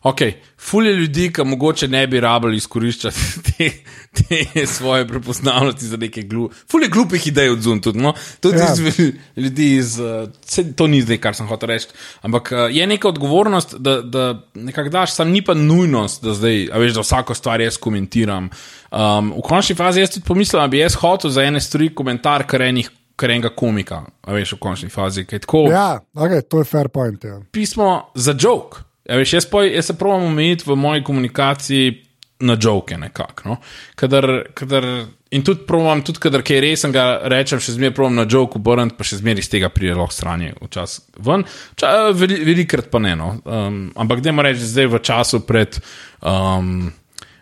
ok, 0.10 0.22
fulje 0.60 0.93
ljudi, 0.93 1.28
ki 1.34 1.43
mogoče 1.43 1.88
ne 1.88 2.08
bi 2.08 2.20
rabili 2.20 2.58
izkoriščati 2.58 3.17
te, 3.48 3.70
te 4.17 4.65
svoje 4.65 5.08
prepoznavnosti 5.08 5.86
za 5.86 5.98
neke 5.98 6.22
glupe. 6.22 6.56
Fulje 6.72 6.88
glupih 6.88 7.28
idej 7.28 7.50
od 7.50 7.62
zunaj 7.62 7.82
tudi. 7.82 8.00
No? 8.00 8.13
Tudi 8.39 8.58
Ja. 8.58 8.74
iz 8.74 9.00
ljudi 9.36 9.76
iz. 9.76 10.00
Uh, 10.00 10.30
saj 10.46 10.72
to 10.76 10.88
ni 10.88 11.02
zdaj, 11.02 11.17
kar 11.17 11.36
sem 11.36 11.48
hotel 11.48 11.70
reči. 11.70 11.88
Ampak 12.22 12.52
uh, 12.52 12.67
je 12.72 12.88
neka 12.88 13.08
odgovornost, 13.08 13.76
da, 13.80 14.02
da 14.02 14.41
nekako 14.54 14.89
daš, 14.89 15.13
sam 15.15 15.30
ni 15.30 15.41
pa 15.41 15.54
nujnost, 15.54 16.24
da 16.24 16.34
zdaj, 16.34 16.70
a 16.74 16.78
veš, 16.78 16.93
da 16.93 17.06
vsako 17.06 17.34
stvar 17.34 17.62
jaz 17.62 17.78
komentiram. 17.78 18.50
Um, 18.91 19.34
v 19.38 19.43
končni 19.43 19.76
fazi 19.76 20.00
jaz 20.00 20.15
tudi 20.15 20.26
pomislim, 20.26 20.62
da 20.62 20.67
bi 20.67 20.80
jaz 20.80 20.96
hotel 20.96 21.32
za 21.32 21.43
ene 21.43 21.62
stvari 21.62 21.89
komentar, 21.96 22.48
kar 22.48 22.62
enih. 22.62 22.89
Kar 23.17 23.32
enega 23.34 23.50
komika, 23.50 24.04
a 24.22 24.34
veš, 24.36 24.52
v 24.54 24.60
končni 24.62 24.89
fazi, 24.93 25.24
tako 25.26 25.63
Ja, 25.72 25.98
okay, 26.13 26.43
to 26.46 26.60
je 26.62 26.67
fair 26.70 26.86
point. 26.93 27.24
Ja. 27.26 27.39
pismo 27.52 28.12
za 28.15 28.36
joke. 28.39 28.84
Ja, 29.08 29.15
veš, 29.15 29.38
jaz, 29.38 29.46
poj, 29.48 29.72
jaz 29.72 29.88
se 29.88 29.96
pravim 29.98 30.28
omejiti 30.28 30.67
v 30.67 30.76
moji 30.76 31.04
komunikaciji 31.04 31.93
na 32.39 32.58
joke 32.62 32.98
nekako. 32.98 33.50
No? 33.50 33.58
Kadar, 33.96 34.43
kadar, 34.54 34.86
in 35.32 35.43
tudi 35.43 35.63
pravim, 35.67 36.04
tudi 36.06 36.20
kadar 36.22 36.43
kaj 36.46 36.60
resnega 36.62 37.06
rečem, 37.32 37.62
še 37.63 37.78
zmeraj 37.78 37.96
pravim 37.98 38.20
na 38.20 38.28
joke 38.30 38.60
obrniti, 38.60 38.98
pa 38.98 39.08
še 39.08 39.22
zmeraj 39.22 39.46
iz 39.46 39.50
tega 39.54 39.72
pride 39.74 39.96
lahko 39.98 40.13
stranje 40.13 40.54
včasih 40.60 41.24
ven. 41.26 41.48
Ča, 41.80 41.93
veli, 42.17 42.41
velikrat 42.46 42.91
pa 42.91 43.02
ne. 43.04 43.15
No? 43.17 43.34
Um, 43.46 43.82
ampak 43.96 44.22
dajmo 44.26 44.46
reči, 44.46 44.67
zdaj 44.67 44.91
v 44.93 45.04
času 45.12 45.43
pred. 45.48 45.82
Um, 46.22 46.89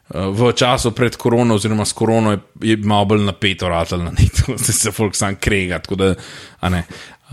V 0.06 0.52
času 0.54 0.92
pred 0.94 1.16
korono, 1.18 1.56
oziroma 1.58 1.82
s 1.82 1.96
korono, 1.98 2.36
je, 2.36 2.40
je 2.70 2.76
malo 2.86 3.08
bolj 3.10 3.24
napeto, 3.26 3.66
ratelj 3.66 4.04
na 4.06 4.12
netu, 4.14 4.54
da 4.68 4.74
se 4.78 4.92
folk 4.94 5.18
sam 5.18 5.34
krega. 5.42 5.80
Da, 5.98 6.12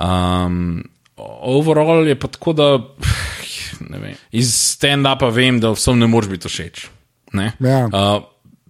um, 0.00 0.80
overall 1.52 2.08
je 2.08 2.16
pa 2.16 2.32
tako, 2.32 2.54
da 2.56 2.70
vem, 3.80 4.18
iz 4.32 4.52
stand-upa 4.74 5.30
vem, 5.34 5.60
da 5.62 5.72
vsem 5.76 5.98
ne 6.00 6.08
moreš 6.10 6.32
biti 6.32 6.50
všeč. 6.52 6.84
Ne? 7.36 7.52
Ja. 7.64 7.86
Uh, 7.88 8.24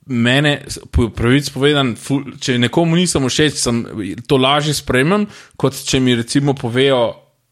mene, 0.06 0.56
pravic 0.90 1.50
povedan, 1.54 1.94
ful, 1.98 2.24
če 2.42 2.58
nekomu 2.62 2.98
nisem 2.98 3.26
všeč, 3.28 3.58
sem 3.58 3.82
to 4.28 4.38
lažje 4.40 4.76
sprejemem, 4.78 5.26
kot 5.60 5.78
če 5.86 6.00
mi 6.02 6.16
recimo 6.18 6.56
povejo, 6.58 7.02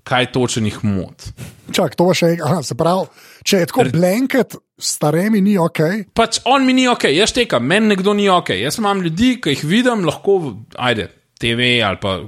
kaj 0.06 0.30
točno 0.34 0.66
jih 0.66 0.80
moti. 0.86 1.30
Čak, 1.76 1.94
to 1.98 2.08
še 2.16 2.34
enkrat. 2.34 2.66
Se 2.66 2.74
pravi, 2.78 3.06
če 3.46 3.62
je 3.62 3.70
tako 3.70 3.86
blanket, 3.92 4.56
staremi 4.80 5.42
ni 5.44 5.54
ok. 5.60 5.80
Pač 6.16 6.40
on 6.50 6.66
mi 6.66 6.74
ni 6.74 6.88
ok, 6.90 7.10
jaz 7.14 7.34
tekam, 7.36 7.66
meni 7.68 7.92
nekdo 7.92 8.14
ni 8.16 8.26
ok. 8.32 8.54
Jaz 8.58 8.80
imam 8.80 9.02
ljudi, 9.04 9.36
ki 9.42 9.54
jih 9.54 9.64
vidim, 9.68 10.06
lahko, 10.08 10.40
ajde, 10.80 11.10
TV 11.40 11.78
ali 11.86 12.00
pa. 12.02 12.20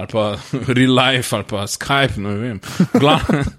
Ali 0.00 0.08
pa 0.08 0.24
real 0.76 0.94
life, 0.94 1.28
ali 1.30 1.44
pa 1.44 1.66
Skype, 1.68 2.16
no 2.16 2.32
vem. 2.32 2.60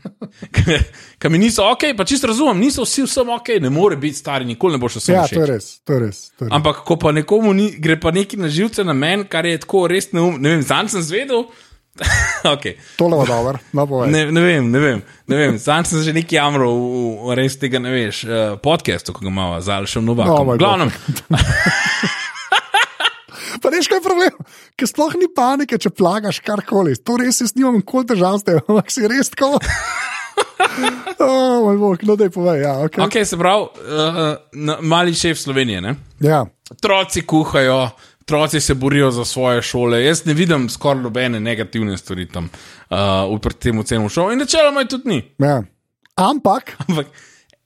Kaj 1.19 1.29
mi 1.29 1.37
niso 1.37 1.63
ok, 1.69 1.91
pa 1.97 2.03
čisto 2.03 2.27
razumem, 2.27 2.57
niso 2.59 2.81
vsi 2.81 3.03
vsem 3.03 3.29
ok, 3.29 3.47
ne 3.61 3.69
more 3.69 3.95
biti 3.95 4.17
stari, 4.17 4.45
nikoli 4.45 4.73
ne 4.73 4.81
boš 4.81 4.95
vse 4.97 5.13
Ja, 5.13 5.23
všeč. 5.23 5.35
to 5.35 5.41
je 5.41 5.47
res. 5.47 5.67
To 5.85 5.93
je 5.93 5.99
res, 5.99 6.19
to 6.31 6.45
je 6.45 6.49
res. 6.49 6.55
Ampak, 6.55 6.81
ko 6.81 6.97
pa 6.97 7.11
nekomu 7.11 7.53
ni, 7.53 7.71
gre 7.77 7.99
pa 7.99 8.09
neki 8.11 8.37
na 8.37 8.49
živce 8.49 8.83
na 8.83 8.93
meni, 8.93 9.25
kar 9.25 9.45
je 9.45 9.59
tako 9.59 9.85
res 9.87 10.09
neumno, 10.11 10.41
ne 10.41 10.55
vem, 10.55 10.63
zanj 10.65 10.89
sem 10.89 11.03
zvedel. 11.05 11.45
okay. 12.55 12.77
Tole 12.97 13.19
bo 13.19 13.25
dobro. 13.27 13.59
No, 13.75 13.83
povej. 13.85 14.09
ne, 14.09 14.21
ne 14.31 14.41
vem, 14.41 14.71
ne 14.71 14.79
vem. 14.79 15.01
ne 15.27 15.35
vem. 15.35 15.57
Zanj 15.59 15.91
sem 15.91 16.01
že 16.01 16.13
neki 16.15 16.39
jamro, 16.39 16.71
v, 16.71 17.01
v 17.27 17.35
res 17.37 17.59
tega 17.59 17.83
ne 17.83 17.91
veš, 17.91 18.23
uh, 18.25 18.55
podcastu, 18.57 19.13
ko 19.13 19.21
ga 19.21 19.29
imamo, 19.29 19.59
z 19.61 19.69
Alšem 19.75 20.01
Oh 20.01 20.07
Novakom. 20.09 20.47
my 20.47 20.55
Oh 20.55 20.57
Glavnem, 20.57 20.89
Pa 23.61 23.69
veš, 23.73 23.89
kaj 23.91 23.99
je 23.99 24.05
problem? 24.05 24.37
Ker 24.79 24.89
sploh 24.89 25.15
ni 25.19 25.29
panike, 25.31 25.77
če 25.81 25.93
plagaš 25.93 26.41
karkoli. 26.45 26.95
To 27.05 27.17
res 27.21 27.41
jaz 27.43 27.55
nimam 27.57 27.79
nikoli 27.79 28.09
težav 28.09 28.39
s 28.39 28.47
tem, 28.47 28.61
ampak 28.67 28.93
si 28.93 29.07
res 29.09 29.31
tako. 29.33 29.57
oh, 31.25 31.67
moj 31.67 31.77
bog, 31.77 32.05
no, 32.07 32.15
da 32.19 32.27
je 32.27 32.33
povej. 32.33 32.63
Ja, 32.65 32.77
okay. 32.85 33.03
ok, 33.05 33.19
se 33.27 33.37
pravi, 33.37 33.67
uh, 33.97 34.79
mali 34.81 35.13
šef 35.17 35.39
Slovenije, 35.39 35.81
ne? 35.81 35.95
ja. 36.19 36.45
Otroci 36.71 37.25
kuhajo, 37.27 37.89
otroci 38.21 38.61
se 38.61 38.73
borijo 38.73 39.11
za 39.11 39.25
svoje 39.25 39.61
šole. 39.61 40.03
Jaz 40.05 40.25
ne 40.25 40.33
vidim 40.33 40.69
skoraj 40.69 41.03
nobene 41.03 41.39
negativne 41.39 41.97
stvari 41.97 42.29
tam 42.31 42.47
uh, 42.89 43.27
v 43.35 43.53
tem 43.59 43.83
celem 43.83 44.09
šovu 44.09 44.31
in 44.31 44.39
načeloma 44.39 44.85
je 44.85 44.87
tudi 44.95 45.09
ni. 45.09 45.21
ja. 45.37 45.61
Ampak, 46.15 46.75
Ampak 46.87 47.07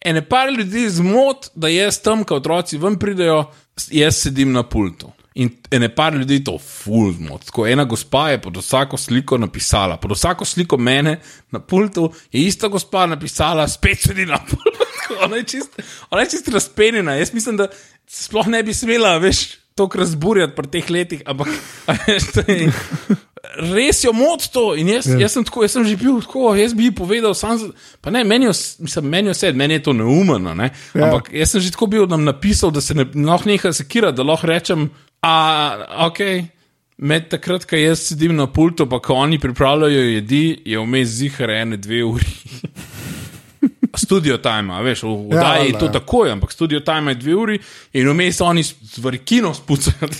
ene 0.05 0.21
par 0.29 0.49
ljudi 0.53 0.89
zmot, 0.89 1.49
da 1.55 1.67
jaz 1.67 1.99
tam, 2.01 2.23
ko 2.23 2.37
otroci 2.37 2.77
ven 2.77 2.99
pridejo, 2.99 3.43
jaz 3.91 4.21
sedim 4.21 4.53
na 4.53 4.63
pultu. 4.63 5.09
In 5.35 5.49
ene 5.69 5.89
par 5.89 6.13
ljudi 6.13 6.43
to 6.43 6.53
ful 6.57 7.09
zmot. 7.11 7.43
Tako 7.45 7.65
ena 7.67 7.83
gospa 7.83 8.29
je 8.29 8.41
pod 8.41 8.57
vsako 8.57 8.97
sliko 8.97 9.37
napisala, 9.37 9.97
pod 9.97 10.11
vsako 10.11 10.45
sliko 10.45 10.77
mene 10.77 11.17
na 11.51 11.59
pultu 11.59 12.05
je 12.31 12.41
ista 12.41 12.67
gospa 12.67 13.05
napisala, 13.05 13.67
spet 13.67 13.99
sedi 14.01 14.25
na 14.25 14.37
pultu. 14.39 14.85
Ona 15.25 15.35
je 15.35 15.43
čist, 15.43 15.75
ona 16.09 16.21
je 16.21 16.29
čist 16.29 16.47
razpenjena. 16.47 17.15
Jaz 17.15 17.33
mislim, 17.33 17.57
da 17.57 17.67
sploh 18.07 18.47
ne 18.47 18.63
bi 18.63 18.73
smela, 18.73 19.17
veš, 19.17 19.43
toliko 19.75 19.97
razburjati 19.97 20.55
pri 20.55 20.67
teh 20.67 20.89
letih, 20.89 21.21
ampak 21.25 21.47
a 21.85 21.93
veš, 22.07 22.23
je, 22.47 22.71
res 23.75 24.03
jo 24.03 24.13
moti 24.13 24.49
to. 24.51 24.75
In 24.75 24.87
jaz, 24.89 25.07
Ja. 25.07 25.19
jaz, 25.19 25.31
sem 25.31 25.43
tako, 25.43 25.63
jaz 25.63 25.71
sem 25.71 25.85
že 25.85 25.95
bil 25.95 26.21
tako, 26.21 26.55
jaz 26.55 26.73
bi 26.73 26.83
ji 26.83 26.91
povedal, 26.91 27.33
sam, 27.33 27.59
pa 28.01 28.09
ne, 28.09 28.23
meni, 28.23 28.47
vs- 28.47 28.79
mislim, 28.79 29.05
meni 29.05 29.29
vse, 29.29 29.51
meni 29.53 29.73
je 29.73 29.83
to 29.83 29.93
neumno. 29.93 30.39
Ne? 30.53 30.71
Ja. 30.95 31.05
Ampak 31.05 31.29
jaz 31.33 31.51
sem 31.51 31.61
že 31.61 31.71
tako 31.71 31.85
bil 31.87 32.07
nam 32.07 32.23
napisal, 32.23 32.71
da 32.71 32.81
se 32.81 32.93
ne 32.93 33.05
lahko 33.25 33.49
nekaj 33.49 33.73
sekira, 33.73 34.11
da 34.11 34.23
lahko 34.23 34.47
rečem, 34.47 34.89
a 35.25 36.05
ok. 36.07 36.21
Med 36.97 37.25
takrat, 37.27 37.65
ko 37.67 37.75
jaz 37.75 38.05
sedim 38.07 38.37
na 38.37 38.45
pultu, 38.47 38.85
pa 38.87 39.01
ko 39.03 39.17
oni 39.19 39.39
pripravljajo 39.43 40.03
jedi, 40.13 40.43
je 40.63 40.79
vmes 40.79 41.09
zihar 41.17 41.51
ene 41.51 41.77
dve 41.81 42.03
uri. 42.07 42.29
Studio 44.05 44.37
time, 44.43 44.73
a 44.75 44.81
veš, 44.83 45.03
v 45.03 45.11
Ja, 45.31 45.39
oddaji 45.39 45.67
je 45.69 45.79
to 45.79 45.87
ja. 45.87 45.91
takoj, 45.91 46.31
ampak 46.31 46.51
studio 46.51 46.79
time 46.83 47.11
je 47.13 47.19
dve 47.19 47.35
uri 47.35 47.59
in 47.95 48.09
vmes 48.11 48.41
oni 48.43 48.63
z 48.63 48.99
varikino 49.03 49.53
spucajo. 49.55 50.09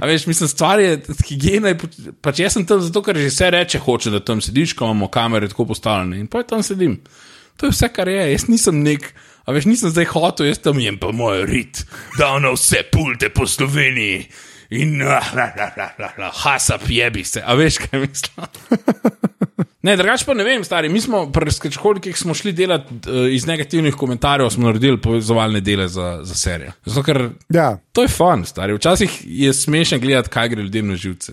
A 0.00 0.06
veš, 0.06 0.26
mislim, 0.26 0.48
stvar 0.48 0.80
je, 0.80 1.00
higiena 1.28 1.68
je, 1.68 1.78
pač 2.22 2.40
jaz 2.40 2.54
sem 2.56 2.64
tam 2.66 2.80
zato, 2.80 3.02
ker 3.04 3.18
že 3.18 3.28
vse 3.28 3.50
reče, 3.52 3.78
hoče, 3.84 4.12
da 4.14 4.20
tam 4.24 4.40
sediš, 4.40 4.72
ko 4.78 4.88
imamo 4.88 5.10
kamere 5.12 5.48
tako 5.50 5.66
postavljene 5.70 6.22
in 6.22 6.26
pa 6.30 6.42
tam 6.42 6.62
sedim. 6.64 6.96
To 7.60 7.68
je 7.68 7.74
vse, 7.74 7.90
kar 7.92 8.08
je, 8.08 8.22
jaz 8.32 8.46
nisem 8.48 8.80
nek. 8.82 9.10
A 9.50 9.54
veš, 9.54 9.66
nisem 9.66 9.90
zdaj 9.90 10.06
hotel, 10.12 10.46
jaz 10.46 10.60
tam 10.62 10.78
jem 10.78 10.94
pa 11.02 11.10
moj 11.10 11.42
rit, 11.50 11.82
da 12.14 12.36
na 12.38 12.52
vse 12.54 12.84
pulte 12.86 13.32
po 13.34 13.48
Sloveniji 13.50 14.28
in 14.78 15.02
ah, 15.02 15.32
la, 15.34 15.48
la, 15.98 16.30
hasap 16.44 16.86
jebi 16.86 17.24
se. 17.26 17.42
A 17.42 17.58
veš, 17.58 17.80
kaj 17.82 18.06
mislim? 18.06 18.46
Ne, 19.82 19.94
drugače 19.96 20.24
pa 20.28 20.34
ne 20.36 20.44
vem, 20.44 20.64
stari. 20.64 20.88
Mi 20.92 21.00
smo 21.00 21.22
pri 21.32 21.52
skečkolikih 21.52 22.18
smo 22.18 22.34
šli 22.34 22.52
delati 22.52 22.94
uh, 22.94 23.32
iz 23.32 23.46
negativnih 23.46 23.94
komentarjev, 23.94 24.50
smo 24.52 24.66
naredili 24.66 25.00
povezovalne 25.00 25.60
dele 25.60 25.88
za, 25.88 26.18
za 26.22 26.34
serijo. 26.34 26.72
Zato, 26.84 27.02
ker 27.02 27.30
ja. 27.48 27.78
to 27.92 28.04
je 28.04 28.08
fun, 28.12 28.44
stari. 28.44 28.76
Včasih 28.76 29.22
je 29.24 29.52
smešno 29.52 29.98
gledati, 29.98 30.28
kaj 30.28 30.48
gre 30.48 30.62
ljudem 30.62 30.88
na 30.88 30.96
živce. 30.96 31.32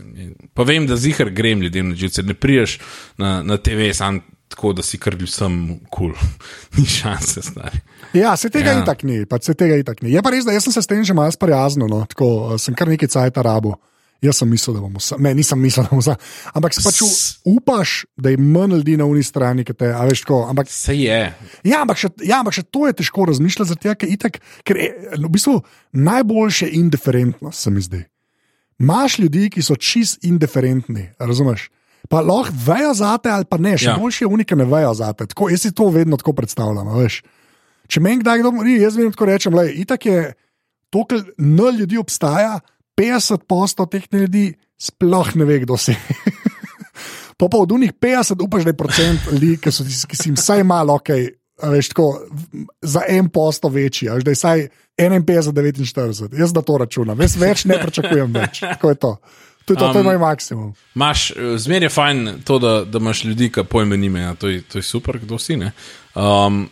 Pa 0.53 0.63
vem, 0.63 0.87
da 0.87 0.95
zihar 0.95 1.29
grem 1.29 1.61
ljudem 1.61 1.89
na 1.89 1.95
živce. 1.95 2.23
Ne 2.23 2.33
priješ 2.33 2.79
na, 3.17 3.43
na 3.43 3.57
TV 3.57 3.91
sam 3.93 4.21
tako, 4.47 4.73
da 4.73 4.83
si 4.83 4.97
kar 4.97 5.15
vsem 5.19 5.79
kul. 5.89 6.13
Cool. 6.15 6.29
Ni 6.77 6.85
šanse, 6.85 7.41
stari. 7.41 7.83
Ja, 8.13 8.35
se 8.35 8.49
tega 8.49 8.71
Ja. 8.71 8.83
itak 8.83 9.03
ni, 9.03 9.25
pač 9.25 9.43
se 9.43 9.53
tega 9.53 9.75
itak 9.75 10.01
ni. 10.01 10.11
Je 10.11 10.21
pa 10.21 10.29
res, 10.29 10.45
da 10.45 10.53
sem 10.53 10.71
se 10.71 10.81
s 10.81 10.87
tem 10.87 11.03
že 11.03 11.13
malo 11.13 11.31
sprijaznil, 11.31 11.87
no, 11.87 12.05
tako 12.05 12.53
eh, 12.53 12.57
sem 12.57 12.73
kar 12.73 12.87
nekaj 12.87 13.07
cajt 13.07 13.37
rabo. 13.37 13.75
Jaz 14.17 14.37
sem 14.37 14.49
mislil, 14.49 14.73
da 14.73 14.81
bomo 14.81 14.97
vse, 14.97 15.13
ne, 15.19 15.29
nisem 15.31 15.59
mislil, 15.61 15.83
da 15.83 15.89
bomo 15.89 16.01
vse. 16.01 16.15
Ampak 16.51 16.73
si 16.73 16.81
pač 16.81 17.01
upaš, 17.45 18.05
da 18.17 18.29
je 18.29 18.37
manj 18.37 18.73
ljudi 18.73 18.97
na 18.97 19.05
uni 19.05 19.21
strani, 19.21 19.61
ki 19.61 19.75
te, 19.75 19.91
a 19.93 20.01
veš, 20.05 20.23
tako. 20.25 20.39
Ampak, 20.49 20.65
Se 20.67 20.95
je. 20.95 21.19
ja, 21.63 21.81
ampak, 21.81 21.97
še, 21.97 22.09
ja, 22.25 22.39
ampak 22.39 22.53
še 22.53 22.63
to 22.65 22.87
je 22.87 22.93
težko 22.95 23.25
razmišljati, 23.25 23.69
zato 23.69 23.93
ker, 23.93 24.09
itak, 24.09 24.39
ker 24.63 24.75
je 24.75 24.89
v 25.15 25.29
bistvu 25.29 25.61
najboljše 25.93 26.65
je 26.65 26.71
indiferentnost, 26.73 27.59
se 27.59 27.69
mi 27.69 27.81
zdi. 27.81 28.01
Imáš 28.79 29.19
ljudi, 29.19 29.49
ki 29.49 29.61
so 29.61 29.75
čist 29.75 30.25
indiferentni, 30.25 31.09
razumeš? 31.19 31.69
Pa 32.09 32.21
lahko 32.21 32.53
vejo 32.55 32.93
zate 32.93 33.29
ali 33.29 33.45
pa 33.45 33.57
ne, 33.57 33.75
še 33.75 33.85
Ja. 33.85 33.97
boljše 33.97 34.23
je 34.23 34.29
unike 34.29 34.55
ne 34.55 34.65
vejo 34.65 34.93
zate. 34.93 35.25
Tako, 35.27 35.49
jaz 35.49 35.61
si 35.61 35.71
to 35.71 35.89
vedno 35.89 36.17
tako 36.17 36.33
predstavljam. 36.33 36.89
Veš. 36.95 37.21
Če 37.87 38.03
meni 38.03 38.21
kdaj 38.21 38.41
kdo 38.41 38.51
govori, 38.51 38.77
jaz 38.81 38.97
vedno 38.99 39.15
tako 39.15 39.29
rečem, 39.29 39.55
da 39.55 39.63
je 39.67 39.77
itak 39.83 40.05
je 40.05 40.21
to, 40.93 41.03
kar 41.07 41.23
N 41.37 41.59
ljudi 41.79 41.97
obstaja, 41.97 42.59
50% 42.99 43.89
teh 43.91 44.07
ljudi 44.13 44.51
sploh 44.77 45.35
ne 45.35 45.45
ve, 45.45 45.59
kdo 45.65 45.77
si. 45.77 45.95
Pa 47.37 47.45
pa 47.53 47.59
od 47.61 47.71
unih 47.71 47.91
50 47.93 48.41
upaš, 48.41 48.63
da 48.65 48.71
je 48.73 48.77
procent 48.77 49.27
ljudi, 49.31 49.57
ki, 49.61 49.71
so, 49.71 49.83
ki 49.85 50.17
si 50.17 50.29
jim 50.31 50.37
vsaj 50.39 50.63
malo 50.65 50.95
ok, 50.97 51.11
a 51.61 51.69
veš, 51.69 51.91
tako, 51.91 52.07
za 52.81 53.03
en 53.13 53.29
posto 53.29 53.69
večji, 53.69 54.09
a 54.09 54.15
veš, 54.17 54.25
da 54.25 54.33
je 54.33 54.39
vsaj 54.39 54.63
51, 54.97 55.51
49. 55.53 56.39
Jaz 56.39 56.53
da 56.53 56.63
to 56.65 56.79
računam, 56.81 57.21
jaz 57.21 57.35
več 57.37 57.67
ne 57.69 57.77
pričakujem 57.81 58.33
več. 58.33 58.63
Tako 58.65 58.89
je 58.89 58.99
to. 59.05 59.11
To 59.67 59.73
je, 59.73 59.77
to, 59.77 59.91
to 59.91 59.99
je 59.99 59.99
Um, 59.99 60.05
moj 60.05 60.17
maksimum. 60.17 60.75
Maš, 60.95 61.31
eh, 61.31 61.57
zmer 61.57 61.83
je 61.83 61.89
fajn 61.89 62.41
to, 62.47 62.59
da, 62.59 62.85
da 62.85 62.97
imaš 63.03 63.23
ljudi, 63.23 63.49
ki 63.51 63.65
pojme 63.67 63.97
nime. 63.97 64.21
Ja, 64.21 64.35
to, 64.35 64.47
je, 64.47 64.61
to 64.61 64.79
je 64.79 64.83
super, 64.83 65.19
kdo 65.19 65.35
si. 65.39 65.57
ne. 65.57 65.71
Um, 66.15 66.69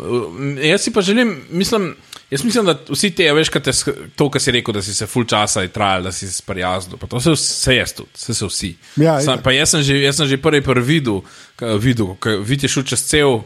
eh, 0.60 0.68
jaz 0.70 0.82
si 0.82 0.94
pa 0.94 1.02
želim, 1.02 1.42
mislim, 1.50 1.96
jaz 2.32 2.44
mislim, 2.44 2.66
da 2.66 2.78
vsi 2.90 3.12
te, 3.12 3.28
a 3.30 3.34
veš, 3.34 3.52
kaj 3.52 3.62
te, 3.68 3.72
to, 4.16 4.30
kar 4.32 4.42
si 4.42 4.52
rekel, 4.56 4.74
da 4.74 4.82
si 4.82 4.94
se 4.96 5.08
full 5.12 5.28
časa 5.28 5.62
je 5.62 5.74
trajal, 5.76 6.08
da 6.08 6.12
si 6.12 6.28
se 6.28 6.34
sprijaznil. 6.40 6.98
To 7.10 7.20
se 7.20 7.36
vse 7.36 7.76
jaz 7.76 7.94
tudi, 7.94 8.10
vse 8.16 8.34
se 8.34 8.46
vsi. 8.46 8.72
Ja, 8.96 9.20
Sam, 9.22 9.44
pa 9.44 9.52
jaz 9.52 9.76
sem 9.76 9.84
že, 9.84 10.00
jaz 10.02 10.16
sem 10.16 10.32
že 10.32 10.40
prvi 10.40 10.64
prvi 10.64 10.86
videl, 10.94 11.20
ka- 11.60 11.76
videl, 11.76 12.16
ko 12.16 12.38
vidiš 12.40 12.80
šel 12.80 12.88
čez 12.94 13.04
cel. 13.12 13.42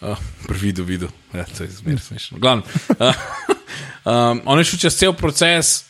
Uh, 0.00 0.16
prvi 0.48 0.72
videl, 0.72 0.84
videl. 0.84 1.12
Ja, 1.34 1.44
to 1.44 1.68
je 1.68 1.70
zmer 1.70 2.00
smešno. 2.00 2.40
Glavno. 2.40 2.64
Uh, 2.96 3.12
um, 4.08 4.40
on 4.44 4.58
je 4.58 4.64
šel 4.64 4.78
čez 4.88 4.96
cel 4.96 5.12
proces 5.12 5.84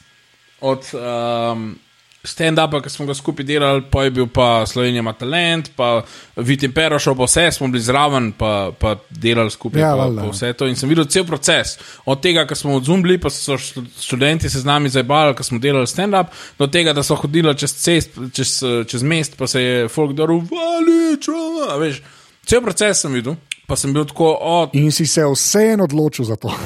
od 0.60 0.82
um, 0.92 1.78
stand-upa, 2.24 2.80
ki 2.82 2.90
smo 2.90 3.06
ga 3.06 3.14
skupaj 3.14 3.44
delali, 3.46 3.82
pa 3.90 4.04
je 4.04 4.10
bil 4.10 4.26
pa 4.32 4.64
Slovenija 4.66 5.02
ima 5.04 5.12
talent, 5.12 5.70
pa 5.76 6.02
Vitim 6.36 6.72
Perošov, 6.72 7.16
pa 7.18 7.26
vse 7.28 7.50
smo 7.52 7.68
bili 7.68 7.82
zraven, 7.84 8.32
pa, 8.32 8.70
pa 8.78 8.94
delali 9.10 9.50
skupaj, 9.50 9.82
Ja, 9.82 9.92
pa, 9.96 10.08
pa 10.16 10.28
vse 10.30 10.52
to. 10.52 10.66
In 10.66 10.76
sem 10.76 10.88
videl 10.88 11.04
cel 11.04 11.26
proces. 11.28 11.76
Od 12.06 12.20
tega, 12.24 12.46
ko 12.48 12.54
smo 12.54 12.76
odzumili, 12.80 13.18
pa 13.20 13.30
so 13.30 13.58
štu- 13.60 13.84
študenti 14.00 14.50
se 14.50 14.60
z 14.60 14.64
nami 14.64 14.88
zabavali, 14.88 15.36
ko 15.36 15.44
smo 15.44 15.58
delali 15.58 15.86
stand-up, 15.86 16.32
do 16.58 16.66
tega, 16.66 16.92
da 16.92 17.02
so 17.02 17.16
hodili 17.20 17.54
čez, 17.58 17.74
cest, 17.84 18.18
čez, 18.32 18.56
čez 18.88 19.02
mest, 19.02 19.36
pa 19.36 19.46
se 19.46 19.62
je 19.62 19.88
folk 19.88 20.16
daril, 20.16 20.40
valič, 20.50 21.28
a 21.70 21.76
veš. 21.76 22.02
Cel 22.46 22.60
proces 22.64 23.00
sem 23.00 23.12
videl, 23.12 23.36
pa 23.66 23.76
sem 23.76 23.92
bil 23.92 24.04
tako, 24.04 24.32
o, 24.40 24.56
In 24.72 24.92
si 24.92 25.06
se 25.06 25.24
vseeno 25.24 25.84
odločil 25.84 26.24
za 26.24 26.36
to. 26.36 26.52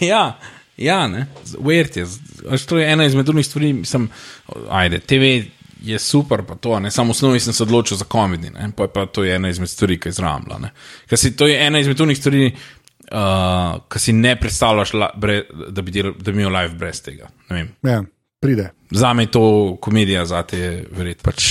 Ja, 0.00 0.36
ja 0.76 1.06
ne, 1.08 1.26
verjete. 1.58 2.04
To 2.68 2.78
je 2.78 2.92
ena 2.92 3.04
izmed 3.04 3.26
drugih 3.26 3.46
stvari, 3.46 3.72
mislim, 3.72 4.08
ajde, 4.70 4.98
TV 4.98 5.42
je 5.82 5.98
super, 5.98 6.42
pa 6.42 6.54
to, 6.54 6.80
ne, 6.80 6.90
samo 6.90 7.08
v 7.08 7.10
osnovi 7.10 7.40
sem 7.40 7.52
se 7.52 7.62
odločil 7.62 7.96
za 7.96 8.04
komedi, 8.04 8.50
ne, 8.50 8.70
pa, 8.76 8.82
je 8.82 8.92
pa 8.92 9.06
to 9.06 9.24
je 9.24 9.34
ena 9.36 9.48
izmed 9.48 9.68
stvari, 9.68 10.00
ki 10.00 10.08
je 10.08 10.12
zramla. 10.12 10.58
ne. 10.58 10.70
Ker 11.08 11.18
si 11.18 11.36
to 11.36 11.46
je 11.46 11.66
ena 11.66 11.78
izmed 11.78 11.96
drugih 11.96 12.18
stvari, 12.18 12.46
uh, 13.12 13.78
ki 13.92 13.98
si 13.98 14.12
ne 14.12 14.36
predstavljaš, 14.40 14.92
la, 14.92 15.10
bre, 15.16 15.42
da, 15.68 15.82
bi 15.82 15.90
del, 15.92 16.12
da 16.18 16.32
bi 16.32 16.40
imel 16.40 16.52
live 16.52 16.74
brez 16.74 17.02
tega. 17.02 17.28
Ne. 17.50 17.66
Ja, 17.82 18.02
pride. 18.40 18.70
Za 18.90 19.12
me 19.12 19.22
je 19.22 19.30
to 19.30 19.76
komedija, 19.80 20.26
za 20.26 20.42
te 20.42 20.58
je 20.58 20.84
verjetno 20.90 21.22
pač 21.30 21.50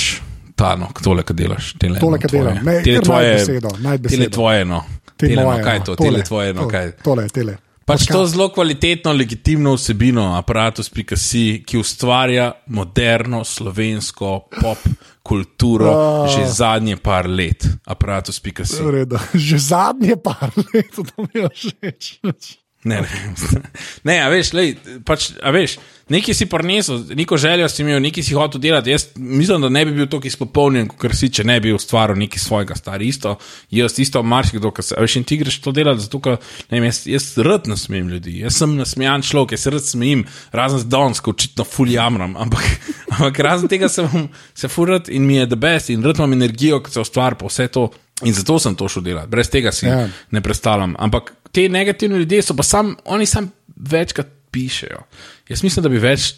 ta, 0.55 0.75
no, 0.79 0.87
tole, 1.03 1.23
kar 1.23 1.35
delaš. 1.35 1.73
Tele, 1.79 1.99
Tole, 1.99 2.15
no, 2.17 2.21
kar 2.21 2.29
tvoje. 2.31 2.43
delam. 2.43 2.65
Ne, 2.65 2.81
Tele 2.83 2.97
kar 2.97 3.05
tvoje, 3.05 3.31
najd 3.31 3.39
besedo, 3.47 3.69
najd 3.79 4.01
tele 4.07 4.17
besedo. 4.17 4.29
tvoje, 4.35 4.65
no. 4.65 4.83
Te 5.17 5.27
Tele, 5.27 5.41
no, 5.41 5.49
moje, 5.49 5.63
kaj 5.63 5.75
je 5.75 5.79
no, 5.79 5.85
to, 5.85 5.95
tole, 5.95 6.09
tele 6.09 6.23
tvoje, 6.23 6.53
no, 6.53 6.61
tole, 6.61 6.71
kaj. 6.71 6.91
Tole, 7.03 7.27
tele. 7.29 7.57
Pač 7.85 8.07
to 8.09 8.25
zelo 8.25 8.49
kvalitetno, 8.49 9.11
legitimno 9.13 9.75
vsebino, 9.77 10.33
aparatus.si, 10.39 11.61
ki 11.67 11.77
ustvarja 11.77 12.47
moderno 12.73 13.43
slovensko 13.45 14.47
pop 14.61 14.81
kulturo 15.21 15.91
Ah. 15.93 16.27
že 16.29 16.45
zadnje 16.49 16.97
par 16.97 17.29
let. 17.29 17.61
Aparatus.si. 17.85 18.81
Redu. 18.81 19.17
Že 19.37 19.57
zadnje 19.57 20.17
par 20.17 20.49
let, 20.73 20.89
to 20.97 21.13
mi 21.29 21.41
je 21.41 21.49
všeč. 21.53 22.64
Ne, 22.85 23.01
ne, 23.01 23.61
ne 24.03 24.15
a 24.21 24.29
veš, 24.29 24.51
lej, 24.53 24.75
pač, 25.05 25.31
a 25.41 25.49
veš, 25.49 25.79
nekaj 26.13 26.35
si 26.37 26.45
prinesel, 26.45 26.99
neko 27.17 27.37
željo 27.41 27.65
si 27.69 27.81
imel, 27.81 27.97
nekaj 28.03 28.23
si 28.23 28.35
hotel 28.37 28.61
delati. 28.61 28.91
Jaz 28.93 29.07
mislim, 29.15 29.61
da 29.65 29.69
ne 29.73 29.81
bi 29.85 29.95
bil 29.97 30.07
tako 30.11 30.29
izpopolnjen, 30.29 30.91
kot 30.93 31.15
si, 31.17 31.31
če 31.33 31.43
ne 31.49 31.57
bi 31.63 31.73
ustvaril 31.73 32.19
nekaj 32.21 32.43
svojega, 32.43 32.77
stari 32.77 33.07
isto. 33.09 33.35
Jaz 33.73 33.97
isto, 33.99 34.21
marsikdo, 34.23 34.69
ki 34.71 34.85
se, 34.85 34.95
a 34.97 35.01
veš, 35.01 35.17
in 35.17 35.25
ti 35.25 35.39
greš 35.41 35.57
to 35.65 35.73
delati, 35.73 36.05
zato 36.05 36.21
ker, 36.21 36.37
ne 36.69 36.77
vem, 36.77 36.87
jaz, 36.91 37.01
jaz 37.09 37.27
rad 37.49 37.65
nasmejem 37.71 38.13
ljudi, 38.13 38.37
jaz 38.45 38.61
sem 38.61 38.77
nasmejan 38.77 39.25
človek, 39.25 39.57
jaz 39.57 39.65
se 39.65 39.73
rad 39.73 39.89
smejim, 39.89 40.25
razen 40.53 40.85
z 40.85 40.91
danes, 40.93 41.23
ko 41.25 41.33
očitno 41.33 41.65
fuljamram, 41.65 42.37
ampak, 42.37 42.69
ampak 43.17 43.41
razen 43.49 43.71
tega 43.71 43.89
se, 43.89 44.05
bom, 44.05 44.29
se 44.53 44.69
furat 44.69 45.09
in 45.09 45.25
mi 45.25 45.41
je 45.41 45.49
the 45.49 45.57
best 45.57 45.89
in 45.89 46.05
rad 46.05 46.21
imam 46.21 46.37
energijo, 46.37 46.83
ki 46.85 46.93
se 46.93 47.01
ustvari 47.01 47.41
pa 47.41 47.49
vse 47.49 47.67
to. 47.67 47.89
In 48.23 48.31
zato 48.31 48.55
sem 48.63 48.77
to 48.79 48.87
šel 48.87 49.03
delati, 49.03 49.27
brez 49.27 49.49
tega 49.51 49.73
si 49.75 49.89
Ja. 49.89 50.05
ne 50.31 50.41
predstavljam. 50.41 50.93
Ampak 51.03 51.33
te 51.55 51.69
negativni 51.71 52.19
ljudje 52.19 52.41
so 52.41 52.55
pa 52.55 52.63
sam, 52.63 52.95
oni 53.05 53.25
sam 53.25 53.51
večkrat 53.75 54.27
pišejo. 54.51 55.01
Jaz 55.49 55.63
mislim, 55.63 55.83
da 55.83 55.89
bi 55.89 55.99
več, 56.03 56.33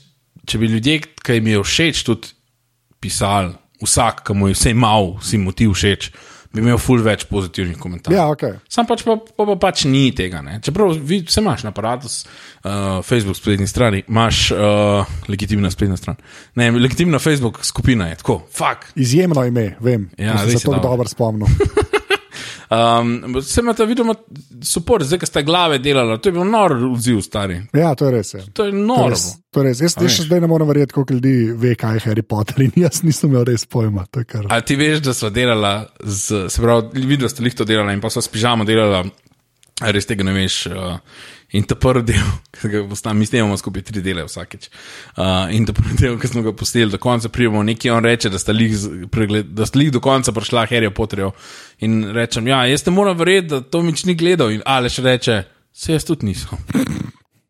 če 0.45 0.61
bi 0.61 0.69
ljudje, 0.69 0.99
ki 1.25 1.39
jim 1.39 1.51
je 1.53 1.61
všeč, 1.63 2.03
tudi 2.05 2.33
pisali, 3.01 3.55
vsak, 3.81 4.25
ki 4.27 4.37
mu 4.37 4.49
je 4.51 4.57
vse 4.57 4.73
mal, 4.77 5.15
si 5.25 5.37
mu 5.41 5.53
ti 5.53 5.67
všeč, 5.69 6.09
bi 6.53 6.63
imel 6.63 6.79
ful 6.81 7.01
več 7.05 7.27
pozitivnih 7.29 7.77
komentarjev. 7.77 8.17
Ja, 8.17 8.27
ok. 8.33 8.69
Sam 8.73 8.87
pač 8.89 9.03
pa, 9.05 9.17
pa, 9.17 9.45
pa 9.51 9.57
pač 9.67 9.85
ni 9.89 10.07
tega. 10.17 10.41
Ne? 10.45 10.59
Čeprav 10.65 10.95
vi, 10.97 11.19
vse 11.27 11.41
imaš 11.43 11.65
na 11.65 11.73
aparatu, 11.73 12.09
uh, 12.09 13.01
Facebook 13.05 13.37
spletni 13.37 13.67
strani, 13.69 14.03
imaš 14.09 14.47
uh, 14.55 15.17
legitimna 15.29 15.73
spletna 15.73 15.97
stran. 15.99 16.17
Ne, 16.57 16.71
legitimna 16.77 17.21
Facebook 17.21 17.61
skupina 17.65 18.09
je 18.11 18.21
tako, 18.23 18.39
fuck. 18.53 18.89
Izjemno 18.95 19.45
ime, 19.49 19.71
vem. 19.83 20.09
Ja, 20.17 20.39
se 20.45 20.61
tako 20.61 20.81
dobro. 20.81 21.09
spomnil. 21.09 21.49
Um, 22.69 23.11
se 23.41 23.61
imate 23.61 23.85
vidno 23.85 24.11
suport, 24.61 25.03
zdaj, 25.03 25.19
ki 25.19 25.25
ste 25.25 25.43
glave 25.43 25.77
delali, 25.79 26.17
to 26.19 26.27
je 26.27 26.33
bil 26.33 26.43
nor 26.45 26.73
odziv, 26.89 27.21
stari. 27.21 27.61
Ja, 27.73 27.93
to 27.95 28.05
je 28.05 28.11
res. 28.11 28.33
Ja. 28.33 28.41
To 28.43 28.45
je 28.45 28.51
To 28.51 28.65
je 28.67 28.73
noro. 28.73 29.09
res, 29.09 29.23
to 29.49 29.59
je 29.59 29.65
res. 29.65 29.81
Jaz, 29.81 29.95
jaz 29.97 30.11
še 30.11 30.23
zdaj 30.23 30.41
ne 30.41 30.47
morem 30.47 30.67
verjeti, 30.67 30.91
koliko 30.91 31.13
ljudi 31.13 31.31
ve, 31.53 31.75
kaj 31.75 31.93
je 31.93 31.99
Harry 32.01 32.21
Potter 32.23 32.59
in 32.61 32.71
jaz 32.77 33.03
nisem 33.03 33.29
imel 33.29 33.45
res 33.45 33.63
pojma. 33.65 34.03
to 34.05 34.19
je 34.19 34.25
kar- 34.25 34.49
A 34.49 34.59
ti 34.61 34.75
veš, 34.75 34.99
da 34.99 35.13
smo 35.13 35.29
delali, 35.29 35.71
z, 36.03 36.49
se 36.49 36.61
pravi, 36.61 37.05
videl, 37.05 37.29
ste 37.29 37.43
lihto 37.43 37.63
delali 37.63 37.93
in 37.93 38.01
pa 38.01 38.09
so 38.09 38.19
s 38.19 38.27
pižamo 38.27 38.65
delali, 38.65 39.11
a 39.79 39.91
res 39.91 40.05
tega 40.05 40.23
ne 40.23 40.33
veš. 40.33 40.67
Uh, 40.67 40.99
in 41.55 41.63
ta 41.63 41.75
prvi 41.79 42.03
del, 42.11 42.27
ki 42.55 42.71
ga 42.71 42.83
posnamemo, 42.89 43.19
mi 43.19 43.29
snemamo 43.29 43.57
skupaj 43.57 43.85
tri 43.87 44.03
dele 44.03 44.25
vsakeč. 44.27 44.69
Uh, 45.15 45.47
in 45.55 45.67
ta 45.67 45.75
prvi 45.77 45.95
del, 45.99 46.17
ki 46.19 46.31
smo 46.31 46.43
ga 46.45 46.53
postili, 46.57 46.91
do 46.91 46.99
konca 47.01 47.31
pridemo, 47.33 47.63
nekaj 47.63 47.93
on 47.95 48.07
reče, 48.07 48.31
da 48.33 48.41
sta 48.41 48.55
lih, 48.55 48.75
pregled, 49.11 49.53
da 49.55 49.67
sta 49.69 49.79
lih 49.79 49.91
do 49.95 50.03
konca 50.03 50.33
prišla 50.35 50.67
Harry 50.71 50.91
Potterjev. 50.93 51.33
In 51.87 52.01
rečem, 52.15 52.47
ja, 52.51 52.65
jaz 52.67 52.85
ne 52.87 52.95
morem 52.95 53.17
verjeti, 53.17 53.47
da 53.55 53.61
to 53.61 53.83
nič 53.85 54.05
ni 54.09 54.17
gledal. 54.19 54.51
In 54.51 54.65
Aleš 54.65 54.99
reče, 55.05 55.43
se 55.73 55.95
jaz 55.95 56.07
tudi 56.07 56.31
nisem. 56.31 56.57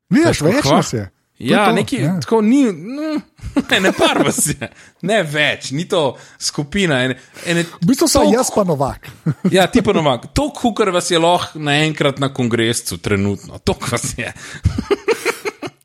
Tako, 0.08 0.52
več 0.52 0.72
nas 0.72 0.94
je. 0.94 1.08
Ja, 1.40 1.66
to, 1.66 1.76
neki, 1.78 1.98
ja. 2.02 2.20
tako 2.22 2.42
ni, 2.42 2.64
no, 2.66 3.02
ne, 3.72 3.80
ne 3.80 3.92
par 3.94 4.24
vas 4.26 4.40
je, 4.48 4.70
ne 5.06 5.20
več, 5.24 5.70
ni 5.72 5.86
to 5.90 6.16
skupina. 6.42 7.04
Ene, 7.06 7.18
ene, 7.46 7.66
V 7.78 7.90
bistvu 7.92 8.08
sem 8.10 8.32
jaz 8.34 8.50
pa 8.54 8.66
novak. 8.66 9.06
Ja, 9.56 9.68
ti 9.70 9.84
pa 9.86 9.94
novak. 9.94 10.32
To, 10.34 10.50
kar 10.74 10.90
vas 10.96 11.12
je 11.12 11.22
lahko 11.22 11.62
naenkrat 11.62 12.18
na 12.24 12.32
kongresu, 12.34 12.98
trenutno, 12.98 13.62
to 13.62 13.78
vas 13.86 14.14
je. 14.18 14.34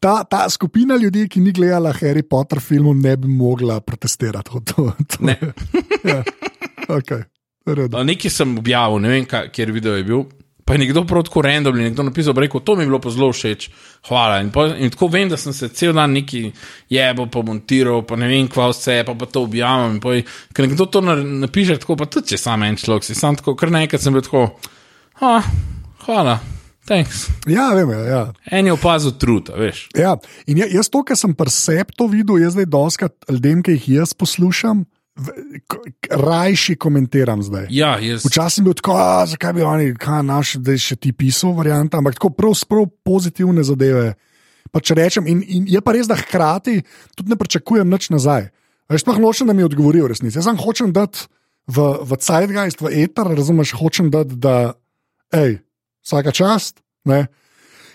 Ta, 0.03 0.25
ta 0.27 0.49
skupina 0.51 0.97
ljudi, 0.99 1.29
ki 1.31 1.39
ni 1.41 1.53
gledala 1.55 1.93
Harry 1.95 2.25
Potter 2.27 2.59
filmov, 2.59 2.97
ne 2.99 3.13
bi 3.17 3.29
mogla 3.31 3.77
protestirati. 3.87 4.51
To, 4.51 4.61
to, 4.67 4.87
to, 5.07 5.21
Ne. 5.29 5.37
ja. 6.03 6.25
okay. 6.89 7.23
No, 7.71 8.03
Nekaj 8.03 8.33
sem 8.35 8.57
objavil, 8.59 8.99
ne 8.99 9.13
vem, 9.13 9.29
kjer 9.55 9.71
video 9.71 9.95
je 9.95 10.03
bil. 10.09 10.25
Pa 10.65 10.73
je 10.75 10.79
nekdo 10.79 11.03
prav 11.05 11.25
tako 11.27 11.43
randomni, 11.43 11.83
nekdo 11.89 12.03
napisal, 12.07 12.35
rekel, 12.39 12.61
to 12.61 12.77
mi 12.77 12.85
je 12.85 12.87
bilo 12.87 13.01
pa 13.03 13.11
zelo 13.11 13.33
všeč, 13.33 13.65
hvala. 14.09 14.41
In, 14.41 14.51
po, 14.55 14.63
in 14.67 14.91
tako 14.91 15.09
vem, 15.11 15.29
da 15.29 15.37
sem 15.37 15.53
se 15.53 15.69
cel 15.69 15.93
dan 15.93 16.13
neki 16.15 16.53
jebo, 16.89 17.27
pa 17.27 17.43
montiral, 17.43 18.05
pa 18.07 18.15
ne 18.17 18.29
vem, 18.31 18.47
kva 18.49 18.69
vse, 18.71 19.01
pa, 19.07 19.15
pa 19.15 19.27
to 19.27 19.43
objavim. 19.43 19.99
poj- 20.01 20.23
Ker 20.55 20.69
nekdo 20.69 20.87
to 20.87 21.01
na- 21.01 21.17
napiše, 21.19 21.79
tako 21.83 21.97
pa 21.97 22.07
tudi 22.07 22.29
če 22.29 22.39
sam 22.39 22.63
en 22.63 22.77
človek, 22.77 23.05
si 23.05 23.15
sam 23.15 23.37
tako, 23.37 23.57
kar 23.59 23.71
naenkrat 23.75 24.01
sem 24.01 24.13
bil 24.15 24.23
tako, 24.23 24.45
ah, 25.21 25.43
hvala, 26.07 26.39
thanks. 26.87 27.27
Ja, 27.47 27.75
vem, 27.75 27.91
ja, 27.91 27.99
ja. 28.07 28.23
En 28.51 28.67
je 28.67 28.73
opazil 28.73 29.13
trud, 29.19 29.51
a 29.51 29.59
veš. 29.59 29.89
Ja, 29.99 30.15
in 30.47 30.59
ja- 30.63 30.71
jaz 30.71 30.89
to, 30.89 31.03
kar 31.03 31.17
sem 31.19 31.35
presep 31.35 31.91
to 31.99 32.07
videl, 32.07 32.39
jaz 32.39 32.55
zdaj 32.55 32.67
doskrat 32.71 33.13
ljudem, 33.29 33.63
ki 33.63 33.71
jih 33.81 33.89
jaz 33.99 34.15
poslušam, 34.15 34.85
rajši 36.11 36.77
komentiram 36.77 37.43
zdaj. 37.43 37.67
Ja, 37.71 37.99
jaz. 38.01 38.25
Včasih 38.25 38.57
sem 38.57 38.65
bil 38.65 38.75
tako, 38.75 38.97
"A, 38.97 39.27
zakaj 39.27 39.53
bi 39.53 39.63
oni, 39.63 39.95
kaj 39.95 40.23
naš, 40.23 40.55
da 40.57 40.73
je 40.73 40.79
še 40.79 40.97
ti 40.97 41.13
pisal, 41.13 41.53
varianta, 41.53 41.99
ampak 41.99 42.15
tako 42.15 42.31
prav, 42.31 42.57
prav 42.69 42.87
pozitivne 43.05 43.63
zadeve. 43.63 44.15
Pa 44.73 44.81
če 44.81 44.95
rečem, 44.95 45.27
in, 45.27 45.43
in 45.43 45.65
je 45.69 45.81
pa 45.81 45.93
res, 45.93 46.09
da 46.09 46.17
hkrati 46.17 46.83
tudi 47.17 47.29
ne 47.29 47.37
pričakujem 47.37 47.89
nič 47.91 48.09
nazaj. 48.11 48.49
Veš, 48.89 49.05
pa 49.05 49.13
hočem, 49.13 49.47
da 49.47 49.53
mi 49.53 49.65
odgovori 49.65 50.01
v 50.01 50.09
resnici. 50.09 50.39
Jaz 50.39 50.45
sem 50.49 50.57
hočem 50.57 50.93
dati 50.93 51.29
v, 51.69 51.77
v 52.03 52.17
Zeitgeist, 52.21 52.81
v 52.81 53.05
eter, 53.05 53.29
razumeš, 53.37 53.77
hočem 53.77 54.11
dati, 54.11 54.37
da, 54.37 54.75
hej, 55.33 55.61
vsaka 56.05 56.33
čast. 56.33 56.81
Ne? 57.05 57.27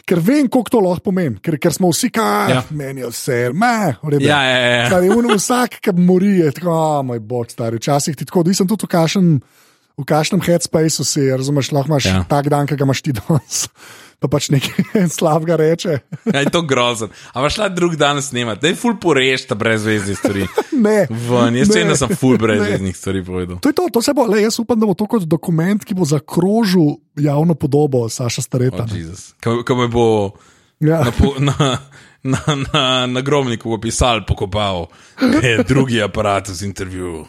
Ker 0.07 0.21
vem, 0.23 0.47
koliko 0.47 0.71
to 0.71 0.79
lahko 0.79 1.09
pomeni, 1.09 1.35
ker, 1.43 1.57
ker 1.59 1.73
smo 1.75 1.89
vsi, 1.91 2.07
kaj 2.15 2.51
Ja. 2.51 2.61
ja. 2.61 2.63
meni 2.71 3.03
vse, 3.03 3.49
me, 3.51 3.97
v 3.99 4.13
redu. 4.15 4.23
Ja, 4.23 4.39
ja, 4.47 4.57
ja. 4.63 4.85
Stari, 4.87 5.09
un, 5.11 5.27
vsak, 5.33 5.81
ki 5.83 5.93
mori, 5.99 6.37
je 6.39 6.51
tako, 6.55 6.71
oh, 6.71 6.99
moj 7.03 7.19
bog, 7.19 7.51
stari. 7.51 7.81
Včasih 7.81 8.15
ti 8.15 8.27
tako, 8.27 8.45
nisem 8.47 8.69
tudi 8.69 8.87
v 8.87 8.91
kašnem, 8.95 9.29
v 9.99 10.05
kašnem 10.07 10.43
headspaceu 10.47 11.03
si, 11.03 11.27
razumeš, 11.27 11.73
lahko 11.75 11.91
imaš 11.91 12.07
Ja. 12.07 12.15
ja. 12.21 12.25
tak 12.29 12.47
dan, 12.53 12.69
ki 12.69 12.79
ga 12.79 12.87
imaš 12.87 13.03
ti 13.03 13.11
danes. 13.19 13.67
Pa 14.17 14.25
pač 14.27 14.47
nekaj 14.49 15.05
slabega 15.17 15.55
reče. 15.55 15.99
Ja, 16.25 16.39
je 16.39 16.49
to 16.49 16.61
grozen. 16.61 17.09
A 17.29 17.37
pa 17.37 17.49
šla 17.49 17.69
drug 17.69 17.95
dan 17.95 18.17
snemati, 18.17 18.61
da 18.61 18.67
je 18.67 18.75
full 18.75 18.97
poreš 18.97 19.45
ta 19.45 19.55
brezveznih 19.55 20.17
stvari. 20.17 20.47
Ne. 20.77 21.07
Ven, 21.09 21.55
jaz 21.55 21.69
Ne. 21.69 21.75
vem, 21.75 21.87
da 21.87 21.95
sem 21.95 22.09
full 22.11 22.31
Ne. 22.31 22.37
brezveznih 22.39 22.97
stvari 22.97 23.21
povedal. 23.23 23.57
To 23.59 23.69
je 23.69 23.73
to, 23.73 23.87
to 23.89 24.01
se 24.01 24.13
bo, 24.13 24.25
le, 24.25 24.41
jaz 24.41 24.59
upam, 24.59 24.79
da 24.79 24.85
bo 24.85 24.93
to 24.93 25.05
kot 25.05 25.21
dokument, 25.23 25.81
ki 25.81 25.93
bo 25.93 26.05
zakrožil 26.05 26.97
javno 27.15 27.53
podobo 27.53 28.09
Saša 28.09 28.41
Stareta. 28.41 28.83
Oh, 28.83 28.93
ne. 29.45 29.63
Ko 29.63 29.75
me 29.75 29.87
bo 29.87 30.05
ja. 30.79 31.01
na, 31.01 31.11
po- 31.11 31.37
na, 31.39 31.53
na, 32.23 32.41
na, 32.73 32.83
na 33.07 33.21
grobniku 33.21 33.77
pisal, 33.77 34.21
pokopal, 34.25 34.89
je 35.41 35.61
drugi 35.63 36.01
aparat 36.01 36.49
z 36.49 36.65
intervjujem. 36.65 37.25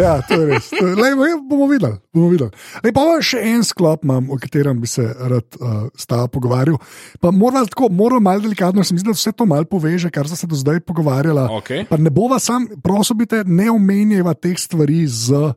Ja, 0.00 0.14
to 0.24 0.38
je 0.38 0.46
res. 0.48 0.70
To 0.72 0.84
je, 0.86 0.94
lej, 0.96 1.14
bomo 1.44 1.66
videli. 1.70 1.98
Bomo 2.14 2.30
videli. 2.32 2.50
Lej, 2.84 2.94
pa 2.96 3.04
še 3.24 3.42
en 3.50 3.64
sklop 3.66 4.06
imam, 4.06 4.30
o 4.32 4.38
katerem 4.40 4.80
bi 4.80 4.90
se 4.90 5.04
rad 5.04 5.58
uh, 5.60 5.86
s 5.92 6.08
tabo 6.08 6.28
pogovarjal. 6.38 6.78
Pa 7.22 7.32
moram 7.34 7.66
tako, 7.68 7.90
moram 7.92 8.22
malo 8.22 8.44
delikatno, 8.44 8.84
se 8.84 8.94
mi 8.94 9.02
zdi, 9.02 9.10
da 9.10 9.16
vse 9.16 9.32
to 9.32 9.46
malo 9.48 9.68
poveže, 9.68 10.10
kar 10.14 10.28
sem 10.30 10.38
se 10.38 10.50
do 10.50 10.58
zdaj 10.58 10.80
pogovarjala. 10.88 11.48
Okay. 11.60 11.84
Pa 11.88 11.98
ne 12.00 12.12
bova 12.14 12.40
sam, 12.42 12.66
prosim, 12.84 13.20
te, 13.28 13.42
ne 13.46 13.70
omenjava 13.70 14.34
teh 14.38 14.58
stvari 14.58 15.04
z 15.06 15.52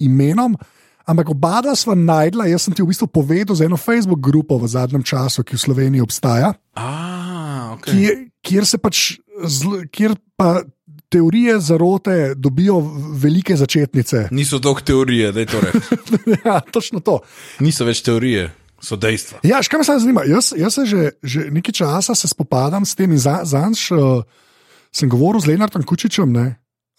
imenom. 0.00 0.56
Ampak 1.10 1.32
oba 1.32 1.58
dva 1.64 1.74
sva 1.74 1.96
najdla, 1.98 2.46
jaz 2.52 2.68
sem 2.68 2.74
ti 2.76 2.84
v 2.84 2.92
bistvu 2.92 3.08
povedal 3.10 3.56
za 3.56 3.66
eno 3.66 3.74
Facebook 3.80 4.20
grupo 4.22 4.60
v 4.60 4.68
zadnjem 4.70 5.02
času, 5.02 5.42
ki 5.42 5.56
v 5.58 5.64
Sloveniji 5.64 6.04
obstaja, 6.04 6.54
Ah, 6.78 7.74
okay. 7.74 7.90
kjer, 7.90 8.14
kjer 8.46 8.64
se 8.68 8.78
pač, 8.78 9.18
kjer 9.90 10.14
pa 10.38 10.62
teorije 11.10 11.58
zarote 11.60 12.34
dobijo 12.34 12.80
velike 13.22 13.56
začetnice. 13.56 14.28
Niso 14.30 14.58
dolg 14.58 14.82
teorije, 14.86 15.32
da 15.32 15.40
je 15.40 15.46
to 15.46 15.60
reči. 15.60 15.78
ja, 16.44 16.60
točno 16.60 17.00
to. 17.00 17.18
Niso 17.60 17.84
več 17.84 18.02
teorije, 18.06 18.50
so 18.82 18.96
dejstva. 18.96 19.42
Ja, 19.42 19.62
škaj 19.62 19.82
me 19.82 19.84
samo 19.84 20.00
zanima. 20.00 20.24
Jaz, 20.26 20.52
jaz 20.56 20.74
se 20.74 20.86
že, 20.86 21.10
že 21.22 21.50
nekaj 21.50 21.72
časa 21.82 22.14
se 22.14 22.28
spopadam 22.28 22.86
s 22.86 22.94
tem 22.94 23.18
za, 23.18 23.40
zanj 23.44 23.76
uh, 23.92 24.22
sem 24.92 25.08
govoril 25.08 25.40
z 25.40 25.52
Lenartom 25.52 25.82
Kučičem. 25.82 26.32
Ne, 26.32 26.46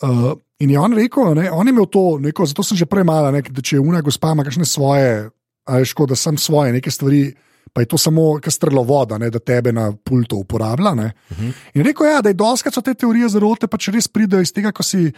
uh, 0.04 0.34
in 0.60 0.70
je 0.70 0.80
on 0.80 0.94
rekel, 0.94 1.34
ne, 1.36 1.52
on 1.52 1.68
je 1.68 1.74
imel 1.74 1.88
to, 1.90 2.20
neko, 2.20 2.46
zato 2.46 2.64
sem 2.64 2.78
že 2.78 2.86
prej 2.86 3.08
mala, 3.08 3.32
ne, 3.32 3.42
da 3.42 3.62
če 3.62 3.80
je 3.80 3.86
una 3.86 4.02
gospa 4.02 4.36
ima 4.36 4.44
kakšne 4.46 4.66
svoje, 4.66 5.30
ali 5.66 5.86
škoda, 5.86 6.14
da 6.14 6.20
sem 6.20 6.38
svoje 6.38 6.76
neke 6.78 6.92
stvari. 6.92 7.32
Pa 7.74 7.82
je 7.82 7.88
to 7.88 7.98
samo 7.98 8.40
strlovoda, 8.48 9.18
ne, 9.18 9.30
da 9.30 9.40
tebe 9.40 9.72
na 9.72 9.94
pultu 10.04 10.38
uporablja. 10.44 10.92
Uh 10.92 10.98
-huh. 10.98 11.54
In 11.74 11.84
rekel 11.84 12.06
je, 12.06 12.12
ja, 12.12 12.22
da 12.22 12.30
je 12.30 12.34
doskrat 12.34 12.74
so 12.74 12.82
te 12.82 12.94
teorije 12.94 13.30
zarote, 13.30 13.68
pač 13.68 13.88
res 13.88 14.08
pridejo 14.08 14.42
iz 14.42 14.54
tega, 14.54 14.72
ko 14.72 14.84
si 14.84 15.12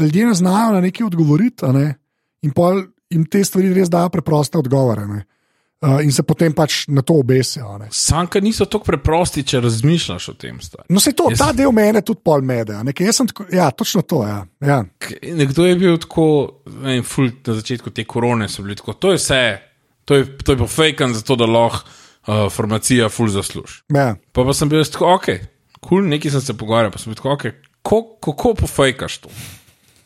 ljudje 0.00 0.26
ne 0.26 0.34
znajo 0.34 0.72
na 0.72 0.80
nekaj 0.80 1.06
odgovoriti, 1.06 1.66
ne, 1.66 1.94
in 2.42 2.50
pol 2.50 2.82
jim 3.10 3.24
te 3.24 3.44
stvari 3.44 3.74
res 3.74 3.90
dajo 3.90 4.08
preproste 4.08 4.58
odgovore. 4.58 5.06
Ne. 5.06 5.24
Uh, 5.84 5.98
in 6.00 6.08
se 6.12 6.22
potem 6.24 6.54
pač 6.56 6.86
na 6.88 7.02
to 7.04 7.18
obesijo. 7.20 7.68
Sanka 7.92 8.40
niso 8.40 8.64
tako 8.64 8.88
preprosti, 8.88 9.42
če 9.44 9.60
razmišljaš 9.60 10.28
o 10.32 10.34
tem. 10.40 10.56
Stari. 10.60 10.88
No, 10.88 11.02
se 11.04 11.12
to, 11.12 11.26
Jaz- 11.28 11.42
ta 11.42 11.50
del 11.52 11.68
mene 11.76 12.00
tudi 12.00 12.22
pol 12.24 12.40
mede. 12.40 12.72
a 12.74 12.80
ne, 12.82 12.94
ker 12.96 13.04
jaz 13.06 13.20
sem 13.20 13.28
Tako, 13.28 13.44
ja, 13.52 13.68
točno 13.70 14.00
to. 14.02 14.22
Ja. 14.24 14.38
Ja. 14.64 14.78
Nekdo 15.36 15.66
je 15.66 15.76
bil 15.76 15.98
tako, 16.00 16.24
ne 16.80 16.96
vem, 16.96 17.04
ful, 17.04 17.28
na 17.46 17.58
začetku 17.60 17.92
te 17.92 18.06
korone 18.08 18.48
so 18.48 18.64
bili 18.64 18.76
tako, 18.76 18.96
to 18.96 19.12
je 19.12 19.20
vse, 19.20 19.42
to 20.06 20.16
je, 20.16 20.26
to 20.38 20.54
je 20.54 20.58
pofejkan, 20.62 21.14
zato 21.14 21.36
da 21.36 21.46
lahko 21.50 21.82
uh, 22.26 22.46
farmacija, 22.52 23.08
full 23.12 23.28
zasluž. 23.34 23.80
Ja. 23.92 24.14
Pa, 24.32 24.44
pa 24.46 24.54
sem 24.54 24.70
bil 24.70 24.84
tako, 24.86 25.12
ok, 25.18 25.26
kul, 25.80 25.88
cool, 25.88 26.08
nekaj 26.10 26.30
sem 26.36 26.40
se 26.46 26.56
pogovarjal, 26.58 26.94
pa 26.94 27.02
sem 27.02 27.10
bil 27.12 27.18
tako, 27.18 27.34
ok, 27.36 27.44
ko, 27.82 28.02
kako 28.22 28.54
pofajkaš 28.62 29.18
to? 29.26 29.32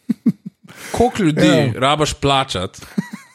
Koliko 0.96 1.22
ljudi 1.22 1.46
Ja. 1.46 1.72
rabaš 1.76 2.14
plačati, 2.18 2.80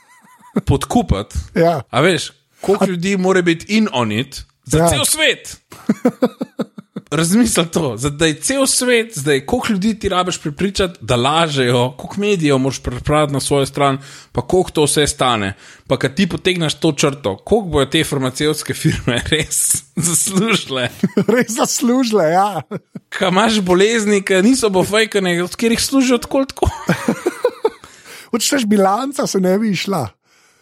podkupati? 0.68 1.38
Ja. 1.56 1.82
A 1.90 2.02
veš, 2.02 2.32
koliko 2.62 2.86
ljudi 2.86 3.18
mora 3.18 3.42
biti 3.42 3.78
in 3.78 3.88
on 3.94 4.12
it 4.12 4.44
za 4.66 4.78
ja. 4.80 4.90
cel 4.90 5.06
svet? 5.06 5.56
Razmisli 7.12 7.66
to, 7.72 7.96
da 7.98 8.26
je 8.26 8.40
cel 8.42 8.66
svet, 8.68 9.18
zdaj, 9.18 9.46
koliko 9.46 9.68
ljudi 9.74 10.00
ti 10.00 10.10
rabiš 10.10 10.38
prepričati, 10.42 11.00
da 11.02 11.16
lažejo, 11.16 11.94
koliko 11.98 12.22
medijev 12.22 12.58
moraš 12.58 12.80
pripraviti 12.84 13.34
na 13.34 13.40
svojo 13.40 13.66
stran, 13.66 13.98
pa 14.32 14.42
koliko 14.42 14.72
to 14.72 14.84
vse 14.84 15.08
stane. 15.08 15.54
Pa 15.88 15.98
kad 15.98 16.16
ti 16.16 16.30
potegneš 16.30 16.74
to 16.74 16.92
črto, 16.92 17.38
koliko 17.38 17.68
bojo 17.68 17.86
te 17.86 18.04
farmacevtske 18.04 18.74
firme 18.74 19.22
res 19.32 19.84
zaslužile. 19.96 20.90
Res 21.36 21.52
zaslužile, 21.56 22.24
ja. 22.24 22.62
Kaj 23.10 23.30
imaš 23.30 23.60
bolezni, 23.62 24.22
ki 24.22 24.42
niso 24.42 24.70
bofajkane, 24.70 25.44
od 25.44 25.56
katerih 25.56 25.82
služijo 25.82 26.18
tako. 26.18 26.70
Odšteješ 28.32 28.66
bilanca, 28.74 29.28
se 29.28 29.40
ne 29.40 29.60
bi 29.60 29.72
išla. 29.72 30.08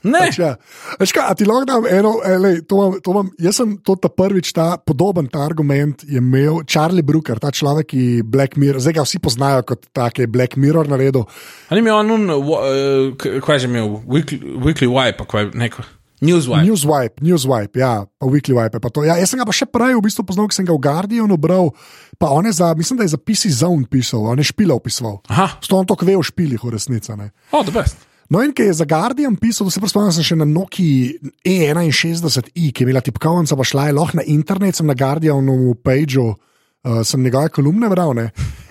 Ne, 0.04 0.20
Pač, 0.28 0.40
ja. 0.40 0.52
Veš 1.00 1.14
kaj, 1.16 1.24
a 1.32 1.36
ti 1.40 1.48
lahko 1.48 1.64
dam 1.64 1.86
eno, 1.88 2.18
eh, 2.28 2.36
lej, 2.36 2.58
to 2.68 2.76
imam, 2.76 3.00
to 3.00 3.14
imam, 3.16 3.32
jaz 3.40 3.62
sem 3.62 3.78
to 3.80 3.96
ta 3.96 4.12
prvič, 4.12 4.52
ta 4.52 4.76
podoben 4.78 5.30
ta 5.32 5.46
argument 5.48 6.04
je 6.04 6.20
imel 6.20 6.62
Charlie 6.68 7.06
Brooker, 7.08 7.40
ta 7.40 7.52
človek, 7.56 7.88
ki 7.88 8.04
Black 8.28 8.60
Mirror, 8.60 8.84
zdaj 8.84 9.00
ga 9.00 9.08
vsi 9.08 9.24
poznajo 9.24 9.64
kot 9.64 9.88
take 9.96 10.28
Black 10.28 10.60
Mirror 10.60 10.92
naredil. 10.92 11.24
ali 11.72 11.82
mi 11.82 11.88
je 11.88 11.96
on, 11.96 12.12
un, 12.12 12.30
uh, 12.36 13.16
kaj 13.16 13.56
je 13.56 13.60
že 13.64 13.68
imel, 13.72 14.04
weekly, 14.04 14.44
weekly 14.60 14.92
wipe, 14.92 15.24
kaj 15.24 15.56
neko, 15.56 15.88
news 16.20 16.48
wipe. 16.48 16.68
Newswipe, 16.68 17.20
Newswipe, 17.24 17.80
ja, 17.80 18.04
pa 18.20 18.26
Weekly 18.28 18.56
Wipe. 18.56 18.80
Pa 18.80 18.88
to. 18.92 19.04
ja, 19.04 19.16
jaz 19.20 19.32
sem 19.32 19.40
ga 19.40 19.48
pa 19.48 19.52
še 19.56 19.68
prej 19.68 19.96
v 19.96 20.04
bistvu 20.04 20.24
poznal, 20.24 20.48
ker 20.48 20.56
sem 20.56 20.68
ga 20.68 20.76
v 20.76 20.80
Guardianu 20.84 21.36
bral, 21.36 21.72
pa 22.20 22.32
on 22.32 22.48
je 22.48 22.54
za, 22.60 22.72
mislim, 22.76 23.00
da 23.00 23.04
je 23.04 23.12
za 23.16 23.20
PC 23.20 23.52
Zone 23.52 23.84
pisal, 23.88 24.24
on 24.28 24.40
je 24.40 24.48
špila 24.48 24.76
opisoval. 24.76 25.20
Aha, 25.28 25.60
Sto 25.64 25.80
on 25.80 25.88
to 25.88 25.96
kve 26.00 26.16
v 26.16 26.24
špilih, 26.24 26.60
v 26.64 26.76
resnici. 26.76 27.12
oh, 27.52 27.64
the 27.64 27.72
best. 27.72 28.00
No, 28.32 28.40
in 28.44 28.54
ki 28.56 28.70
je 28.70 28.78
za 28.80 28.88
Guardian 28.90 29.36
pisal, 29.40 29.68
da 29.68 29.76
se 29.76 29.92
spomnim, 29.92 30.14
sem 30.16 30.26
še 30.26 30.38
na 30.40 30.48
Noki 30.48 31.20
E61i, 31.44 32.72
ki 32.72 32.84
je 32.84 32.88
imela 32.88 33.04
tipkovnica, 33.04 33.58
pa 33.60 33.68
šla 33.68 33.90
je 33.90 33.98
lahko 33.98 34.20
na 34.22 34.28
internet, 34.32 34.80
sem 34.80 34.88
na 34.88 34.96
Guardianu 34.98 35.76
pageu, 35.84 36.34
uh, 36.34 37.02
sem 37.08 37.24
njegove 37.24 37.52
kolumne 37.54 37.90
bral. 37.92 38.16
Ne? 38.18 38.30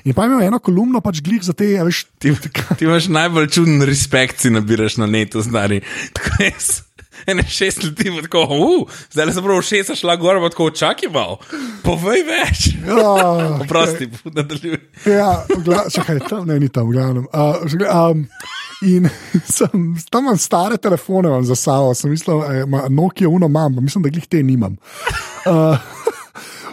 In 0.09 0.17
pa 0.17 0.27
imel 0.27 0.47
eno 0.49 0.59
kolumno, 0.59 1.03
pač 1.05 1.21
glih 1.23 1.45
za 1.45 1.55
te, 1.55 1.75
a 1.79 1.85
veš, 1.87 2.07
Ti, 2.23 2.33
ti 2.79 2.87
imaš 2.87 3.09
najbolj 3.11 3.49
čuden 3.55 3.83
respekt, 3.87 4.41
si 4.43 4.51
nabiraš 4.51 4.97
na 5.03 5.09
netu, 5.11 5.43
znani. 5.43 5.81
Tako 6.17 6.43
jaz, 6.47 6.71
ene 7.27 7.45
šest 7.49 7.85
ljudi, 7.85 8.11
bo 8.11 8.23
tako, 8.25 8.43
uh, 8.51 9.03
zdaj 9.12 9.33
sem 9.33 9.45
prav 9.45 9.62
šest, 9.62 9.95
šla 10.01 10.16
gor, 10.16 10.41
pa 10.43 10.51
tako 10.53 10.70
očakival. 10.73 11.39
Povej 11.85 12.25
več. 12.29 12.66
ja, 12.87 13.12
Oprosti, 13.61 14.11
nadaljuj. 14.25 14.79
Ja, 15.07 15.45
čakaj, 15.95 16.23
tam 16.29 16.47
ne, 16.49 16.59
ni 16.61 16.68
tam, 16.68 16.91
glavnem. 16.91 17.27
Uh, 17.33 17.62
že 17.68 17.79
gla- 17.81 18.11
um, 18.11 18.27
in 18.83 19.09
sem, 19.57 19.95
tam 20.11 20.25
imam 20.27 20.39
stare 20.39 20.77
telefone 20.77 21.29
imam 21.29 21.45
za 21.47 21.55
sabo, 21.59 21.95
sem 21.95 22.11
mislil, 22.11 22.43
eh, 22.43 22.89
Nokia 22.91 23.29
uno 23.29 23.47
imam, 23.47 23.79
mislim, 23.81 24.03
da 24.03 24.11
glih 24.11 24.27
te 24.27 24.43
nimam. 24.43 24.77
Uh, 25.47 25.77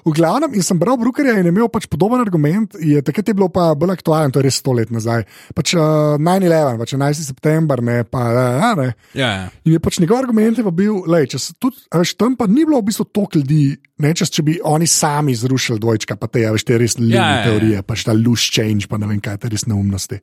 V 0.06 0.14
glavnem, 0.16 0.54
in 0.56 0.66
sem 0.66 0.80
bral 0.80 0.97
Brookerja 1.00 1.36
in 1.39 1.50
imel 1.50 1.70
pač 1.72 1.88
podoben 1.91 2.22
argument, 2.22 2.76
je, 2.80 3.02
takrat 3.06 3.32
je 3.32 3.36
bilo 3.38 3.50
pa 3.54 3.72
bolj 3.78 3.97
aktualen, 3.97 4.34
to 4.34 4.41
je 4.41 4.47
res 4.47 4.60
sto 4.62 4.74
let 4.76 4.91
nazaj. 4.93 5.26
Pač 5.58 5.76
uh, 5.78 6.16
9-11, 6.22 6.80
pač 6.80 6.95
11. 6.95 7.28
september, 7.28 7.84
ne, 7.86 8.02
pa 8.08 8.24
uh, 8.32 8.70
ne. 8.80 8.89
Ja, 9.18 9.30
ja. 9.30 9.45
In 9.66 9.76
je 9.76 9.84
pač 9.84 10.00
njegov 10.04 10.24
argument 10.24 10.60
je 10.60 10.66
pa 10.66 10.74
bil, 10.76 11.04
da 11.10 12.04
tam 12.20 12.36
pa 12.39 12.47
ni 12.47 12.66
bilo 12.66 12.82
v 12.82 12.89
bistvu 12.89 13.10
toliko 13.12 13.41
ljudi, 13.41 13.78
ne 14.00 14.14
čez, 14.16 14.32
če 14.34 14.45
bi 14.47 14.58
oni 14.64 14.88
sami 14.88 15.36
zrušili 15.36 15.80
dvojčka, 15.82 16.16
pa 16.20 16.30
te, 16.32 16.45
a 16.47 16.54
veš, 16.56 16.66
te 16.68 16.80
res 16.80 16.97
ljubne 17.00 17.20
Ja, 17.20 17.28
ja, 17.28 17.38
ja. 17.39 17.45
teorije, 17.50 17.84
pač 17.88 18.06
ta 18.08 18.16
loose 18.16 18.50
change, 18.54 18.88
pa 18.89 19.00
ne 19.02 19.10
vem 19.10 19.20
kaj, 19.24 19.39
te 19.43 19.52
res 19.52 19.68
neumnosti. 19.70 20.20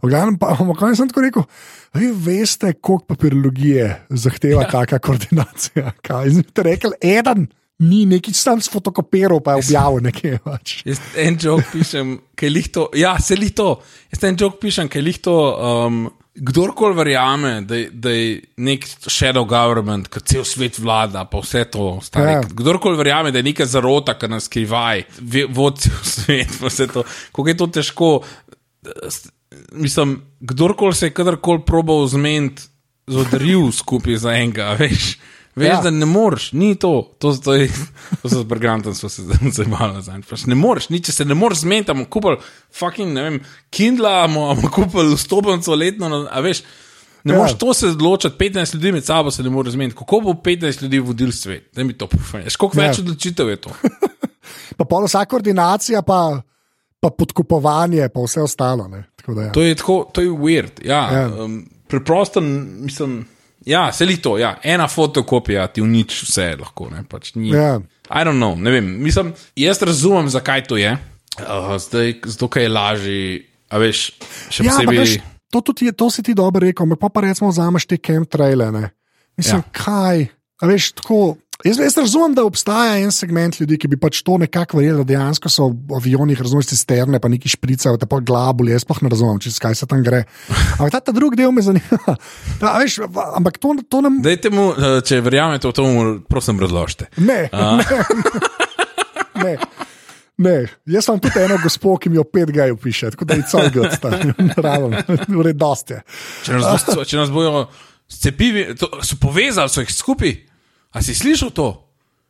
V 0.00 0.08
glavnem 0.08 0.40
pa 0.40 0.54
na 0.70 0.76
koncu 0.76 1.02
sem 1.02 1.12
tako 1.12 1.24
rekel, 1.26 1.46
vi 1.98 2.10
veste, 2.26 2.72
koliko 2.80 3.14
papirologije 3.14 3.88
zahteva 4.10 4.66
ja. 4.66 4.70
taka 4.72 5.00
koordinacija. 5.02 5.94
Kaj? 6.06 6.30
In 6.30 6.44
ste 6.46 6.66
rekli, 6.66 6.96
eden. 7.04 7.48
Ni 7.80 8.04
neki 8.06 8.34
sam 8.36 8.60
sfotokopiral, 8.60 9.40
pa 9.40 9.54
je 9.56 9.64
objavil 9.64 10.02
nekaj. 10.04 10.38
Pač. 10.44 10.80
Jaz 10.84 10.98
en 11.16 11.38
jok 11.40 11.62
pišem, 11.72 12.16
ki 12.36 12.48
je 12.48 12.52
lihto. 12.52 12.88
Ja, 13.00 13.14
se 13.20 13.38
lihto. 13.40 13.78
Jaz 14.12 14.24
en 14.28 14.36
jok 14.40 14.58
pišem, 14.60 14.90
ki 14.92 15.00
je 15.00 15.04
lihto. 15.06 15.36
Um, 15.88 16.02
kdorkoli 16.36 16.94
verjame, 16.98 17.54
da, 17.68 17.78
da 17.92 18.12
je 18.12 18.34
nek 18.60 18.84
shadow 19.08 19.46
government, 19.48 20.10
ki 20.12 20.20
cel 20.28 20.44
svet 20.48 20.76
vlada, 20.78 21.24
pa 21.28 21.40
vse 21.40 21.64
to. 21.72 21.88
Stari, 22.04 22.36
Ja. 22.36 22.42
ja. 22.42 22.52
Kdorkoli 22.60 23.00
verjame, 23.00 23.32
da 23.32 23.40
je 23.40 23.48
neka 23.48 23.66
zarota, 23.66 24.14
ki 24.20 24.28
nas 24.28 24.46
skrivaj, 24.50 25.06
vodi 25.48 25.88
cel 25.88 26.04
svet, 26.04 26.52
pa 26.60 26.68
vse 26.68 26.86
to. 26.92 27.04
Kako 27.32 27.48
je 27.48 27.56
to 27.64 27.70
težko. 27.80 28.10
Mislim, 29.72 30.18
kdorkoli 30.40 30.94
se 30.94 31.08
je 31.08 31.16
kadarkoli 31.16 31.64
probal 31.66 32.06
zmeniti, 32.12 32.68
zodril 33.10 33.72
skupaj 33.72 34.16
za 34.16 34.36
enega, 34.36 34.74
veš. 34.78 35.14
Veš, 35.56 35.68
Ja. 35.68 35.80
da 35.80 35.90
ne 35.90 36.06
moreš, 36.06 36.52
ni 36.52 36.74
to, 36.74 37.10
to, 37.18 37.32
to, 37.34 37.54
je, 37.54 37.68
to 38.22 38.28
so 38.28 38.40
z 38.40 38.44
Bergantom 38.44 38.94
smo 38.94 39.08
se 39.08 39.22
zabavali 39.52 39.94
nazaj. 39.94 40.20
Pač 40.22 40.44
ne 40.46 40.54
moreš, 40.54 40.88
ni, 40.88 41.00
če 41.00 41.12
se 41.12 41.24
ne 41.24 41.34
moreš 41.34 41.58
zmeniti, 41.58 41.88
bomo 41.88 42.04
kupili 42.06 42.36
fucking, 42.72 43.12
ne 43.12 43.22
vem, 43.22 43.40
Kindle, 43.70 44.12
bomo 44.28 44.54
kupili 44.70 45.14
vstopnico 45.14 45.74
letno, 45.74 46.08
no, 46.08 46.26
a 46.26 46.40
veš. 46.40 46.62
Ne 47.22 47.34
Ja. 47.34 47.38
moreš 47.38 47.58
to 47.58 47.74
se 47.74 47.86
odločiti, 47.88 48.34
15 48.38 48.74
ljudi 48.74 48.92
med 48.92 49.04
sabo 49.04 49.30
se 49.30 49.42
ne 49.42 49.50
more 49.50 49.70
zmeniti. 49.70 49.96
Kako 49.96 50.20
bo 50.20 50.32
15 50.34 50.82
ljudi 50.82 50.98
vodil 51.00 51.32
svet? 51.32 51.66
Da 51.74 51.84
mi 51.84 51.92
to 51.92 52.06
poveš. 52.06 52.56
Koliko 52.56 52.80
Ja. 52.80 52.86
več 52.86 52.98
odločitev 52.98 53.48
je 53.48 53.56
to? 53.58 53.70
Pa 54.78 54.84
pol 54.84 55.04
vsa 55.04 55.24
koordinacija, 55.24 56.00
pa, 56.02 56.40
pa 57.00 57.10
podkupovanje, 57.10 58.08
pa 58.08 58.20
vse 58.20 58.40
ostalo. 58.40 58.88
ne. 58.88 59.04
Tako 59.16 59.34
da, 59.34 59.42
ja. 59.42 59.52
To 59.52 59.62
je 59.62 59.74
tako, 59.74 60.10
to 60.12 60.20
je 60.20 60.30
weird. 60.30 60.80
Ja. 60.82 61.02
ja. 61.12 61.26
Um, 61.36 61.58
preprosto, 61.86 62.40
mislim, 62.40 63.26
ja, 63.66 63.92
se 63.92 64.04
li 64.04 64.16
to, 64.16 64.38
ja, 64.38 64.56
ena 64.62 64.88
fotokopija 64.88 65.66
ti 65.66 65.82
uniči 65.82 66.26
vse, 66.26 66.56
lahko 66.60 66.90
ne. 66.90 67.04
Pač 67.08 67.34
ni, 67.34 67.50
Ja. 67.50 67.80
I 68.10 68.24
don't 68.26 68.38
know, 68.38 68.56
ne 68.58 68.70
vem. 68.70 68.86
Mislim, 69.02 69.32
jaz 69.56 69.82
razumem, 69.82 70.28
zakaj 70.28 70.64
to 70.66 70.76
je. 70.76 70.96
Uh, 71.38 71.76
zdaj, 71.78 72.14
zato, 72.24 72.48
je 72.58 72.68
lažje, 72.68 73.44
a 73.70 73.78
veš, 73.78 74.10
še 74.50 74.64
Ja, 74.64 74.72
posebej. 74.74 74.98
veš, 74.98 75.12
to, 75.50 75.60
tudi 75.60 75.92
to 75.92 76.10
si 76.10 76.22
ti 76.22 76.34
dobro 76.34 76.60
rekel, 76.60 76.90
pa, 76.98 77.08
pa 77.08 77.20
recimo 77.20 77.50
vzameš 77.50 77.86
te 77.86 77.96
chemtraile. 77.96 78.72
ne. 78.72 78.90
Mislim. 79.38 79.62
Ja. 79.62 79.70
kaj. 79.72 80.26
A 80.60 80.66
veš, 80.66 80.92
tako, 80.98 81.36
jaz, 81.64 81.78
jaz 81.78 81.96
razumem, 81.98 82.34
da 82.34 82.44
obstaja 82.44 82.98
en 83.02 83.12
segment 83.12 83.60
ljudi, 83.60 83.78
ki 83.80 83.90
bi 83.92 83.98
pač 84.00 84.22
to 84.26 84.36
nekako 84.40 84.78
verjeli, 84.80 85.02
da 85.02 85.08
dejansko 85.12 85.50
so 85.52 85.68
v 85.72 85.98
avionih, 85.98 86.40
razumeš, 86.40 86.70
cisterne, 86.72 87.20
pa 87.20 87.30
neki 87.32 87.50
špricajo, 87.52 87.98
te 88.00 88.08
pa 88.10 88.20
glabuli, 88.24 88.72
jaz 88.74 88.86
sploh 88.86 89.02
ne 89.04 89.12
razumem, 89.12 89.40
čez 89.42 89.58
kaj 89.62 89.78
se 89.80 89.88
tam 89.90 90.04
gre. 90.06 90.24
Ampak 90.78 90.94
ta, 90.94 91.02
ta 91.10 91.14
drugi 91.16 91.40
del 91.40 91.52
me 91.54 91.64
zanima. 91.64 92.16
Ta, 92.60 92.74
a 92.74 92.80
veš, 92.82 92.98
ampak 93.36 93.58
to, 93.60 93.74
to 93.88 94.00
nam. 94.04 94.18
Dajte 94.24 94.50
mu, 94.52 94.70
uh, 94.72 94.98
če 95.06 95.20
verjamete 95.24 95.68
v 95.70 95.76
to, 95.76 95.86
prosim 96.30 96.60
razložite. 96.60 97.10
Ne, 97.30 97.46
ne, 97.52 97.84
ne. 99.44 99.54
Ne, 100.40 100.54
jaz 100.88 101.04
sem 101.04 101.18
tudi 101.20 101.42
eno 101.42 101.58
gospo, 101.60 101.98
ki 102.00 102.08
mi 102.08 102.16
jo 102.16 102.24
pet 102.24 102.48
gaj 102.54 102.72
piše, 102.80 103.10
tako 103.12 103.26
da 103.28 103.36
je 103.36 103.44
cel 103.50 103.68
god 103.74 104.06
naravno, 104.54 105.02
ure 105.36 105.52
dosti. 105.52 105.98
je. 105.98 106.04
Če 106.46 106.56
nas, 106.56 106.86
bo, 106.88 107.04
če 107.04 107.18
nas 107.20 107.32
bojo 107.34 107.66
cepivi, 108.08 108.70
to, 108.80 108.88
so 109.04 109.18
povezali, 109.20 109.68
so 109.68 109.84
jih 109.84 109.92
skupaj. 109.92 110.32
A 110.94 111.02
si 111.02 111.14
slišal 111.14 111.50
to? 111.54 111.68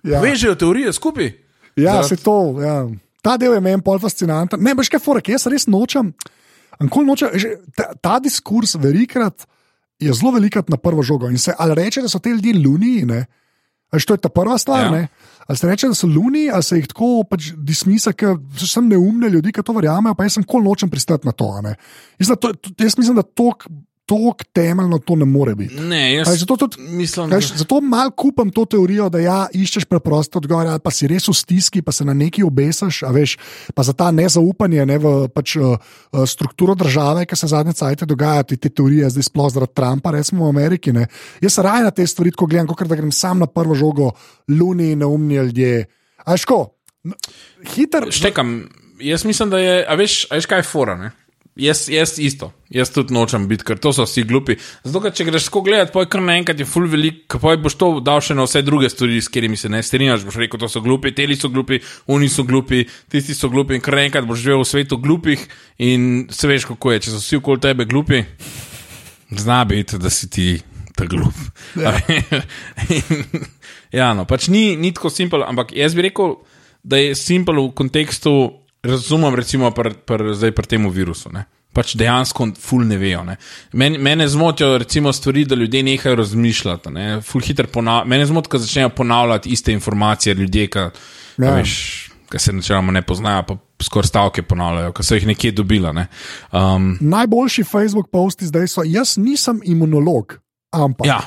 Ja. 0.04 0.20
Vežejo 0.20 0.56
teorije 0.56 0.92
skupaj. 0.92 1.32
Ja, 1.76 2.00
Zaradi- 2.00 2.08
se 2.08 2.16
to. 2.16 2.36
Ja. 2.61 2.88
Ta 3.22 3.36
del 3.36 3.54
je 3.54 3.61
meni 3.61 3.82
pol 3.84 4.00
fascinanten. 4.00 4.61
Ne, 4.64 4.74
veš 4.76 4.88
kaj, 4.88 5.00
forek, 5.04 5.28
jaz 5.28 5.46
res 5.46 5.68
nočem. 5.68 6.14
Nočem 6.80 7.28
že, 7.36 7.61
ta, 7.76 7.92
ta 8.00 8.14
diskurs 8.18 8.74
velikrat 8.80 9.44
je 10.00 10.12
zelo 10.16 10.32
velikrat 10.32 10.72
na 10.72 10.80
prvo 10.80 11.04
žogo. 11.04 11.28
In 11.28 11.36
se 11.36 11.52
ali 11.52 11.76
reče, 11.76 12.00
da 12.00 12.08
so 12.08 12.18
te 12.18 12.32
ljudje 12.32 12.56
luniji, 12.56 13.04
ne? 13.04 13.26
Ali 13.92 14.06
to 14.06 14.14
je 14.14 14.22
ta 14.22 14.30
prva 14.32 14.56
stvar, 14.58 14.86
ja. 14.86 14.90
Ne? 14.90 15.08
Ali 15.50 15.58
se 15.58 15.66
reče, 15.66 15.88
da 15.90 15.94
so 15.98 16.06
luniji, 16.06 16.50
ali 16.50 16.62
se 16.62 16.78
jih 16.78 16.86
tako 16.88 17.24
pač 17.28 17.50
dismisa, 17.58 18.12
ker 18.16 18.38
so 18.56 18.68
sem 18.70 18.88
neumne 18.88 19.28
ljudi, 19.28 19.52
ki 19.52 19.64
to 19.66 19.74
verjamejo, 19.76 20.14
pa 20.14 20.24
jaz 20.24 20.38
sem 20.38 20.46
kol 20.46 20.62
nočem 20.64 20.88
pristati 20.90 21.26
na 21.28 21.32
to. 21.36 21.50
ne. 21.61 21.74
Jaz, 22.22 22.30
da 22.32 22.36
to, 22.38 22.54
to, 22.54 22.72
jaz 22.78 22.96
mislim, 22.96 23.18
da 23.18 23.26
tok, 23.26 23.66
tok 24.11 24.42
temeljno 24.52 24.98
to 25.06 25.14
ne 25.16 25.24
more 25.24 25.54
biti. 25.54 25.78
Ne, 25.78 26.14
jaz 26.14 26.32
zato 26.40 26.56
tudi 26.56 26.82
mislim, 26.98 27.30
Veš, 27.30 27.52
zato 27.62 27.80
malo 27.80 28.11
kupam 28.11 28.50
to 28.50 28.64
teorijo, 28.64 29.06
da 29.12 29.20
ja, 29.22 29.38
iščeš 29.54 29.86
preprosto 29.86 30.40
odgovor, 30.42 30.66
ali 30.66 30.82
pa 30.82 30.90
si 30.90 31.06
res 31.11 31.28
v 31.30 31.34
stiski, 31.36 31.82
pa 31.86 31.94
se 31.94 32.04
na 32.04 32.14
neki 32.16 32.42
obesaš, 32.46 33.04
a 33.06 33.12
veš, 33.14 33.36
pa 33.74 33.86
za 33.86 33.94
ta 33.94 34.11
nezaupanje 34.11 34.86
ne, 34.86 34.98
v 34.98 35.12
pač, 35.30 35.54
uh, 35.61 35.76
uh, 35.78 36.24
strukturo 36.26 36.74
države, 36.74 37.22
ki 37.30 37.38
se 37.38 37.52
zadnje 37.54 37.76
cajtke 37.78 38.08
dogaja, 38.11 38.48
te, 38.50 38.58
te 38.58 38.72
teorije, 38.72 39.12
zdaj 39.14 39.28
sploh 39.30 39.52
zaradi 39.54 39.76
Trumpa, 39.78 40.14
recimo 40.16 40.48
v 40.48 40.56
Ameriki. 40.56 40.92
Ne. 40.96 41.06
Jaz 41.44 41.61
raje 41.62 41.86
na 41.86 41.94
te 41.94 42.06
stvari, 42.06 42.34
ko 42.34 42.50
gledam, 42.50 42.72
kot 42.72 42.90
da 42.90 42.98
grem 42.98 43.14
sam 43.14 43.38
na 43.44 43.46
prvo 43.46 43.78
žogo, 43.78 44.11
luni, 44.50 44.96
neumni 44.98 45.38
ljudje. 45.38 45.86
A 46.26 46.34
veš, 46.34 46.48
ko, 46.50 46.64
n- 47.06 47.14
hiter. 47.76 48.11
štekam. 48.11 48.64
Jaz 49.00 49.24
mislim, 49.24 49.48
da 49.48 49.58
je, 49.58 49.84
a 49.88 49.94
veš, 49.96 50.26
a 50.28 50.36
veš 50.36 50.46
kaj 50.50 50.58
je 50.61 50.68
fora. 50.68 50.96
Ne? 50.98 51.14
Jaz, 51.61 51.82
jaz 51.92 52.14
isto, 52.18 52.46
jaz 52.72 52.88
tudi 52.88 53.12
nočem 53.12 53.44
biti, 53.48 53.66
ker 53.68 53.76
to 53.76 53.92
so 53.92 54.06
vsi 54.06 54.22
glupi. 54.24 54.54
Zato, 54.80 55.02
ker 55.04 55.12
če 55.12 55.26
greš 55.28 55.48
tako 55.50 55.61
gledati, 55.66 55.92
poj 55.92 56.06
kar 56.08 56.22
naenkrat 56.24 56.62
je 56.62 56.64
full 56.64 56.88
velik, 56.88 57.36
poj 57.42 57.58
boš 57.61 57.76
to 57.76 57.90
dal 58.04 58.22
še 58.24 58.36
na 58.38 58.46
vse 58.46 58.62
druge 58.64 58.88
stvari, 58.88 59.18
s 59.20 59.28
katerimi 59.28 59.58
se 59.61 59.68
ne 59.68 59.82
strinjaš. 59.84 60.24
Boš 60.24 60.38
rekel, 60.40 60.62
to 60.62 60.70
so 60.72 60.80
glupi, 60.80 61.12
teli 61.16 61.36
so 61.36 61.50
glupi, 61.52 61.82
oni 62.08 62.30
so 62.32 62.46
glupi, 62.48 62.86
tisti 63.12 63.36
so 63.36 63.50
glupi 63.52 63.76
in 63.76 63.84
kar 63.84 63.98
naenkrat 64.00 64.28
boš 64.28 64.40
živel 64.40 64.64
v 64.64 64.70
svetu 64.70 65.00
glupih 65.02 65.44
in 65.84 66.08
se 66.32 66.48
veš, 66.48 66.70
kako 66.70 66.94
je. 66.94 67.04
Če 67.04 67.12
so 67.12 67.20
vsi 67.20 67.40
okoli 67.42 67.64
tebe 67.66 67.88
glupi, 67.90 68.22
zna 69.36 69.61
biti, 69.68 70.00
da 70.00 70.12
si 70.14 70.30
ti 70.32 70.48
ta 70.96 71.04
glup. 71.11 71.36
Ja, 71.76 71.92
ja 74.00 74.08
no, 74.16 74.24
pač 74.24 74.48
ni, 74.48 74.78
ni 74.80 74.94
tako 74.96 75.12
simpel, 75.12 75.44
ampak 75.44 75.76
jaz 75.76 75.92
bi 75.98 76.08
rekel, 76.08 76.38
da 76.80 76.96
je 76.96 77.12
simpel 77.18 77.61
v 77.61 77.68
kontekstu 77.76 78.59
razumem, 78.83 79.35
recimo, 79.35 79.70
pr, 79.70 79.93
pr, 80.07 80.33
zdaj 80.35 80.53
pri 80.53 80.66
tem 80.66 80.91
virusu. 80.91 81.31
Ne? 81.33 81.45
Pač 81.72 81.95
dejansko 81.99 82.49
ful 82.59 82.83
ne 82.89 82.99
vejo. 82.99 83.22
Ne? 83.24 83.37
Men, 83.72 83.99
mene 84.03 84.26
zmotijo 84.28 84.78
recimo 84.78 85.12
stvari, 85.12 85.45
da 85.45 85.55
ljudje 85.55 85.83
nehajo 85.87 86.16
razmišljati. 86.16 86.91
Ne? 86.91 87.09
Ful 87.22 87.45
hitro 87.47 87.66
ponavljajo. 87.66 88.09
Mene 88.11 88.26
zmotijo, 88.26 88.59
da 88.59 88.64
začnejo 88.64 88.89
ponavljati 88.89 89.51
iste 89.51 89.72
informacije 89.72 90.35
ljudje, 90.35 90.66
ki 90.68 90.78
ja. 91.39 91.62
se 92.39 92.53
načeloma 92.53 92.93
ne 92.93 93.03
poznajo, 93.03 93.43
pa 93.49 93.57
skoraj 93.83 94.09
stavke 94.09 94.43
ponavljajo, 94.43 94.93
ki 94.93 95.07
so 95.07 95.14
jih 95.14 95.26
nekje 95.31 95.53
dobila. 95.53 95.93
Ne? 95.93 96.07
Um, 96.53 96.97
Najboljši 97.01 97.64
Facebook 97.64 98.11
posti 98.11 98.47
zdaj 98.47 98.68
so: 98.68 98.83
jaz 98.87 99.16
nisem 99.16 99.61
imunolog. 99.64 100.41
Ampak, 100.71 101.07
ja, 101.07 101.21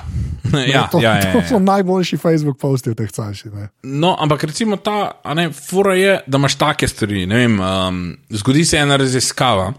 ja, 0.67 0.87
to, 0.87 1.01
ja, 1.03 1.15
ja, 1.19 1.31
to 1.33 1.41
ja. 1.43 1.47
so 1.49 1.59
najboljši 1.59 2.17
Facebook 2.17 2.59
posti 2.61 2.93
v 2.93 2.95
teh 2.95 3.11
časih. 3.11 3.51
No, 3.83 4.15
ampak 4.15 4.45
recimo 4.47 4.77
ta, 4.79 5.19
a 5.23 5.33
ne, 5.35 5.49
fura 5.51 5.97
je, 5.99 6.21
da 6.27 6.39
imaš 6.39 6.55
take 6.55 6.87
stvari. 6.87 7.25
Vem, 7.27 7.59
um, 7.59 8.05
zgodi 8.31 8.63
se 8.65 8.79
ena 8.79 8.95
raziskava 8.95 9.73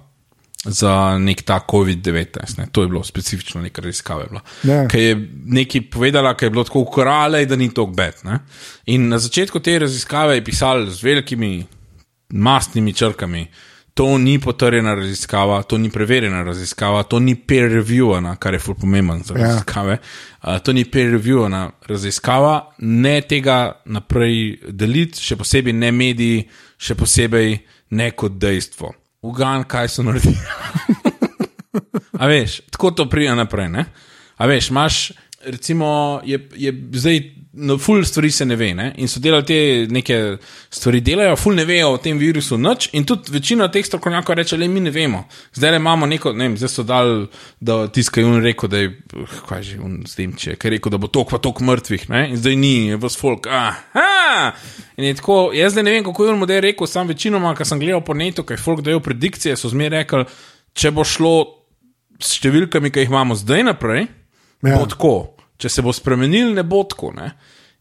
za 0.65 1.19
nek 1.19 1.43
ta 1.49 1.63
COVID-19, 1.71 2.59
ne, 2.59 2.67
to 2.73 2.85
je 2.85 2.93
bilo 2.93 3.05
specifično 3.05 3.63
neka 3.65 3.83
raziskava. 3.85 4.43
Ja. 4.65 4.85
Ki 4.89 5.01
je 5.01 5.17
nekaj 5.57 5.89
povedala, 5.93 6.35
ki 6.37 6.45
je 6.45 6.51
bilo 6.51 6.65
tako 6.65 6.85
ukorale, 6.85 7.45
da 7.49 7.57
ni 7.57 7.71
to 7.75 7.87
gbet. 7.87 8.21
In 8.87 9.09
na 9.09 9.19
začetku 9.19 9.61
te 9.65 9.79
raziskave 9.79 10.37
je 10.37 10.45
pisal 10.45 10.87
z 10.91 11.03
velikimi 11.03 11.67
mastnimi 12.29 12.93
črkami. 12.93 13.47
To 13.95 14.19
ni 14.19 14.41
potrjena 14.41 14.95
raziskava, 14.95 15.63
to 15.63 15.79
ni 15.79 15.91
preverjena 15.91 16.43
raziskava, 16.43 17.03
to 17.03 17.21
ni 17.23 17.37
peer-reviewana, 17.37 18.37
kar 18.37 18.55
je 18.55 18.59
fully 18.61 18.81
pomemben 18.81 19.23
za 19.23 19.35
Ja. 19.39 19.47
raziskave. 19.47 19.99
Uh, 20.43 20.59
to 20.59 20.73
ni 20.73 20.85
peer-reviewana 20.85 21.71
raziskava, 21.89 22.73
ne 22.79 23.21
tega 23.21 23.73
naprej 23.87 24.59
deliti, 24.69 25.23
še 25.23 25.37
posebej 25.37 25.73
ne 25.73 25.93
mediji, 25.93 26.49
še 26.79 26.95
posebej 26.95 27.59
ne 27.91 28.11
kot 28.11 28.33
dejstvo. 28.33 28.91
Ugan, 29.23 29.63
kaj 29.65 29.89
so 29.89 30.03
naredili. 30.03 30.35
A 32.21 32.27
veš, 32.27 32.61
tako 32.71 32.91
to 32.91 33.07
prija 33.11 33.35
naprej. 33.35 33.69
Ne? 33.69 33.85
A 34.37 34.47
veš, 34.47 34.71
imaš, 34.71 35.13
recimo, 35.47 36.21
je, 36.25 36.39
je 36.57 36.75
zdaj, 36.93 37.23
no, 37.57 37.77
ful 37.79 38.05
stvari 38.05 38.31
se 38.31 38.45
ne 38.45 38.57
ve, 38.57 38.75
ne? 38.75 38.93
in 38.97 39.09
so 39.09 39.21
delali 39.21 39.45
te 39.47 39.59
neke 39.91 40.19
stvari, 40.71 41.01
delajo, 41.05 41.37
ful 41.39 41.55
ne 41.55 41.65
vejo 41.65 41.93
o 41.95 41.99
tem 42.03 42.19
virusu 42.19 42.59
nič, 42.59 42.89
in 42.99 43.07
tudi 43.07 43.33
večina 43.35 43.69
teh 43.73 43.87
strokovnjakov 43.87 44.39
reče, 44.41 44.59
le 44.59 44.69
mi 44.69 44.83
ne 44.85 44.91
vemo. 44.95 45.25
Zdaj 45.55 45.75
le 45.75 45.81
imamo 45.83 46.07
neko, 46.11 46.33
ne 46.33 46.49
vem, 46.49 46.57
zdaj 46.59 46.73
so 46.73 46.85
dal, 46.87 47.13
da 47.61 47.85
tiskaj 47.89 48.27
un 48.27 48.41
rekel, 48.45 48.71
da 48.73 48.83
je, 48.83 48.93
kaj 49.49 49.63
že, 49.67 49.79
un 49.85 50.01
zdemče, 50.09 50.57
ker 50.61 50.73
je 50.73 50.79
rekel, 50.79 50.95
da 50.95 51.01
bo 51.03 51.11
tok 51.13 51.35
pa 51.35 51.43
tok 51.43 51.63
mrtvih, 51.65 52.09
ne? 52.13 52.25
in 52.33 52.41
zdaj 52.41 52.59
ni, 52.59 52.75
je 52.93 53.01
vas 53.03 53.19
folk, 53.21 53.47
aha! 53.51 54.55
In 54.97 55.11
je 55.11 55.19
tako, 55.21 55.39
jaz 55.55 55.77
zdaj 55.77 55.87
ne 55.87 55.95
vem, 55.95 56.07
kako 56.07 56.27
je 56.27 56.35
on 56.35 56.43
model 56.43 56.65
rekel, 56.65 56.91
sam 56.91 57.11
večinoma, 57.11 57.55
kar 57.59 57.69
sem 57.69 57.83
gledal 57.83 58.03
po 58.05 58.17
netu, 58.19 58.47
kaj 58.47 58.63
folk 58.63 58.83
dajo 58.87 59.03
predikcije, 59.05 59.57
so 59.59 59.71
zmeraj 59.71 60.05
rekli, 60.05 60.25
če 60.75 60.95
bo 60.95 61.07
šlo 61.07 61.37
s 62.23 62.39
številkami, 62.39 62.91
ki 62.91 63.05
jih 63.05 63.15
imamo 63.15 63.39
zdaj 63.39 63.67
naprej, 63.71 64.07
ja. 64.63 64.79
bo 64.79 64.87
tako. 64.91 65.15
Če 65.65 65.73
se 65.73 65.85
bo 65.85 65.95
spremenil, 65.97 66.53
ne 66.57 66.65
bo 66.69 66.83
tako. 66.89 67.15
Ne? 67.17 67.31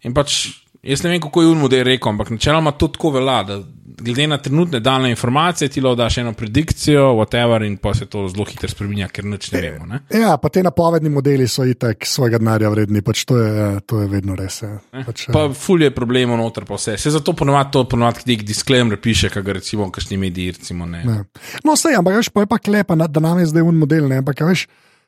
In 0.07 0.15
pač 0.15 0.45
jaz 0.83 1.03
ne 1.03 1.13
vem, 1.13 1.21
kako 1.21 1.41
je 1.41 1.47
Unmo 1.47 1.67
rekel, 1.67 2.09
ampak 2.09 2.29
načeloma 2.29 2.71
to 2.71 2.87
tako 2.87 3.11
velja, 3.15 3.43
da 3.47 3.57
glede 4.03 4.27
na 4.27 4.37
trenutne 4.37 4.79
dane 4.79 5.09
informacije 5.09 5.69
ti 5.69 5.81
lahko 5.81 5.95
daš 5.95 6.17
eno 6.17 6.33
predikcijo, 6.33 7.05
whatever, 7.15 7.63
in 7.67 7.77
pa 7.77 7.93
se 7.93 8.05
to 8.05 8.27
zelo 8.27 8.45
hitro 8.45 8.69
spremenja, 8.69 9.07
ker 9.07 9.25
nič 9.25 9.51
ne 9.51 9.61
vemo. 9.61 9.85
Ne? 9.85 9.99
Ja, 10.11 10.35
pa 10.37 10.49
te 10.49 10.63
napovedni 10.63 11.09
modeli 11.09 11.47
so 11.47 11.65
itek 11.65 12.05
svojega 12.07 12.39
denarja 12.41 12.69
vredni, 12.73 13.01
pač 13.01 13.23
to 13.29 13.37
je, 13.39 13.79
to 13.87 14.01
je 14.01 14.09
vedno 14.11 14.35
res. 14.35 14.61
ja. 14.61 14.77
Pač, 15.05 15.27
Pa 15.33 15.47
ful 15.55 15.85
je 15.85 15.91
problemov 15.95 16.39
noter, 16.41 16.67
pa 16.67 16.75
vse. 16.79 16.97
Se 16.99 17.13
zato 17.15 17.35
ponovadi 17.37 17.71
to 17.71 17.85
ponovadi 17.89 18.27
nek 18.33 18.43
disclaimer 18.47 18.99
piše, 19.01 19.31
kaj 19.31 19.43
ga 19.43 19.59
recimo 19.59 19.91
kakšni 19.91 20.19
mediji 20.19 20.57
recimo 20.57 20.85
ne. 20.89 21.03
Ne. 21.07 21.19
No, 21.63 21.77
sej, 21.79 21.95
ampak 21.99 22.19
veš, 22.19 22.33
pa 22.33 22.43
je 22.43 22.51
pa 22.51 22.59
klepa, 22.59 22.99
da 23.07 23.23
nam 23.23 23.39
je 23.39 23.51
zdaj 23.53 23.63
un 23.63 23.79
model. 23.79 24.09
Ne? 24.11 24.19
Ampak 24.23 24.43
veš, 24.43 24.67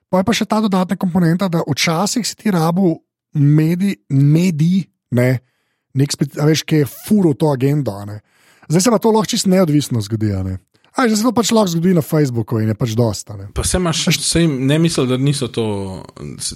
pa 0.09 0.21
je 0.21 0.27
pa 0.27 0.35
še 0.35 0.45
ta 0.45 0.61
dodatna 0.63 0.97
komponenta, 0.99 1.49
da 1.51 1.63
včasih 1.65 2.25
si 2.27 2.35
ti 2.35 2.53
rabu 2.53 2.95
mediji, 3.35 3.97
medij, 4.09 4.85
ne, 5.11 5.39
nek 5.95 6.13
spet, 6.15 6.37
veš, 6.39 6.63
ki 6.67 6.83
je 6.83 6.91
furo 6.91 7.33
to 7.33 7.51
agendo. 7.51 7.95
Ne? 8.07 8.21
Zdaj 8.69 8.81
se 8.81 8.93
pa 8.93 8.99
to 8.99 9.11
lahko 9.11 9.31
čisto 9.31 9.51
neodvisno 9.51 10.01
zgodi. 10.03 10.31
Ne? 10.45 10.57
A, 10.95 11.07
že 11.11 11.17
se 11.19 11.27
to 11.27 11.33
pač 11.35 11.51
lahko 11.55 11.75
zgodi 11.75 11.95
na 11.95 12.03
Facebooku 12.05 12.59
in 12.63 12.71
je 12.71 12.77
pač 12.79 12.95
dosta. 12.95 13.35
Ne? 13.39 13.49
Pa 13.55 13.65
se 13.67 13.79
imaš, 13.79 14.05
sej, 14.23 14.47
ne 14.47 14.79
misliš, 14.79 15.09
da 15.11 15.19
niso 15.19 15.51
to, 15.51 15.65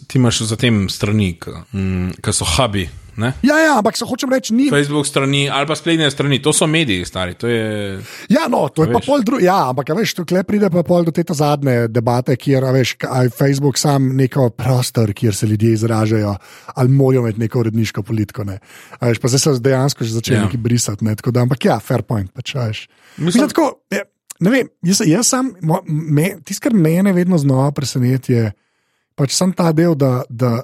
ti 0.08 0.20
imaš 0.20 0.46
za 0.48 0.60
tem 0.60 0.88
strani, 0.92 1.34
ki 1.40 2.36
so 2.36 2.48
hubi. 2.58 2.88
Ne? 3.20 3.34
Ja, 3.42 3.58
ja, 3.60 3.74
ampak 3.76 3.94
se 3.94 4.06
hočem 4.06 4.30
reči, 4.30 4.54
ni. 4.54 4.70
Facebook 4.70 5.04
strani 5.04 5.50
ali 5.50 5.68
pa 5.68 5.76
spletne 5.76 6.08
strani, 6.08 6.40
to 6.40 6.50
so 6.50 6.64
mediji, 6.66 7.04
stari. 7.04 7.34
To 7.34 7.48
je, 7.48 8.00
Ja, 8.30 8.48
no, 8.48 8.70
to 8.70 8.84
je 8.84 8.90
A 8.90 8.92
pa 8.92 9.00
veš. 9.00 9.06
pol 9.06 9.22
drugo. 9.22 9.42
Ja, 9.42 9.70
ampak 9.70 9.92
veš, 9.92 10.14
tukaj 10.16 10.44
pride 10.44 10.70
pa 10.70 10.82
pol 10.82 11.04
do 11.04 11.12
te 11.12 11.24
zadnje 11.26 11.88
debate, 11.90 12.34
kjer 12.34 12.64
veš, 12.66 12.94
kaj 12.96 13.30
Facebook 13.30 13.76
sam 13.76 14.16
neko 14.16 14.50
prostor, 14.50 15.12
kjer 15.12 15.36
se 15.36 15.46
ljudje 15.46 15.74
izražajo, 15.74 16.36
ali 16.72 16.90
morajo 16.90 17.22
imeti 17.22 17.40
neko 17.40 17.60
uredniško 17.60 18.04
politiko. 18.04 18.44
Ne. 18.44 18.60
A 18.96 19.08
Veš, 19.08 19.20
pa 19.20 19.28
zdaj 19.28 19.40
so 19.40 19.60
dejansko 19.60 20.04
že 20.04 20.14
začeli 20.14 20.36
Ja. 20.36 20.40
ja. 20.40 20.46
nekaj 20.46 20.58
brisati. 20.60 21.06
Ne, 21.06 21.16
tako 21.16 21.32
da, 21.32 21.42
ampak 21.42 21.66
ja, 21.66 21.80
fair 21.80 22.02
point. 22.02 22.32
Pač, 22.32 22.56
veš. 22.56 22.88
Mislim- 23.18 23.26
Mislim, 23.26 23.50
tako, 23.50 23.84
je, 23.92 24.04
ne 24.40 24.50
vem, 24.50 24.68
jaz, 24.82 25.02
jaz 25.04 25.28
sam, 25.28 25.52
tisto, 26.44 26.64
kar 26.64 26.74
mene 26.74 27.12
vedno 27.12 27.38
znova 27.38 27.72
preseneti, 27.72 28.34
je 28.34 28.52
pač 29.16 29.34
sam 29.34 29.52
ta 29.52 29.72
del, 29.72 29.96
da, 29.96 30.24
da 30.30 30.62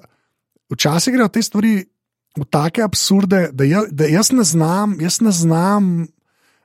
včasih 0.69 1.13
grejo 1.13 1.27
te 1.27 1.41
stvari 1.41 1.73
v 2.35 2.45
take 2.51 2.83
absurde, 2.83 3.49
da, 3.53 3.63
ja, 3.63 3.85
da 3.91 4.09
jaz 4.09 4.31
ne 4.31 4.43
znam, 4.43 4.99
jaz 5.01 5.21
ne 5.21 5.31
znam. 5.31 6.07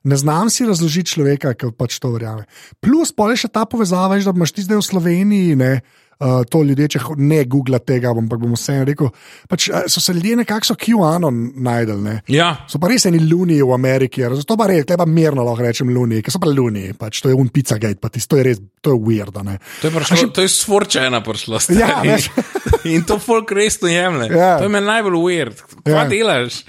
Ne 0.02 0.16
znam 0.16 0.48
si 0.48 0.64
razložiti 0.64 1.12
človeka, 1.12 1.52
ki 1.52 1.74
pač 1.76 1.98
to 2.00 2.08
verjame. 2.14 2.46
Plus, 2.80 3.12
pa 3.12 3.28
je 3.28 3.42
še 3.42 3.50
ta 3.52 3.66
povezava, 3.68 4.14
veš, 4.14 4.30
da 4.30 4.32
imaš 4.32 4.54
ti 4.56 4.64
zdaj 4.64 4.78
v 4.80 4.84
Sloveniji, 4.86 5.58
ne, 5.60 5.72
uh, 6.20 6.40
to 6.48 6.62
ljudje, 6.64 6.88
če 6.94 7.00
ne 7.20 7.42
googla 7.44 7.80
tega, 7.84 8.12
ampak 8.16 8.40
bom 8.40 8.54
vseeno 8.56 8.86
rekel. 8.88 9.10
Pač, 9.50 9.68
uh, 9.68 9.84
so 9.92 10.00
se 10.00 10.14
ljudje 10.16 10.38
nekako 10.40 10.70
so 10.70 10.78
QAnon 10.80 11.42
najdel. 11.60 12.00
Ne. 12.00 12.16
ja, 12.32 12.50
So 12.70 12.80
pa 12.80 12.88
res 12.92 13.04
eni 13.10 13.20
luni 13.20 13.60
v 13.60 13.76
Ameriki, 13.76 14.24
zato 14.40 14.56
pa 14.56 14.70
res, 14.70 14.86
treba 14.88 15.04
mirno 15.04 15.44
lahko 15.44 15.68
rečem 15.68 15.92
luni, 15.92 16.22
ker 16.24 16.32
so 16.32 16.40
pa 16.42 16.48
luni, 16.48 16.90
pač 16.96 17.20
to 17.20 17.32
je 17.32 17.36
un 17.36 17.52
pizzagate, 17.52 18.00
pa 18.00 18.12
tisto 18.12 18.36
to 18.36 18.40
je 18.40 18.48
res, 18.48 18.64
to 18.80 18.94
je 18.94 19.00
weird. 19.04 19.36
Ne. 19.44 19.58
to 19.80 19.88
je 19.88 19.96
prišlo, 19.96 20.32
to 20.32 20.48
je 20.48 20.52
svorčena 20.52 21.20
prišla. 21.24 21.64
Ja, 21.76 22.00
veš. 22.06 22.30
In 22.94 23.04
to 23.04 23.18
folk 23.18 23.50
resno 23.52 23.88
jemlje. 23.88 24.30
Ja. 24.36 24.58
To 24.58 24.68
je 24.68 24.72
meni 24.72 24.86
najbolj 24.86 25.18
weird. 25.20 25.64
Kaj 25.84 25.94
Ja. 25.94 26.04
delaš? 26.08 26.62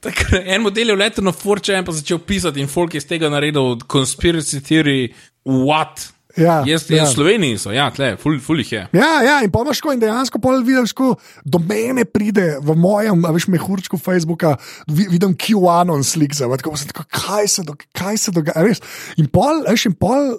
Tak, 0.00 0.14
en 0.46 0.62
model 0.62 0.92
je 0.92 0.96
letel 0.96 1.24
na 1.26 1.32
Forčen, 1.34 1.84
pa 1.84 1.92
začel 1.92 2.20
pisati, 2.22 2.60
in 2.62 2.68
folk 2.70 2.94
je 2.94 3.02
iz 3.02 3.06
tega 3.06 3.26
naredil 3.28 3.80
conspiracy 3.90 4.60
theory, 4.62 5.08
what? 5.42 6.12
Ja, 6.38 6.60
jaz, 6.62 6.84
ja. 6.86 7.00
jaz 7.00 7.10
v 7.10 7.14
Sloveniji 7.16 7.58
so, 7.58 7.72
ja, 7.74 7.88
tle, 7.90 8.12
ful, 8.20 8.36
ful 8.38 8.60
jih 8.62 8.70
je. 8.76 8.82
Ja, 8.94 9.08
ja, 9.26 9.36
in 9.42 9.50
pomaš 9.50 9.80
ko 9.82 9.90
in 9.90 9.98
dejansko 9.98 10.38
pol 10.38 10.60
vidiš, 10.62 10.92
ko 10.94 11.16
do 11.42 11.58
mene 11.58 12.04
pride 12.06 12.60
v 12.62 12.76
mojem, 12.78 13.24
a 13.26 13.32
veš, 13.34 13.48
mehurčku 13.50 13.98
Facebooka, 13.98 14.54
vi, 14.86 15.08
vidim 15.10 15.34
QAnon 15.34 16.06
slik, 16.06 16.36
za 16.38 16.46
tako, 16.46 16.76
tako, 16.92 17.06
kaj 17.10 17.48
se, 17.56 17.66
dog, 17.66 17.82
kaj 17.90 18.22
se 18.22 18.34
dogaja, 18.36 18.62
veš. 18.68 18.78
In 19.18 19.26
pol, 19.34 19.64
veš, 19.66 19.88
in 19.90 19.98
pol, 19.98 20.36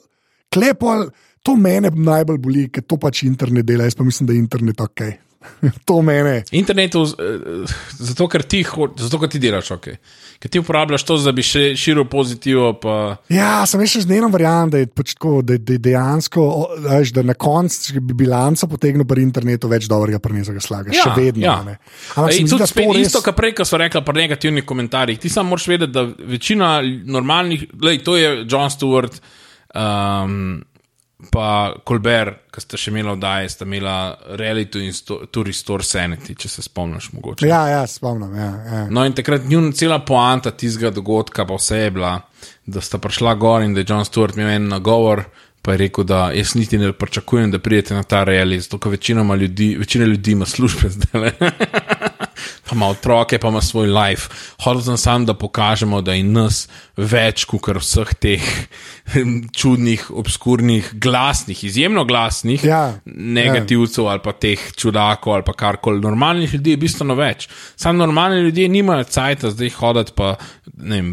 klepol, 0.55 1.09
to 1.43 1.55
mene 1.55 1.91
najbolj 1.93 2.37
boli, 2.37 2.67
ker 2.73 2.83
to 2.83 2.99
pač 3.01 3.23
internet 3.23 3.65
dela, 3.65 3.87
jaz 3.87 3.95
pa 3.95 4.07
mislim, 4.07 4.27
da 4.27 4.35
je 4.35 4.39
internet 4.39 4.81
ok. 4.81 5.01
to 5.87 6.01
mene. 6.01 6.43
Internetu, 6.51 7.05
eh, 7.15 7.63
zato 7.95 8.27
ker 8.27 8.43
ti, 8.43 8.59
zato, 8.99 9.19
ker 9.21 9.29
ti 9.31 9.39
delaš, 9.39 9.71
ok. 9.71 9.87
Ker 10.39 10.51
ti 10.51 10.59
uporabljaš 10.59 11.03
to, 11.07 11.15
da 11.23 11.31
bi 11.35 11.43
še 11.43 11.61
širil 11.79 12.05
pozitivo, 12.11 12.73
pa 12.79 12.95
Ja, 13.31 13.63
sem 13.67 13.81
še 13.87 14.03
z 14.03 14.09
dnevom 14.09 14.31
verjamem, 14.35 14.73
da 14.73 14.81
je 14.83 14.89
pač 14.91 15.15
tako, 15.15 15.39
da, 15.43 15.55
da 15.55 15.75
je 15.75 15.83
dejansko, 15.89 16.45
veš, 16.85 17.13
da 17.15 17.23
na 17.27 17.35
koncu, 17.39 17.79
če 17.87 18.03
bi 18.03 18.17
bilanco 18.23 18.67
potegnil 18.71 19.07
pri 19.07 19.23
internetu, 19.23 19.71
več 19.71 19.87
dobrega 19.91 20.19
prinesel 20.23 20.59
slaga, 20.63 20.91
še 20.95 21.15
vedno. 21.15 21.43
Ja. 21.47 21.57
ne. 21.63 21.79
Ampak 22.15 22.35
Ej, 22.35 22.43
tudi 22.45 22.63
da 22.63 22.69
spet, 22.69 22.87
to 22.91 22.99
res- 22.99 23.11
isto, 23.11 23.23
kar 23.25 23.35
prej, 23.39 23.55
ko 23.59 23.67
so 23.67 23.79
rekli 23.79 24.03
pri 24.05 24.25
negativnih 24.27 24.67
komentarjih. 24.67 25.19
Ti 25.23 25.31
samo 25.31 25.55
moraš 25.55 25.71
vedeti, 25.71 25.95
da 25.95 26.03
večina 26.35 26.79
normalnih, 26.83 27.69
lej, 27.79 28.03
to 28.03 28.19
je 28.19 28.43
John 28.43 28.71
Stewart, 28.71 29.19
um, 29.75 30.59
pa 31.31 31.75
Colbert, 31.87 32.45
ki 32.53 32.61
sta 32.63 32.77
še 32.79 32.93
imela 32.93 33.11
oddaje, 33.17 33.49
sta 33.51 33.65
imela 33.67 33.95
reality 34.39 34.85
in 34.87 34.95
sto, 34.95 35.19
to 35.27 35.43
restore 35.43 35.83
sanity, 35.83 36.35
če 36.39 36.51
se 36.51 36.63
spomniš 36.63 37.09
mogoče. 37.17 37.49
Ja, 37.49 37.65
ja, 37.67 37.81
spomnim. 37.91 38.37
Ja, 38.39 38.49
ja. 38.63 38.85
No, 38.87 39.03
in 39.07 39.15
takrat 39.17 39.49
njun 39.49 39.73
cela 39.75 39.99
poanta 40.07 40.55
tistega 40.55 40.93
dogodka 40.95 41.43
pa 41.45 41.59
vse 41.59 41.83
je 41.83 41.91
bila, 41.97 42.15
da 42.65 42.81
sta 42.81 43.01
prišla 43.03 43.35
gor 43.35 43.67
in 43.67 43.75
da 43.75 43.83
je 43.83 43.89
John 43.91 44.07
Stewart 44.07 44.39
imel 44.39 44.55
en 44.55 44.71
nagovor, 44.71 45.25
pa 45.61 45.75
je 45.75 45.83
rekel, 45.83 46.07
da 46.07 46.29
jaz 46.31 46.55
niti 46.55 46.79
ne 46.79 46.93
pričakujem, 46.95 47.51
da 47.51 47.59
pridete 47.59 47.97
na 47.97 48.03
ta 48.07 48.23
realij, 48.23 48.63
zato 48.63 48.79
ker 48.79 48.95
večina 48.95 49.25
ljudi 49.27 50.31
ima 50.31 50.47
službe 50.47 50.89
zdaj. 50.89 51.33
Pa 52.69 52.75
ima 52.75 52.87
otroke, 52.87 53.39
pa 53.41 53.49
ima 53.49 53.61
svoj 53.61 53.87
life. 53.87 54.29
Hotel 54.63 54.81
sem 54.81 54.97
sam, 54.97 55.25
da 55.25 55.33
pokažemo, 55.33 56.01
da 56.01 56.13
je 56.13 56.23
nas 56.23 56.67
več 56.97 57.45
kot 57.49 57.69
vseh 57.79 58.13
teh 58.21 58.43
čudnih, 59.59 60.11
obskurnih, 60.11 60.91
glasnih, 60.93 61.63
izjemno 61.63 62.05
glasnih 62.05 62.63
Ja, 62.63 62.93
negativcev 63.05 64.07
ali 64.07 64.21
pa 64.23 64.33
teh 64.37 64.59
čudakov 64.77 65.33
ali 65.33 65.43
pa 65.45 65.53
karkoli. 65.53 66.01
Normalnih 66.01 66.53
ljudi 66.53 66.75
je 66.75 66.77
bistveno 66.77 67.15
več. 67.15 67.47
Sam 67.75 67.97
normalni 67.97 68.43
ljudje 68.45 68.67
nimajo 68.69 69.03
cajt, 69.03 69.45
zdaj 69.55 69.73
hoditi 69.79 70.13
pa 70.15 70.35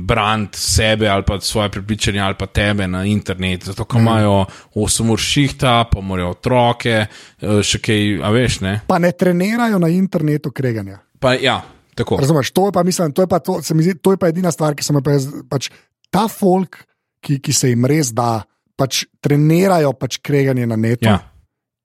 brant 0.02 0.54
sebe 0.54 1.09
ali 1.09 1.22
pa 1.26 1.40
svoje 1.40 1.70
prepričanje 1.70 2.20
ali 2.20 2.34
pa 2.38 2.46
tebe 2.46 2.86
na 2.86 3.04
internet, 3.04 3.64
zato 3.64 3.84
ker 3.84 4.00
imajo 4.00 4.44
8 4.74 5.11
ur 5.12 5.18
šihta, 5.18 5.84
pa 5.92 6.00
morajo 6.00 6.30
otroke, 6.30 7.07
eh, 7.07 7.62
še 7.62 7.78
kaj, 7.78 8.20
a 8.22 8.30
veš 8.30 8.61
ne. 8.61 8.80
Pa 8.86 8.98
ne 8.98 9.12
trenirajo 9.12 9.78
na 9.78 9.88
internetu 9.88 10.50
kreganja. 10.50 11.05
Pa 11.20 11.34
ja, 11.40 11.60
tako. 11.98 12.20
Razumeš, 12.20 12.50
to 12.56 12.68
je 12.68 12.74
pa, 12.76 12.82
mislim, 12.86 13.12
to 13.12 13.24
je 13.24 13.30
pa, 13.30 13.38
to, 13.38 13.58
zdi, 13.62 13.94
to 13.98 14.12
je 14.14 14.20
pa 14.20 14.28
edina 14.32 14.52
stvar, 14.52 14.76
ki 14.76 14.84
se 14.84 14.94
mi 14.94 15.02
pa, 15.04 15.16
pač 15.50 15.70
ta 16.12 16.26
folk, 16.28 16.82
ki, 17.24 17.40
ki 17.42 17.54
se 17.56 17.72
jim 17.72 17.86
res 17.88 18.12
da, 18.14 18.44
pač 18.76 19.06
trenirajo 19.24 19.94
pač 19.96 20.20
kreganje 20.20 20.66
na 20.68 20.76
netu. 20.76 21.08
Ja. 21.08 21.20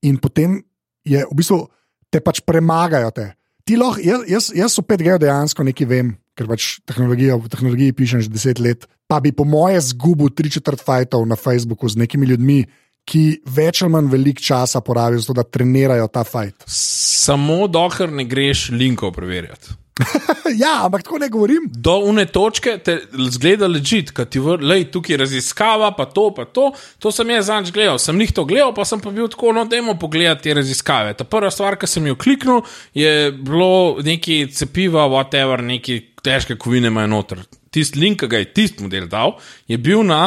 in 0.01 0.17
potem 0.17 0.57
je 1.05 1.21
v 1.21 1.35
bistvu 1.37 1.69
te 2.09 2.19
pač 2.19 2.41
premagajo. 2.41 3.13
Te. 3.13 3.25
Ti 3.65 3.77
Lahko, 3.77 4.01
jaz, 4.01 4.21
jaz, 4.27 4.45
jaz 4.57 4.77
o 4.81 4.83
5G 4.85 5.21
dejansko 5.21 5.65
nekaj 5.65 5.87
vem, 5.87 6.15
ker 6.37 6.49
pač 6.49 6.81
tehnologijo, 6.89 7.37
v 7.45 7.51
tehnologiji 7.53 7.97
pišem 7.97 8.25
že 8.25 8.33
10 8.33 8.61
let. 8.65 8.89
Pa 9.05 9.21
bi 9.21 9.33
po 9.35 9.45
moje 9.45 9.81
zgubil 9.91 10.31
tri 10.33 10.49
četrt 10.49 10.81
fajtov 10.81 11.23
na 11.29 11.37
Facebooku 11.37 11.87
z 11.89 12.01
nekimi 12.01 12.27
ljudmi, 12.27 12.65
ki 13.05 13.41
več 13.45 13.81
ali 13.81 13.91
manj 13.95 14.09
veliko 14.11 14.43
časa 14.45 14.81
porabijo 14.85 15.21
za 15.21 15.31
to, 15.31 15.37
da 15.41 15.43
trenirajo 15.43 16.07
ta 16.07 16.23
fajt. 16.23 16.67
Samo 17.25 17.67
dokler 17.67 18.11
ne 18.11 18.25
greš 18.29 18.69
linkov 18.75 19.13
preverjati. 19.17 19.81
ja, 20.63 20.85
ampak 20.85 21.03
tako 21.03 21.19
ne 21.19 21.29
govorim. 21.29 21.67
Do 21.69 21.97
une 22.07 22.25
točke 22.25 22.77
te 22.83 22.97
zgleda 23.29 23.67
ležit, 23.67 24.11
ki 24.15 24.25
ti 24.31 24.41
vrne, 24.41 24.79
tukaj 24.91 25.19
raziskava, 25.21 25.91
pa 25.97 26.05
to, 26.09 26.29
pa 26.35 26.45
to. 26.45 26.69
To 27.03 27.11
sem 27.13 27.29
jaz 27.35 27.49
zanj 27.51 27.71
gledal, 27.75 27.99
sem 28.01 28.19
jih 28.23 28.33
to 28.35 28.45
gledal, 28.49 28.73
pa 28.75 28.85
sem 28.87 29.01
pa 29.03 29.13
bil 29.13 29.29
tako, 29.31 29.53
no, 29.55 29.65
dajmo 29.69 29.97
pogledati 30.01 30.47
te 30.47 30.57
raziskave. 30.61 31.13
Ta 31.17 31.27
prva 31.27 31.51
stvar, 31.53 31.77
ki 31.79 31.89
sem 31.89 32.07
jo 32.09 32.17
kliknil, 32.19 32.63
je 32.97 33.31
bilo 33.35 34.01
neki 34.05 34.43
cepiva, 34.55 35.07
whatever, 35.11 35.63
neki 35.65 35.99
težke 36.23 36.57
kovine 36.61 36.91
imajo 36.91 37.11
noter. 37.11 37.45
Tisti 37.71 38.01
link, 38.01 38.21
ki 38.21 38.31
ga 38.31 38.41
je 38.41 38.51
tisti 38.55 38.85
model 38.85 39.07
dal, 39.11 39.37
je 39.69 39.77
bil 39.81 40.05
na, 40.07 40.23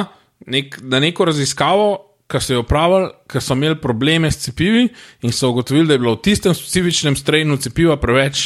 nek, 0.46 0.78
na 0.82 1.02
neko 1.02 1.30
raziskavo. 1.32 1.94
Ker 2.30 2.40
so 2.40 2.54
jo 2.54 2.62
upravili, 2.64 3.10
ker 3.28 3.42
so 3.44 3.52
imeli 3.52 3.76
probleme 3.80 4.30
s 4.32 4.40
cepivi 4.46 4.86
in 5.22 5.32
so 5.32 5.50
ugotovili, 5.52 5.86
da 5.86 5.94
je 5.94 6.02
bilo 6.02 6.14
v 6.16 6.22
tistem 6.24 6.54
specifičnem 6.56 7.16
strejnu 7.16 7.56
cepiva 7.60 7.96
preveč 8.00 8.44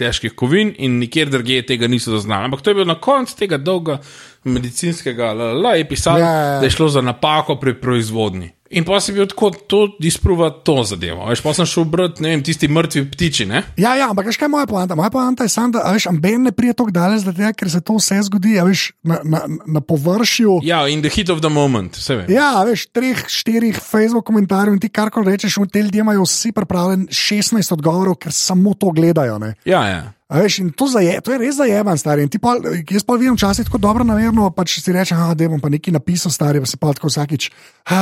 težkih 0.00 0.34
kovin, 0.34 0.72
in 0.78 0.98
nikjer 0.98 1.30
drugje 1.30 1.66
tega 1.66 1.88
niso 1.90 2.14
zaznali. 2.14 2.48
Ampak 2.48 2.62
to 2.62 2.70
je 2.70 2.74
bilo 2.78 2.88
na 2.88 2.96
koncu 3.00 3.36
tega 3.36 3.58
dolga 3.58 3.98
medicinskega, 4.44 5.32
la, 5.32 5.52
la, 5.52 5.74
je 5.78 5.88
pisalo, 5.88 6.18
Ja, 6.18 6.26
ja, 6.26 6.44
ja. 6.54 6.58
da 6.60 6.66
je 6.66 6.70
šlo 6.70 6.88
za 6.88 7.02
napako 7.04 7.58
pri 7.60 7.74
proizvodnji. 7.80 8.50
In 8.70 8.84
pa 8.86 9.00
si 9.02 9.10
bil 9.10 9.26
tako, 9.26 9.50
to 9.50 9.78
disprova 9.98 10.50
to 10.62 10.84
zadevo. 10.86 11.24
Veš, 11.26 11.42
pa 11.42 11.50
sem 11.58 11.66
šel 11.66 11.88
brati, 11.90 12.22
ne 12.22 12.30
vem, 12.30 12.42
tisti 12.46 12.68
mrtvi 12.70 13.02
ptiči, 13.10 13.46
ne? 13.50 13.64
Ja, 13.74 13.96
ja, 13.98 14.06
ampak 14.12 14.28
veš, 14.30 14.38
kaj 14.38 14.46
je 14.46 14.52
moja 14.52 14.68
poanta? 14.70 14.94
Moja 14.94 15.10
poanta 15.10 15.42
je 15.42 15.50
samo, 15.50 15.74
da 15.74 15.90
veš, 15.90 16.06
amben 16.06 16.46
ne 16.46 16.52
prije 16.54 16.76
tako 16.78 16.94
daleč, 16.94 17.24
zaradi 17.24 17.42
tega, 17.42 17.50
ker 17.58 17.70
se 17.72 17.80
to 17.82 17.96
vse 17.98 18.20
zgodi 18.28 18.54
a 18.62 18.68
veš, 18.68 18.84
na, 19.02 19.18
na, 19.26 19.40
na 19.66 19.82
površju. 19.82 20.60
Ja, 20.62 20.84
in 20.86 21.02
the 21.02 21.10
heat 21.10 21.34
of 21.34 21.42
the 21.42 21.50
moment, 21.50 21.98
vse 21.98 22.20
vem. 22.20 22.30
Ja, 22.30 22.52
veš, 22.68 22.86
treh, 22.94 23.24
štirih 23.26 23.82
Facebook 23.82 24.28
komentarjev 24.30 24.78
in 24.78 24.84
ti 24.86 24.92
karkoli 24.92 25.34
rečeš, 25.34 25.58
in 25.58 25.66
te 25.66 25.82
ljudje 25.82 26.06
imajo 26.06 26.28
vsi 26.28 26.54
pripravljen 26.54 27.08
16 27.10 27.74
odgovorov, 27.74 28.20
ker 28.22 28.30
samo 28.30 28.78
to 28.78 28.94
gledajo. 28.94 29.42
Ne? 29.42 29.56
Ja, 29.66 29.82
ja. 29.90 30.00
A 30.30 30.38
Veš, 30.38 30.60
in 30.62 30.70
to, 30.70 30.86
zaje, 30.86 31.18
to 31.26 31.34
je 31.34 31.38
res 31.42 31.56
zajeban, 31.58 31.98
stari. 31.98 32.22
In 32.22 32.30
ti 32.30 32.38
Pol, 32.38 32.62
jaz 32.86 33.02
pa 33.02 33.16
vidim 33.18 33.34
včasih 33.34 33.66
tako 33.66 33.80
dobro 33.82 34.06
namerno, 34.06 34.46
pač 34.54 34.76
si 34.78 34.94
rečeš, 34.94 35.18
da 35.34 35.48
bom 35.50 35.58
pa 35.58 35.66
nekaj 35.66 35.90
napisal, 35.90 36.30
stari, 36.30 36.62
pa 36.62 36.70
se 36.70 36.78
pa 36.78 36.92
tako 36.94 37.10
vsakič. 37.10 37.50
Ha, 37.90 38.00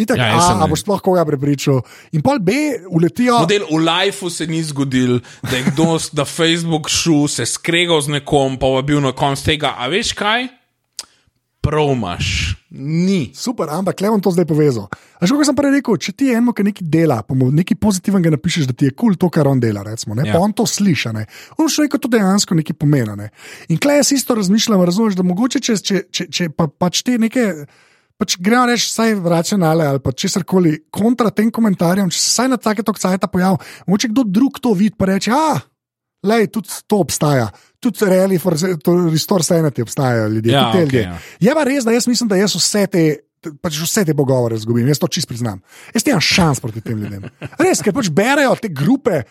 itak, 0.00 0.16
Ja, 0.16 0.40
a, 0.40 0.56
a 0.64 0.68
boš 0.70 0.86
sploh 0.86 1.04
koga 1.04 1.26
prepričal. 1.28 1.82
In 2.16 2.24
pol 2.24 2.40
B, 2.40 2.80
uletijo. 2.88 3.42
Model 3.44 3.68
v 3.68 3.76
lifeu 3.76 4.32
se 4.32 4.48
ni 4.48 4.62
zgodil, 4.64 5.20
da 5.44 5.60
je 5.60 5.68
kdo 5.68 6.00
na 6.16 6.24
Facebook 6.24 6.88
šel, 6.88 7.28
se 7.28 7.44
skregal 7.44 8.00
z 8.00 8.16
nekom, 8.16 8.56
pa 8.56 8.80
je 8.80 8.86
bil 8.88 9.04
na 9.04 9.12
koncu 9.12 9.52
tega. 9.52 9.76
A 9.76 9.92
veš 9.92 10.16
kaj? 10.16 10.59
Prav 11.60 11.90
imaš. 11.92 12.56
Ni. 12.70 13.32
Super, 13.36 13.68
ampak 13.68 14.00
le 14.00 14.08
bom 14.08 14.20
to 14.22 14.30
zdaj 14.32 14.46
povezal. 14.48 14.86
A 15.20 15.26
že 15.28 15.36
kot 15.36 15.44
sem 15.44 15.56
prej 15.58 15.74
rekel, 15.76 15.98
če 16.00 16.12
ti 16.16 16.30
eno, 16.32 16.54
ki 16.56 16.64
nekaj 16.64 16.86
dela, 16.88 17.18
nekaj 17.28 17.76
pozitivnega 17.76 18.32
napišeš, 18.32 18.70
da 18.70 18.72
ti 18.72 18.88
je 18.88 18.94
kul 18.94 19.12
cool 19.12 19.18
to, 19.20 19.28
kar 19.28 19.50
on 19.50 19.60
dela, 19.60 19.82
recimo, 19.84 20.16
ne, 20.16 20.24
Ja. 20.24 20.32
pa 20.32 20.40
on 20.40 20.54
to 20.56 20.64
sliši, 20.64 21.12
ne. 21.12 21.26
on 21.60 21.68
še 21.68 21.84
rekel, 21.84 22.00
to 22.00 22.08
dejansko 22.08 22.56
nekaj 22.56 22.76
pomeni. 22.80 23.12
Ne. 23.18 23.28
In 23.68 23.76
klej 23.76 24.00
jaz 24.00 24.12
isto 24.16 24.34
razmišljam, 24.34 24.80
razumeš, 24.80 25.18
da 25.18 25.22
mogoče 25.26 25.60
če, 25.60 25.76
če, 25.76 25.96
če, 26.08 26.24
če 26.32 26.48
pa, 26.56 26.68
pač 26.68 27.02
te 27.04 27.18
neke. 27.18 27.66
Pač 28.20 28.36
gremo 28.36 28.68
reči, 28.68 28.84
vsaj 28.92 29.14
racionale 29.24 29.86
ali 29.88 30.00
pa 30.04 30.12
česar 30.12 30.44
koli 30.44 30.74
kontra 30.92 31.30
tem 31.32 31.48
komentarjem, 31.48 32.10
če 32.12 32.18
se 32.20 32.28
vsaj 32.28 32.48
na 32.52 32.58
take 32.60 32.84
tokcajta 32.84 33.30
pojavi, 33.32 33.56
mogoče 33.88 34.10
kdo 34.12 34.24
drug 34.28 34.60
to 34.60 34.74
vidi, 34.76 34.92
pa 34.92 35.08
reče, 35.08 35.32
ah, 35.32 35.62
lej, 36.28 36.50
tudi 36.52 36.68
to 36.84 36.98
obstaja, 37.00 37.48
tudi 37.80 38.04
reali, 38.04 38.38
for, 38.38 38.54
to 38.84 38.94
restore 39.08 39.42
sanity 39.42 39.82
obstajajo 39.82 40.28
ljudje, 40.28 40.52
Ja, 40.52 40.68
okej, 40.68 40.80
ljudje. 40.82 41.02
ja. 41.02 41.18
Je 41.40 41.54
pa 41.54 41.64
res, 41.64 41.84
da 41.84 41.92
jaz 41.92 42.06
mislim, 42.06 42.28
da 42.28 42.36
jaz 42.36 42.54
vse 42.54 42.86
te. 42.86 43.04
Pač 43.64 43.78
vse 43.80 44.02
te 44.04 44.12
pogovore 44.12 44.52
izgubim, 44.52 44.84
jaz 44.84 44.98
to 45.00 45.08
čist 45.08 45.24
priznam. 45.24 45.62
Jaz 45.94 46.04
nimam 46.04 46.20
šans 46.20 46.60
proti 46.60 46.82
tem 46.84 46.98
ljudem. 47.00 47.22
Res, 47.56 47.80
ker 47.80 47.94
pač 47.96 48.10
berejo 48.12 48.52
te 48.60 48.68
grupe, 48.68 49.22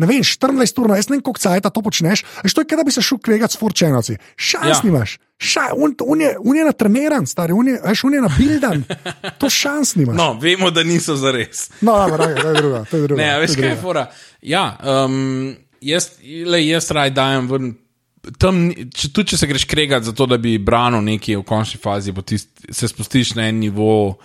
ne 0.00 0.06
vem, 0.08 0.22
14 0.24 0.78
ur, 0.80 0.88
no, 0.88 0.96
jaz 0.96 1.10
ne 1.10 1.18
vem, 1.18 1.22
koliko 1.26 1.42
cajt 1.42 1.66
to 1.68 1.82
počneš. 1.84 2.22
Veš, 2.46 2.54
to 2.56 2.64
je, 2.64 2.78
da 2.80 2.84
bi 2.86 2.94
se 2.96 3.02
šel 3.04 3.18
kregati 3.20 3.52
s 3.52 3.60
forčenovci. 3.60 4.16
Šans 4.40 4.72
Ja. 4.72 4.80
nimaš, 4.84 5.18
Ša, 5.38 5.66
un, 5.76 5.92
un, 6.00 6.20
je, 6.20 6.30
un 6.40 6.56
je 6.56 6.64
natreniran, 6.64 7.26
stari, 7.28 7.52
un 7.52 7.68
je, 7.68 7.76
veš, 7.84 8.04
un 8.08 8.14
je 8.16 8.22
nabildan. 8.24 8.84
To 9.38 9.50
šans 9.52 9.92
nimaš. 10.00 10.16
No, 10.16 10.30
vemo, 10.40 10.70
da 10.70 10.82
niso 10.82 11.16
za 11.16 11.28
res. 11.30 11.68
no, 11.84 11.92
no, 12.08 12.16
no, 12.16 12.24
to 12.34 12.48
je 12.48 12.54
drugo. 12.56 12.80
To 12.90 12.96
je 12.96 13.02
drugo 13.02 13.20
Ne, 13.20 13.28
je 13.28 13.40
veš, 13.40 13.56
kaj 13.56 13.68
je 13.68 13.76
fora. 13.76 14.06
Ja, 14.40 14.64
um, 15.04 15.52
jaz, 15.84 16.08
le, 16.46 16.64
jaz 16.66 16.88
raj 16.90 17.10
dajem 17.10 17.52
ven. 17.52 17.68
Tam, 18.36 18.68
če, 18.70 19.10
tudi 19.14 19.32
če 19.32 19.40
se 19.40 19.48
greš 19.48 19.64
kregati 19.70 20.08
za 20.10 20.12
to, 20.16 20.26
da 20.28 20.36
bi 20.40 20.58
branil 20.60 21.00
nekaj 21.06 21.38
v 21.40 21.44
končni 21.48 21.80
fazi, 21.80 22.12
tist, 22.26 22.50
se 22.70 22.88
spustiš 22.90 23.34
na 23.38 23.48
en 23.48 23.60
nivo, 23.62 24.18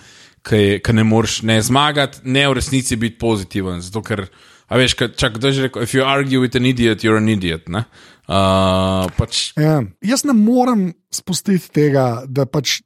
ki 0.44 0.96
ne 0.96 1.06
moreš 1.08 1.42
ne 1.48 1.62
zmagati, 1.64 2.24
ne 2.26 2.48
v 2.50 2.58
resnici 2.60 2.98
biti 3.00 3.20
pozitiven. 3.22 3.80
Zato, 3.86 4.04
ker, 4.04 4.26
a 4.68 4.80
veš, 4.80 4.98
kaj, 5.00 5.14
čak, 5.20 5.38
kdo 5.38 5.52
je 5.52 5.54
že 5.54 5.68
rekel, 5.70 5.86
if 5.88 5.96
you 5.96 6.04
argue 6.04 6.44
with 6.44 6.60
an 6.60 6.68
idiot, 6.68 7.06
you're 7.06 7.22
an 7.22 7.30
idiot. 7.32 7.70
Ne? 7.72 7.86
Uh, 8.28 9.08
pač, 9.20 9.52
Ja, 9.60 9.82
jaz 10.04 10.26
ne 10.28 10.36
morem 10.36 10.92
spustiti 11.12 11.72
tega, 11.72 12.24
da 12.28 12.48
pač. 12.48 12.82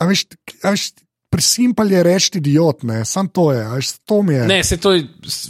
A 0.00 0.08
veš, 0.08 0.26
a 0.64 0.74
veš, 0.74 0.90
Prisimpal 1.32 1.88
je 1.88 2.02
reči 2.04 2.38
idiot, 2.38 2.82
ne, 2.84 3.02
sam 3.08 3.28
to 3.32 3.46
je, 3.54 3.62
veš, 3.72 3.92
to 4.04 4.20
mi 4.22 4.34
je. 4.34 4.46
ne, 4.50 4.58
se 4.64 4.76
to 4.76 4.92
je 4.92 5.06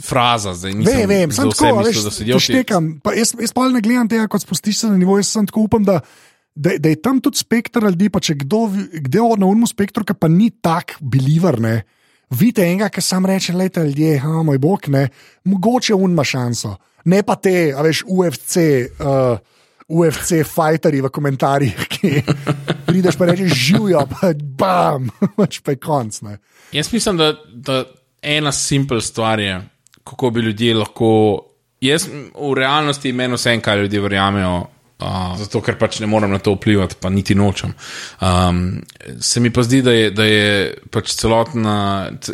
fraza, 0.06 0.54
zdaj 0.54 0.76
nisem 0.78 1.00
Vem, 1.00 1.08
vem, 1.10 1.32
za 1.32 1.42
sem 1.42 1.50
tako, 1.50 1.70
mislil, 1.80 1.88
veš, 1.88 2.04
da 2.06 2.12
se 2.14 2.38
štekam. 2.46 2.90
Pa 3.02 3.16
Jaz, 3.18 3.34
jaz 3.40 3.54
pa 3.56 3.66
ne 3.68 3.82
gledam 3.82 4.10
tega, 4.10 4.28
kot 4.30 4.44
spustiš 4.44 4.84
se 4.84 4.92
na 4.92 5.00
nivo, 5.00 5.18
jaz 5.18 5.32
sem 5.34 5.48
tako 5.50 5.66
upam, 5.66 5.82
da, 5.84 5.98
da, 6.54 6.76
da 6.78 6.92
je 6.92 7.00
tam 7.02 7.18
tudi 7.20 7.42
spektr 7.42 7.88
ljudi, 7.90 8.12
pa 8.14 8.22
če 8.22 8.38
kdo, 8.44 8.62
kdo 9.08 9.32
na 9.42 9.50
unmu 9.50 9.66
spektru, 9.66 10.06
ki 10.06 10.14
pa 10.14 10.30
ni 10.30 10.52
tak 10.54 10.94
biliver, 11.00 11.58
ne. 11.60 11.80
Vidite 12.30 12.64
enega, 12.64 12.88
ki 12.88 13.02
sam 13.02 13.26
reče, 13.26 13.52
lejte 13.58 13.82
ljudje, 13.84 14.20
ha, 14.22 14.38
moj 14.46 14.62
bog, 14.62 14.86
ne, 14.88 15.08
mogoče 15.50 15.98
un 15.98 16.14
ima 16.14 16.24
šanso. 16.24 16.76
Ne 17.10 17.24
pa 17.26 17.34
te, 17.36 17.72
a 17.74 17.82
veš, 17.82 18.06
UFC. 18.06 18.62
Uh, 19.02 19.42
UFC 19.92 20.40
fajterji 20.48 21.02
v 21.04 21.10
komentarjih, 21.12 21.86
ki 21.92 22.12
prideš 22.86 23.18
pa 23.20 23.28
rečeš 23.28 23.52
živijo, 23.52 24.06
pa 24.08 24.32
bam, 24.32 25.10
pač 25.38 25.60
pa 25.60 25.74
je 25.74 25.80
konc. 25.82 26.20
Ne. 26.24 26.38
Jaz 26.72 26.92
mislim, 26.92 27.20
da, 27.20 27.32
da 27.52 27.84
ena 28.22 28.52
simpel 28.52 29.00
stvar 29.00 29.40
je, 29.40 29.60
kako 30.04 30.30
bi 30.30 30.40
ljudje 30.48 30.74
lahko. 30.74 31.08
Jaz 31.82 32.06
v 32.06 32.52
realnosti 32.54 33.10
meni 33.12 33.34
vse, 33.34 33.56
kaj 33.60 33.80
ljudje 33.80 34.00
verjamejo, 34.00 34.54
uh, 35.02 35.34
zato 35.38 35.60
ker 35.60 35.76
pač 35.78 35.98
ne 36.00 36.06
morem 36.06 36.30
na 36.30 36.38
to 36.38 36.54
vplivati, 36.54 36.96
pa 37.00 37.10
niti 37.10 37.34
nočem. 37.34 37.74
Um, 38.22 38.62
se 39.20 39.40
mi 39.40 39.50
pa 39.50 39.62
zdi, 39.62 39.82
da 39.82 39.92
je, 39.92 40.10
da 40.10 40.24
je 40.24 40.46
pač 40.90 41.12
celoten 41.18 41.66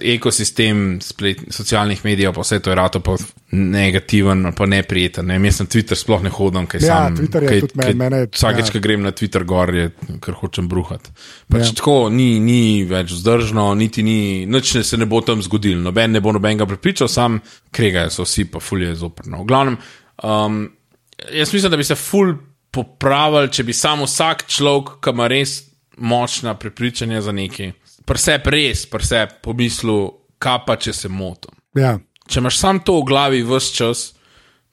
ekosistem 0.03 0.99
splet, 1.03 1.47
socialnih 1.51 2.05
medijev, 2.05 2.33
pa 2.37 2.45
vse 2.45 2.61
to 2.61 2.71
je 2.71 2.77
rato 2.77 3.01
pa 3.01 3.17
negativen 3.53 4.45
ali 4.47 4.55
pa 4.55 4.67
neprijeten. 4.67 5.27
Ne? 5.27 5.39
Jaz 5.45 5.61
na 5.61 5.67
Twitter 5.67 5.97
sploh 5.97 6.23
ne 6.23 6.31
hodim, 6.31 6.67
kaj 6.69 6.81
Ja, 6.85 6.87
sam. 6.87 7.17
Twitter 7.17 7.43
je 7.43 7.49
kaj, 7.49 7.61
tudi 7.61 7.79
kaj, 7.81 7.95
mene- 7.95 8.27
Vsakeč, 8.33 8.67
ja. 8.69 8.73
ko 8.73 8.83
grem 8.85 9.03
na 9.03 9.13
Twitter 9.13 9.45
gor, 9.45 9.75
je 9.75 9.91
kar 10.21 10.35
hočem 10.35 10.69
bruhati. 10.69 11.11
Pač 11.49 11.67
Ja. 11.67 11.75
Tako 11.79 12.09
ni, 12.11 12.41
ni 12.41 12.85
več 12.85 13.13
vzdržno, 13.15 13.71
niti 13.75 14.03
ni, 14.03 14.47
nič 14.47 14.75
ne 14.75 14.83
se 14.85 14.97
ne 14.97 15.07
bo 15.07 15.21
tam 15.21 15.43
zgodilo, 15.43 15.81
noben 15.83 16.13
ne 16.13 16.21
bo 16.21 16.33
nobenega 16.33 16.67
prepričal, 16.67 17.09
sam 17.09 17.41
kregajo 17.73 18.11
so 18.11 18.27
vsi, 18.27 18.45
pa 18.51 18.61
fulje 18.61 18.89
je 18.93 18.95
zoprno. 19.05 19.43
V 19.43 19.47
glavnem, 19.47 19.77
um, 20.23 20.59
jaz 21.33 21.53
mislim, 21.55 21.71
da 21.71 21.77
bi 21.77 21.85
se 21.85 21.95
ful 21.95 22.35
popravili, 22.71 23.51
če 23.53 23.65
bi 23.65 23.75
samo 23.77 24.07
vsak 24.09 24.47
človek, 24.51 24.99
ki 25.05 25.15
ima 25.15 25.29
res 25.31 25.57
močna 25.99 26.55
prepričanja 26.59 27.23
za 27.25 27.33
nekaj, 27.33 27.73
presep 28.07 28.47
res, 28.53 28.85
presep 28.91 29.41
pomislu, 29.43 29.99
kaj 30.39 30.63
pa 30.67 30.77
če 30.77 30.95
se 30.95 31.09
motim. 31.09 31.57
Ja. 31.79 31.97
Če 32.29 32.41
imaš 32.43 32.61
sam 32.61 32.81
to 32.85 33.01
v 33.01 33.09
glavi 33.09 33.43
vse 33.47 33.75
čas, 33.75 34.05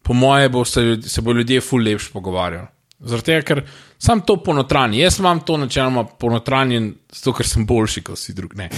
po 0.06 0.14
moje 0.14 0.50
bo 0.54 0.66
se, 0.66 1.02
se 1.02 1.22
bo 1.22 1.34
ljudje 1.34 1.64
ful 1.66 1.82
lepš 1.82 2.12
pogovarjali. 2.14 2.68
Zaradi 3.06 3.26
tega, 3.26 3.41
ker 3.46 3.62
sam 4.02 4.22
to 4.26 4.38
ponotranjen. 4.43 5.02
Jaz 5.02 5.20
imam 5.20 5.41
to 5.46 5.58
načeloma 5.58 6.06
ponotranjen, 6.20 6.93
zato 7.14 7.34
ker 7.36 7.48
sem 7.48 7.66
boljši 7.68 8.04
kot 8.06 8.20
vsi 8.20 8.36
drugi. 8.38 8.58
Ne, 8.60 8.70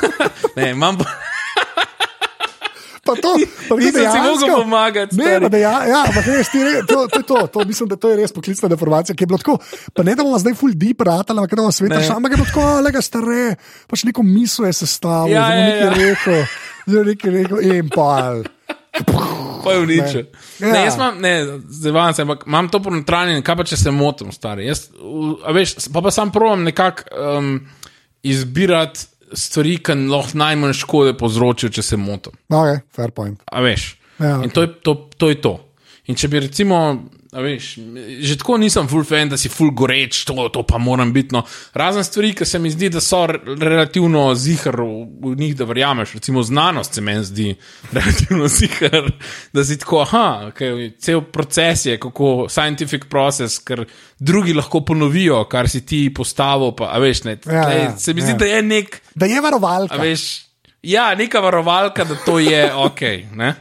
ne 0.56 0.70
imam. 0.70 1.00
Pa 3.16 3.22
to, 3.24 3.32
pa 3.68 3.78
Nisem 3.80 4.06
si 4.12 4.22
mogel 4.22 4.52
pomagati, 4.60 5.16
Ne, 5.16 5.40
pa 5.40 5.50
da 5.52 5.60
ja, 5.60 5.74
ja, 5.88 6.00
ampak 6.06 6.28
res, 6.28 6.50
ti, 6.52 6.62
to, 6.88 7.06
to, 7.12 7.22
to, 7.22 7.46
to, 7.52 7.64
mislim, 7.68 7.88
da 7.88 7.96
to 8.00 8.12
je 8.12 8.18
res 8.20 8.34
poklicna 8.36 8.68
deformacija, 8.72 9.16
ki 9.16 9.24
je 9.24 9.30
bilo 9.30 9.40
tako. 9.40 9.56
Pa 9.96 10.04
ne 10.06 10.14
da 10.14 10.26
bomo 10.26 10.38
zdaj 10.42 10.56
full 10.58 10.76
deep 10.76 11.00
ratali, 11.06 11.40
ampak 11.40 11.56
da 11.56 11.64
bomo 11.64 11.72
sveta 11.72 12.02
šli, 12.02 12.14
ampak 12.16 12.36
je 12.36 12.40
bilo 12.42 12.50
tako, 12.52 12.66
le 12.84 12.92
ga 12.94 13.02
stare, 13.04 13.46
pač 13.90 14.04
neko 14.10 14.26
misel 14.26 14.68
je 14.68 14.74
sestavil, 14.82 15.34
Ja, 15.34 15.48
ja, 15.50 15.56
ja, 15.56 15.64
nekaj 15.70 15.86
ja. 15.86 15.96
rekel, 16.02 16.44
zdaj 16.86 17.08
nekaj 17.10 17.34
rekel 17.40 17.64
in 17.72 17.90
pal. 17.94 18.44
Pa 19.64 19.72
je 19.72 19.80
uničen. 19.80 20.28
Ne. 20.60 20.68
Ja. 20.68 20.72
Ne, 20.72 20.84
jaz 20.84 20.94
imam, 20.96 21.18
ne, 21.20 21.34
zdaj 21.68 22.14
se, 22.14 22.22
ampak 22.22 22.46
imam 22.46 22.68
to 22.72 22.80
ponotranjen, 22.82 23.42
kaj 23.44 23.58
pa 23.58 23.66
če 23.68 23.76
se 23.80 23.92
motim, 23.92 24.30
stari. 24.32 24.68
Jaz, 24.68 24.86
a 25.44 25.52
veš, 25.52 25.76
pa 25.92 26.00
pa 26.04 26.12
sam 26.14 26.32
provam 26.32 26.62
nekako 26.64 27.02
um, 27.12 27.50
izbirati 28.22 29.15
stvari, 29.32 29.78
ki 29.82 29.94
lahko 30.10 30.38
najmanj 30.38 30.72
škode 30.72 31.14
povzročijo, 31.18 31.70
če 31.70 31.82
se 31.82 31.96
motim. 31.96 32.32
Ok, 32.48 32.82
fair 32.94 33.10
point. 33.10 33.42
A 33.52 33.60
veš. 33.64 33.96
Ja, 34.20 34.40
In 34.44 34.50
to 34.50 34.62
je 34.62 34.72
to, 34.80 34.94
to 35.16 35.28
je 35.28 35.40
to. 35.40 35.54
In 36.06 36.14
če 36.14 36.28
bi 36.28 36.40
recimo, 36.40 36.78
a 37.36 37.42
veš, 37.44 37.66
že 38.24 38.38
tako 38.40 38.56
nisem 38.56 38.88
full 38.88 39.04
fan, 39.04 39.28
da 39.28 39.36
si 39.36 39.50
full 39.52 39.74
goreč, 39.76 40.22
to, 40.24 40.48
to 40.48 40.62
pa 40.64 40.78
moram 40.80 41.12
biti. 41.12 41.34
No. 41.36 41.42
Razen 41.76 42.04
stvari, 42.04 42.30
ki 42.34 42.46
se 42.48 42.58
mi 42.58 42.70
zdi, 42.72 42.88
da 42.94 43.00
so 43.04 43.26
re- 43.28 43.40
relativno 43.60 44.22
zihar 44.34 44.78
v, 44.80 44.86
v 45.20 45.34
njih, 45.36 45.52
da 45.58 45.66
verjameš. 45.68 46.14
Recimo 46.16 46.42
znanost 46.42 46.94
se 46.96 47.04
meni 47.04 47.24
zdi 47.24 47.50
relativno 47.96 48.48
zihar, 48.48 49.10
da 49.52 49.64
si 49.64 49.76
tako, 49.78 50.00
aha, 50.06 50.24
okay, 50.48 50.90
cel 50.98 51.20
proces 51.20 51.84
je, 51.86 51.98
kako 52.00 52.46
scientific 52.48 53.04
process, 53.12 53.58
ker 53.60 53.84
drugi 54.18 54.56
lahko 54.56 54.80
ponovijo, 54.80 55.44
kar 55.44 55.68
si 55.68 55.84
ti 55.86 56.06
postavil. 56.14 56.72
Pa, 56.76 56.94
veš, 56.98 57.24
ne, 57.28 57.36
Ja, 57.44 57.68
tlej, 57.68 57.82
ja, 57.84 57.92
se 57.98 58.14
mi 58.14 58.24
zdi, 58.24 58.32
ja. 58.32 58.40
da 58.40 58.46
je 58.46 58.62
nek. 58.62 59.00
Da 59.14 59.26
je 59.28 59.40
varovalka. 59.40 60.00
Veš, 60.00 60.24
ja, 60.82 61.10
neka 61.14 61.40
varovalka, 61.40 62.04
da 62.04 62.16
to 62.24 62.38
je 62.38 62.64
ok. 62.74 63.00
Ne? 63.36 63.54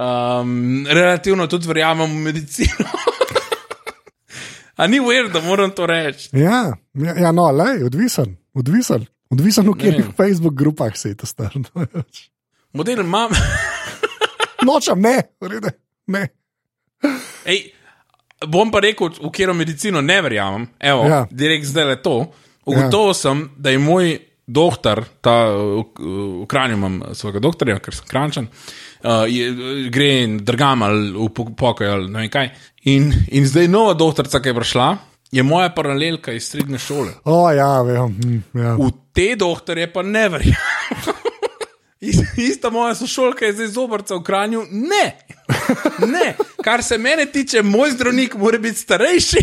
Um, 0.00 0.86
relativno 0.86 1.46
tudi 1.46 1.68
verjamem 1.68 2.10
v 2.10 2.14
medicino. 2.14 2.88
A 4.80 4.86
ni 4.86 5.00
ver, 5.00 5.28
da 5.28 5.40
moram 5.40 5.70
to 5.70 5.86
reči. 5.86 6.30
Ja, 6.32 6.72
ja, 6.94 7.14
ja 7.20 7.32
no, 7.32 7.50
le, 7.52 7.84
odvisen, 7.84 8.36
odvisen. 8.54 9.04
Odvisen 9.30 9.68
v 9.68 9.74
katerih. 9.76 10.06
Facebook 10.16 10.54
grupah 10.56 10.96
si 10.96 11.12
to 11.16 11.26
star. 11.26 11.52
Model 12.72 13.04
imam. 13.04 13.30
Nočem, 14.66 15.00
ne, 15.00 15.20
vrede, 15.40 15.74
ne. 16.06 16.24
Ej, 17.44 17.60
bom 18.48 18.72
pa 18.72 18.80
rekel, 18.80 19.12
v 19.20 19.28
katero 19.28 19.52
medicino 19.54 20.00
ne 20.00 20.20
verjamem. 20.22 20.68
Evo, 20.80 21.04
Ja. 21.08 21.26
direkt 21.30 21.68
zdaj 21.68 21.84
le 21.84 22.00
to. 22.00 22.16
Ugotovil 22.64 23.12
ja. 23.12 23.20
sem, 23.20 23.50
da 23.56 23.70
je 23.70 23.78
moj 23.78 24.16
doktor, 24.46 25.04
ta 25.20 25.52
v, 25.52 25.84
v 26.40 26.46
Kranju 26.48 26.76
imam 26.76 27.02
svojega 27.12 27.40
doktorja, 27.44 27.78
ker 27.84 27.94
sem 27.94 28.08
krančan, 28.08 28.48
uh, 28.48 28.89
je, 29.26 29.46
gre 29.88 30.22
in 30.22 30.38
drgam 30.38 30.82
ali 30.82 31.12
v 31.12 31.28
po- 31.28 31.50
pokoj 31.52 31.86
ali 31.88 32.08
ne 32.08 32.18
vem 32.18 32.30
kaj. 32.30 32.50
In, 32.84 33.06
in 33.28 33.46
zdaj 33.46 33.68
nova 33.68 33.94
doktorica, 33.94 34.40
ki 34.40 34.48
je 34.48 34.54
prišla, 34.54 34.88
je 35.30 35.42
moja 35.42 35.70
paralelka 35.70 36.32
iz 36.32 36.44
srednje 36.44 36.78
šole. 36.78 37.12
O, 37.24 37.50
ja, 37.50 37.82
vem. 37.82 38.06
hm, 38.14 38.38
Ja. 38.54 38.74
V 38.74 38.90
te 39.12 39.36
doktorje 39.36 39.86
pa 39.86 40.02
ne 40.02 40.28
verjamem. 40.28 40.56
Is- 42.00 42.38
Ista 42.38 42.70
moja 42.70 42.94
sošolka 42.94 43.44
je 43.44 43.52
zdaj 43.52 43.66
zobrca 43.68 44.14
v 44.14 44.22
Kranju. 44.22 44.62
Ne, 44.70 45.16
ne. 46.00 46.34
Kar 46.64 46.82
se 46.82 46.98
mene 46.98 47.26
tiče, 47.26 47.62
moj 47.62 47.90
zdravnik 47.90 48.34
mora 48.34 48.58
biti 48.58 48.78
starejši. 48.78 49.36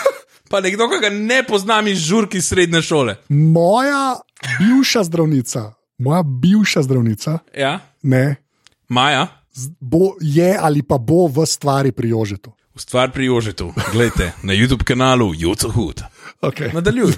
Pa 0.50 0.60
nekdo, 0.60 0.84
ki 0.86 0.98
ga 1.00 1.08
ne 1.10 1.42
poznam 1.42 1.86
iz 1.88 1.98
žurki 1.98 2.40
srednje 2.40 2.82
šole. 2.82 3.16
Moja 3.28 4.20
bivša 4.60 5.02
zdravnica, 5.04 5.72
moja 5.98 6.22
bivša 6.22 6.82
zdravnica, 6.82 7.38
Ja, 7.54 7.80
ne, 8.02 8.36
Maja, 8.94 9.26
bo, 9.80 10.14
je 10.20 10.56
ali 10.60 10.82
pa 10.82 10.98
bo 10.98 11.26
v 11.26 11.46
stvari 11.46 11.90
pri 11.92 12.08
Jožetu. 12.08 12.52
v 12.74 12.80
stvar 12.80 13.10
pri 13.10 13.26
Jožetu, 13.26 13.72
gledajte 13.92 14.32
na 14.42 14.52
YouTube 14.54 14.84
kanalu 14.84 15.34
Juco 15.34 15.70
Hud. 15.70 16.02
Okay. 16.42 16.74
Nadaljuj. 16.74 17.14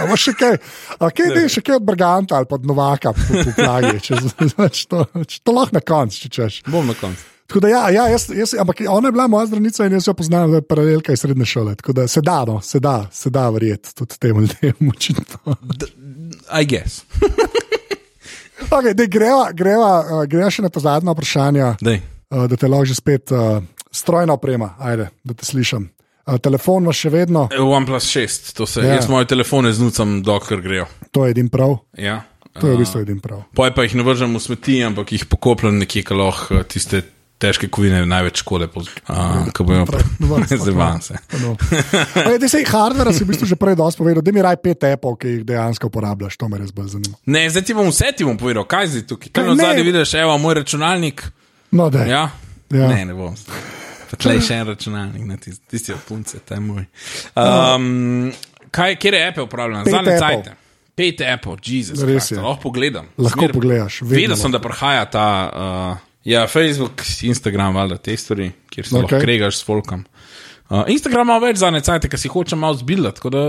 A 0.00 0.04
imaš 0.04 0.28
še 0.28 0.32
kaj, 0.36 0.58
a 1.00 1.08
kaj 1.08 1.30
ne, 1.32 1.42
še 1.48 1.60
kaj 1.64 1.78
od 1.80 1.84
Brganta 1.84 2.36
ali 2.36 2.48
pa 2.48 2.56
od 2.56 2.66
Novaka 2.68 3.12
po, 3.16 3.28
po 3.32 3.52
plagi, 3.56 4.00
če, 4.00 4.20
če, 4.68 4.84
to, 4.92 5.04
če 5.24 5.38
to 5.40 5.56
lahko 5.56 5.76
na 5.76 5.80
koncu, 5.80 6.20
če 6.24 6.32
češ. 6.32 6.58
Bom 6.68 6.88
na 6.88 6.96
koncu. 6.96 7.24
Tako 7.46 7.62
da, 7.64 7.70
ja, 7.70 7.82
ja 7.94 8.04
jaz, 8.10 8.26
jaz, 8.32 8.56
ampak 8.60 8.82
ona 8.90 9.08
je 9.08 9.16
bila 9.16 9.28
moja 9.30 9.46
zdravnica 9.48 9.86
in 9.86 9.96
jaz 9.96 10.08
jo 10.08 10.16
poznam, 10.18 10.50
da 10.52 10.60
je 10.60 10.66
paralelka 10.68 11.12
iz 11.12 11.24
srednje 11.24 11.48
šole. 11.48 11.76
Tako 11.80 11.96
da 11.96 12.08
se 12.08 12.20
da, 12.24 12.40
no, 12.48 12.58
se 12.60 12.80
da, 12.80 12.98
se 13.12 13.30
da 13.30 13.48
verjeti 13.54 13.94
tudi 13.94 14.18
tem 14.20 14.40
ljudem, 14.40 14.90
očitno. 14.92 15.56
I 16.52 16.64
guess. 16.68 17.04
Okay, 18.56 18.94
dej, 18.94 19.08
greva, 19.08 19.50
greva, 19.52 19.90
uh, 20.00 20.24
greva 20.24 20.48
še 20.50 20.62
na 20.62 20.68
ta 20.68 20.80
zadnja 20.80 21.12
vprašanja, 21.12 21.74
Dej. 21.80 22.00
uh, 22.30 22.46
da 22.46 22.56
te 22.56 22.66
lahko 22.66 22.84
že 22.84 22.94
spet 22.94 23.30
uh, 23.30 23.60
strojna 23.92 24.32
oprema, 24.32 24.74
ajde, 24.78 25.10
da 25.22 25.34
te 25.34 25.44
slišim. 25.44 25.90
Uh, 26.26 26.38
telefon 26.38 26.82
imaš 26.82 27.04
še 27.04 27.10
vedno, 27.12 27.44
OnePlus 27.52 28.08
6, 28.08 28.54
to 28.54 28.66
se, 28.66 28.80
Ja. 28.80 28.86
ja. 28.88 28.94
jaz 28.96 29.08
moje 29.08 29.26
telefone 29.26 29.72
znucam, 29.72 30.22
dokler 30.22 30.60
grejo. 30.60 30.86
to 31.10 31.24
je 31.24 31.30
edin 31.30 31.48
prav. 31.48 31.78
Ja. 31.94 32.24
To 32.56 32.66
je 32.66 32.74
v 32.74 32.80
bistvu 32.80 33.00
edin 33.04 33.20
prav. 33.20 33.42
Poj 33.52 33.70
pa 33.70 33.84
jih 33.84 33.94
ne 33.94 34.02
vržem 34.02 34.32
v 34.32 34.40
smeti, 34.40 34.80
ampak 34.80 35.12
jih 35.12 35.26
pokopljam 35.26 35.76
nekje, 35.76 36.02
ki 36.02 36.14
lahko 36.16 36.54
eh, 36.56 36.64
tiste 36.64 37.02
težke 37.38 37.68
kovine 37.68 38.00
največ 38.08 38.40
škode. 38.40 38.68
Ko 39.52 39.64
bojo 39.64 39.84
no, 40.20 40.40
zabavan 40.48 41.02
se. 41.04 41.18
No. 41.42 41.56
Sej, 42.48 42.64
hardware 42.70 43.12
si 43.12 43.24
v 43.24 43.28
bistvu 43.32 43.48
že 43.48 43.58
prej 43.60 43.76
dosti 43.76 44.00
povedal, 44.00 44.24
da 44.24 44.32
mi 44.32 44.44
raj 44.44 44.56
pet 44.62 44.88
appov, 44.88 45.18
ki 45.20 45.34
jih 45.38 45.44
dejansko 45.48 45.90
uporabljaš, 45.92 46.38
to 46.40 46.48
me 46.48 46.60
res 46.62 46.72
bolj 46.74 46.96
zanima. 46.96 47.16
Ne, 47.28 47.46
zdaj 47.52 47.66
ti 47.68 47.76
bom 47.76 47.90
vse 47.92 48.12
ti 48.16 48.24
bom 48.24 48.38
povedal, 48.40 48.64
kaj 48.68 48.92
zdaj 48.94 49.06
tukaj. 49.12 49.32
Kaj 49.36 49.50
na 49.52 49.56
zadnji 49.60 49.86
vidiš, 49.86 50.14
evo, 50.22 50.38
moj 50.40 50.60
računalnik. 50.62 51.26
No, 51.76 51.90
da. 51.92 52.06
Ja? 52.08 52.24
Ja. 52.72 52.88
Ne, 52.88 53.04
ne 53.04 53.14
bom. 53.16 53.36
Tlej 54.16 54.40
še 54.46 54.60
en 54.62 54.68
računalnik, 54.70 55.24
ne, 55.28 55.36
tisti, 55.36 55.60
tisti 55.70 55.92
od 55.92 56.00
punce, 56.08 56.38
ta 56.46 56.56
je 56.56 56.62
moj. 56.64 56.86
Um, 57.36 58.30
kaj, 58.70 58.96
kje 59.02 59.12
je 59.12 59.26
Apple 59.28 59.44
upravljen? 59.44 59.84
Pet 59.84 59.92
Zadnje 59.92 60.18
cajte. 60.22 60.54
Pet 60.96 61.20
Apple, 61.20 61.58
Jezus, 61.60 62.00
Res 62.08 62.30
je. 62.30 62.38
lahko 62.40 62.70
pogledam. 62.70 63.10
Lahko 63.20 63.44
Zmer- 63.44 63.52
pogledaš, 63.52 63.98
Vedel 64.08 64.36
sem, 64.40 64.54
da 64.54 64.62
prihaja 64.64 65.04
ta, 65.12 65.26
uh, 65.52 66.06
ja, 66.26 66.46
Facebook, 66.50 67.04
Instagram, 67.22 67.78
valjda 67.78 68.00
te 68.02 68.16
stvari, 68.18 68.50
kjer 68.72 68.86
se 68.86 68.94
okay. 68.94 69.02
Lahko 69.02 69.22
kregaš 69.22 69.60
s 69.60 69.66
folkom. 69.66 70.04
Uh, 70.66 70.82
Instagram 70.90 71.28
ima 71.28 71.36
več 71.38 71.60
zadnje 71.60 71.84
cajte, 71.86 72.08
ker 72.10 72.18
si 72.18 72.30
hočem 72.32 72.58
malo 72.58 72.74
zbildati, 72.74 73.20
tako 73.20 73.30
da 73.30 73.42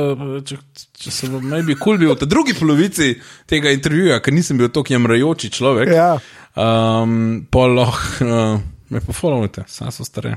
če, 0.45 0.59
če 1.01 1.13
se 1.13 1.30
bom 1.34 1.41
maybe 1.41 1.73
kul 1.73 1.95
cool 1.95 2.03
bil 2.03 2.11
v 2.13 2.19
tej 2.21 2.30
drugi 2.30 2.53
polovici 2.53 3.15
tega 3.49 3.73
intervjuja, 3.73 4.19
ker 4.21 4.36
nisem 4.38 4.59
bil 4.61 4.69
tako 4.69 4.93
jemrajoči 4.93 5.49
človek. 5.57 5.89
Ja. 5.97 6.11
Um, 6.53 7.47
pol 7.49 7.73
lahko 7.80 8.28
uh, 8.28 8.61
me 8.93 9.01
pofollowujte, 9.01 9.65
saj 9.65 9.95
so 9.97 10.05
stare. 10.05 10.36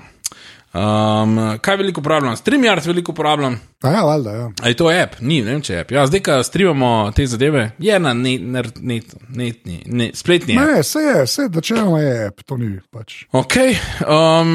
Um, 0.70 1.58
kaj 1.60 1.76
veliko 1.76 2.00
uporabljam? 2.00 2.36
StreamYard 2.36 2.86
veliko 2.86 3.12
uporabljam. 3.12 3.56
Ja, 3.82 4.02
valjda, 4.04 4.30
ja. 4.30 4.50
A 4.62 4.68
je 4.68 4.76
to 4.76 4.86
app? 4.88 5.16
Ni, 5.20 5.40
ne 5.42 5.56
vem 5.56 5.62
če 5.66 5.72
je 5.72 5.80
app. 5.80 5.90
Ja, 5.90 6.04
zdaj, 6.06 6.22
ko 6.22 6.36
streamamo 6.46 7.10
te 7.16 7.26
zadeve, 7.26 7.70
je 7.78 7.98
na 7.98 8.12
net, 8.14 8.44
net, 8.44 8.78
net, 8.78 9.14
netni, 9.28 9.80
ne, 9.86 10.10
spletni. 10.14 10.54
Ne, 10.54 10.78
app. 10.78 10.86
se 10.86 11.02
je, 11.02 11.26
se 11.26 11.48
načeloma 11.50 12.00
je 12.00 12.26
app, 12.28 12.44
to 12.46 12.58
ni 12.60 12.76
pač. 12.94 13.24
Ok, 13.32 13.56
um, 14.06 14.54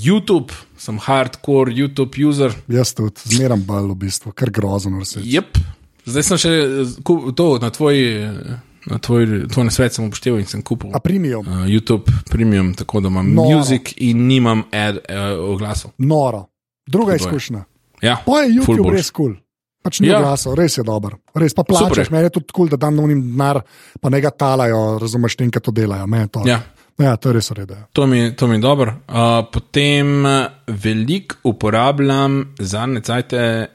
YouTube, 0.00 0.56
sem 0.80 0.96
hardcore 1.04 1.76
YouTube 1.76 2.24
user. 2.24 2.56
Jaz 2.72 2.94
tudi 2.96 3.36
zmeram 3.36 3.66
bal 3.68 3.90
v 3.92 3.98
bistvu, 4.06 4.32
kar 4.32 4.54
grozno 4.54 5.02
vse. 5.02 5.20
Yep. 5.20 5.60
Zdaj 6.08 6.24
sem 6.24 6.40
še 6.40 6.54
eh, 6.56 6.96
to 7.36 7.50
na 7.60 7.68
tvoj, 7.74 8.00
na 8.48 8.56
tvoj, 8.98 9.26
tvoj 9.48 9.64
nasvet 9.64 9.92
sem 9.92 10.04
upošteval 10.04 10.40
in 10.40 10.46
sem 10.46 10.62
kupil. 10.62 10.90
A 10.92 10.98
premium, 10.98 11.42
Uh, 11.42 11.66
YouTube 11.66 12.08
Premium, 12.24 12.74
tako 12.74 13.00
da 13.00 13.08
imam 13.08 13.34
Noro. 13.34 13.48
muzik 13.50 13.94
in 13.98 14.26
nimam 14.26 14.62
ad, 14.72 14.96
uh, 14.98 15.04
oglasov. 15.46 15.90
noro. 15.98 16.46
Druga 16.86 17.12
je. 17.12 17.16
izkušnja. 17.16 17.64
Ja, 18.02 18.16
Pa 18.26 18.38
je 18.38 18.48
YouTube 18.50 18.82
boljše. 18.82 18.96
res 18.96 19.10
kul. 19.10 19.24
Cool. 19.26 19.36
Pač 19.82 20.00
ni 20.00 20.08
Ja. 20.08 20.14
ja. 20.14 20.20
glasov, 20.20 20.54
res 20.54 20.78
je 20.78 20.82
dober. 20.82 21.12
Res 21.34 21.54
pa 21.54 21.62
je. 22.02 22.10
meni 22.10 22.24
je 22.24 22.30
tudi 22.30 22.46
kul, 22.46 22.52
cool, 22.54 22.68
da 22.68 22.76
dam 22.78 22.96
novim 22.96 23.20
denar, 23.22 23.60
pa 24.00 24.08
ne 24.08 24.20
ga 24.20 24.30
talajo, 24.30 24.98
razumeš, 24.98 25.36
tem, 25.36 25.50
ki 25.50 25.60
to 25.60 25.70
delajo. 25.72 26.06
je 26.14 26.28
To. 26.28 26.42
Ja. 26.46 26.62
ja, 26.98 27.16
to 27.16 27.28
je 27.28 27.32
res 27.32 27.50
ureda. 27.50 27.86
To 27.92 28.06
mi, 28.06 28.36
to 28.36 28.46
mi 28.46 28.54
je 28.54 28.60
dobro. 28.60 28.94
Uh, 29.08 29.14
potem 29.52 30.24
veliko 30.66 31.36
uporabljam 31.44 32.54
za 32.58 32.86
necajte 32.86 33.66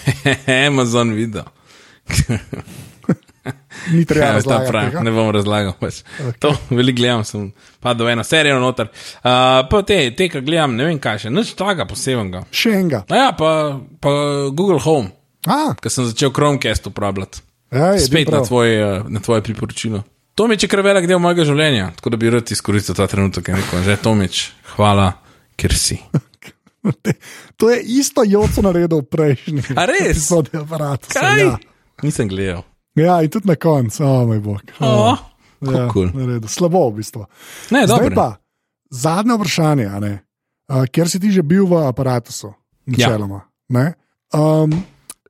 Amazon 0.68 1.12
video. 1.12 1.44
Ni 3.92 4.04
treba 4.04 4.26
Ja, 4.26 4.30
ta 4.30 4.38
razlagati. 4.40 4.70
prav, 4.70 4.88
tega. 4.90 5.02
ne 5.06 5.12
bom 5.14 5.30
razlagal. 5.34 5.74
Pač. 5.80 6.02
Okay. 6.20 6.38
To 6.44 6.52
veliko 6.70 6.96
gledam, 6.96 7.24
sem 7.24 7.52
padel 7.80 8.08
eno 8.14 8.24
serijo 8.24 8.58
noter. 8.62 8.90
Uh, 8.90 9.66
pa 9.70 9.82
te, 9.86 9.98
te, 10.16 10.28
ki 10.32 10.42
gledam, 10.46 10.76
ne 10.78 10.88
vem 10.88 10.98
kaj 11.02 11.26
še, 11.26 11.32
nič 11.34 11.54
takega 11.58 11.86
posebnega. 11.90 12.44
Še 12.50 12.74
enega. 12.80 13.04
A 13.10 13.22
ja, 13.22 13.28
pa, 13.38 13.50
pa 14.02 14.12
Google 14.50 14.80
Home, 14.86 15.12
ker 15.46 15.92
sem 15.92 16.08
začel 16.10 16.34
Chromecast 16.34 16.90
uporabljati. 16.90 17.42
Ja, 17.74 17.94
je, 17.96 18.04
Spet 18.06 18.30
na 18.30 18.44
tvoje, 18.46 19.02
na 19.10 19.20
tvoje 19.20 19.42
priporočilo. 19.42 20.04
Tomič 20.36 20.66
je 20.66 20.68
kar 20.68 20.82
velik 20.84 21.06
del 21.08 21.18
mojega 21.18 21.46
življenja, 21.48 21.90
tako 21.96 22.12
da 22.12 22.18
bi 22.20 22.30
rad 22.30 22.50
izkoristil 22.52 22.94
ta 22.98 23.06
trenutek 23.08 23.48
in 23.48 23.56
rekel: 23.56 23.82
že 23.86 23.96
Tomič, 24.04 24.42
hvala, 24.76 25.14
ker 25.56 25.74
si. 25.74 25.98
To 27.56 27.70
je 27.70 27.80
isto 27.82 28.22
joco 28.22 28.62
naredil 28.62 29.00
v 29.02 29.08
prejšnji. 29.10 29.62
A 29.74 29.86
res? 29.90 30.28
aparata. 30.30 31.08
Kaj? 31.10 31.40
Ja. 31.42 31.56
Nisem 32.04 32.28
gledal. 32.30 32.62
Ja, 32.96 33.20
in 33.22 33.30
tudi 33.30 33.48
na 33.48 33.56
koncu, 33.60 34.04
oh, 34.04 34.22
moj 34.28 34.40
bog. 34.44 34.76
Oh, 34.80 35.18
ja, 35.60 35.88
cool. 35.92 36.10
Slabo 36.48 36.88
v 36.90 37.00
bistvu. 37.00 37.26
Ne, 37.70 37.86
Zdaj 37.86 38.08
dobro. 38.08 38.14
pa 38.14 38.28
zadnje 38.90 39.36
vprašanje, 39.36 39.86
a 39.86 40.00
ne? 40.00 40.14
uh, 40.68 40.86
ker 40.90 41.10
si 41.10 41.20
ti 41.22 41.30
že 41.30 41.44
bil 41.46 41.66
v 41.66 41.86
aparatu, 41.86 42.54
načeloma. 42.86 43.46
Ja. 43.70 43.92
Um, 44.34 44.72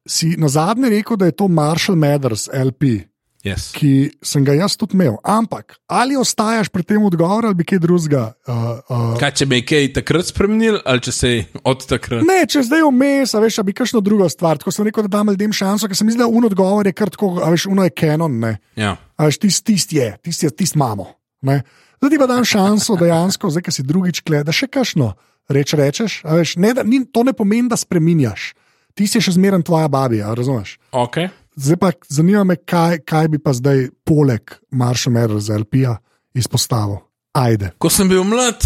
si 0.07 0.37
na 0.37 0.49
zadnje 0.49 0.93
rekel, 0.93 1.17
da 1.17 1.29
je 1.29 1.37
to 1.37 1.49
Marshall 1.49 1.99
Mathers 1.99 2.49
LP, 2.53 3.09
Yes. 3.47 3.69
ki 3.77 4.11
sem 4.27 4.43
ga 4.43 4.57
jaz 4.59 4.75
tudi 4.75 4.97
imel. 4.99 5.15
Ampak 5.23 5.77
ali 5.87 6.17
ostajaš 6.19 6.69
pri 6.75 6.83
tem 6.83 7.05
odgovoru 7.07 7.47
ali 7.47 7.59
bi 7.61 7.67
kaj 7.69 7.79
drugega? 7.85 8.25
Uh, 8.43 8.81
uh, 8.91 9.15
Kaj, 9.21 9.33
če 9.39 9.47
bi 9.47 9.61
kaj 9.63 9.87
takrat 10.01 10.33
spremenil, 10.33 10.81
ali 10.83 11.05
če 11.07 11.15
se 11.15 11.31
od 11.63 11.87
takrat? 11.87 12.27
Ne, 12.27 12.41
če 12.51 12.65
zdaj 12.67 12.83
vmes, 12.89 13.37
veš, 13.39 13.61
bi 13.67 13.77
kakšno 13.77 14.03
drugo 14.03 14.27
stvar. 14.33 14.59
Tako 14.59 14.75
sem 14.75 14.89
rekel, 14.91 15.07
da 15.07 15.21
dam 15.21 15.31
ljudem 15.31 15.55
šanso, 15.55 15.87
ker 15.87 15.99
sem 15.99 16.11
mislil, 16.11 16.27
da 16.27 16.31
un 16.31 16.51
odgovor 16.51 16.91
je 16.91 16.95
kar 16.97 17.13
tako, 17.15 17.37
a 17.39 17.53
veš, 17.55 17.69
uno 17.71 17.87
je 17.87 17.95
kanon. 17.95 18.43
Ja. 18.75 18.97
A 19.17 19.31
veš, 19.31 19.39
tist, 19.47 19.63
tist 19.69 19.95
je, 19.95 20.11
tist 20.27 20.43
je, 20.43 20.51
tist 20.51 20.75
imamo. 20.75 21.07
Ne? 21.47 21.63
Zdaj 22.03 22.13
ti 22.13 22.21
pa 22.21 22.29
dam 22.29 22.45
šanso 22.45 22.99
dejansko, 23.01 23.55
zdaj, 23.55 23.69
ki 23.69 23.79
si 23.79 23.87
drugič 23.87 24.21
gleda, 24.27 24.51
da 24.51 24.57
še 24.57 24.69
kakšno 24.69 25.15
reč 25.53 25.73
rečeš. 25.79 26.21
Veš, 26.27 26.57
ne, 26.61 26.75
da, 26.77 26.85
ni, 26.85 27.05
to 27.07 27.23
ne 27.27 27.33
pomeni, 27.37 27.71
da 27.71 27.79
spreminjaš. 27.79 28.53
Ti 28.97 29.07
si 29.09 29.21
še 29.21 29.37
zmeraj 29.37 29.65
tvoja 29.69 29.89
babija, 29.93 30.31
a 30.31 30.37
razumeš? 30.37 30.79
Okay. 30.91 31.29
Zdaj 31.57 31.77
pa 31.81 31.91
zanima 32.09 32.45
me, 32.45 32.57
kaj, 32.57 32.99
kaj 33.09 33.29
bi 33.33 33.39
pa 33.41 33.53
zdaj 33.57 33.87
poleg 34.05 34.51
Marša 34.71 35.11
Mera 35.11 35.39
z 35.41 35.57
LP-ja 35.59 35.97
izpostavil. 36.37 36.99
Ajde. 37.37 37.71
Ko 37.79 37.89
sem 37.93 38.09
bil 38.09 38.25
mlad, 38.25 38.61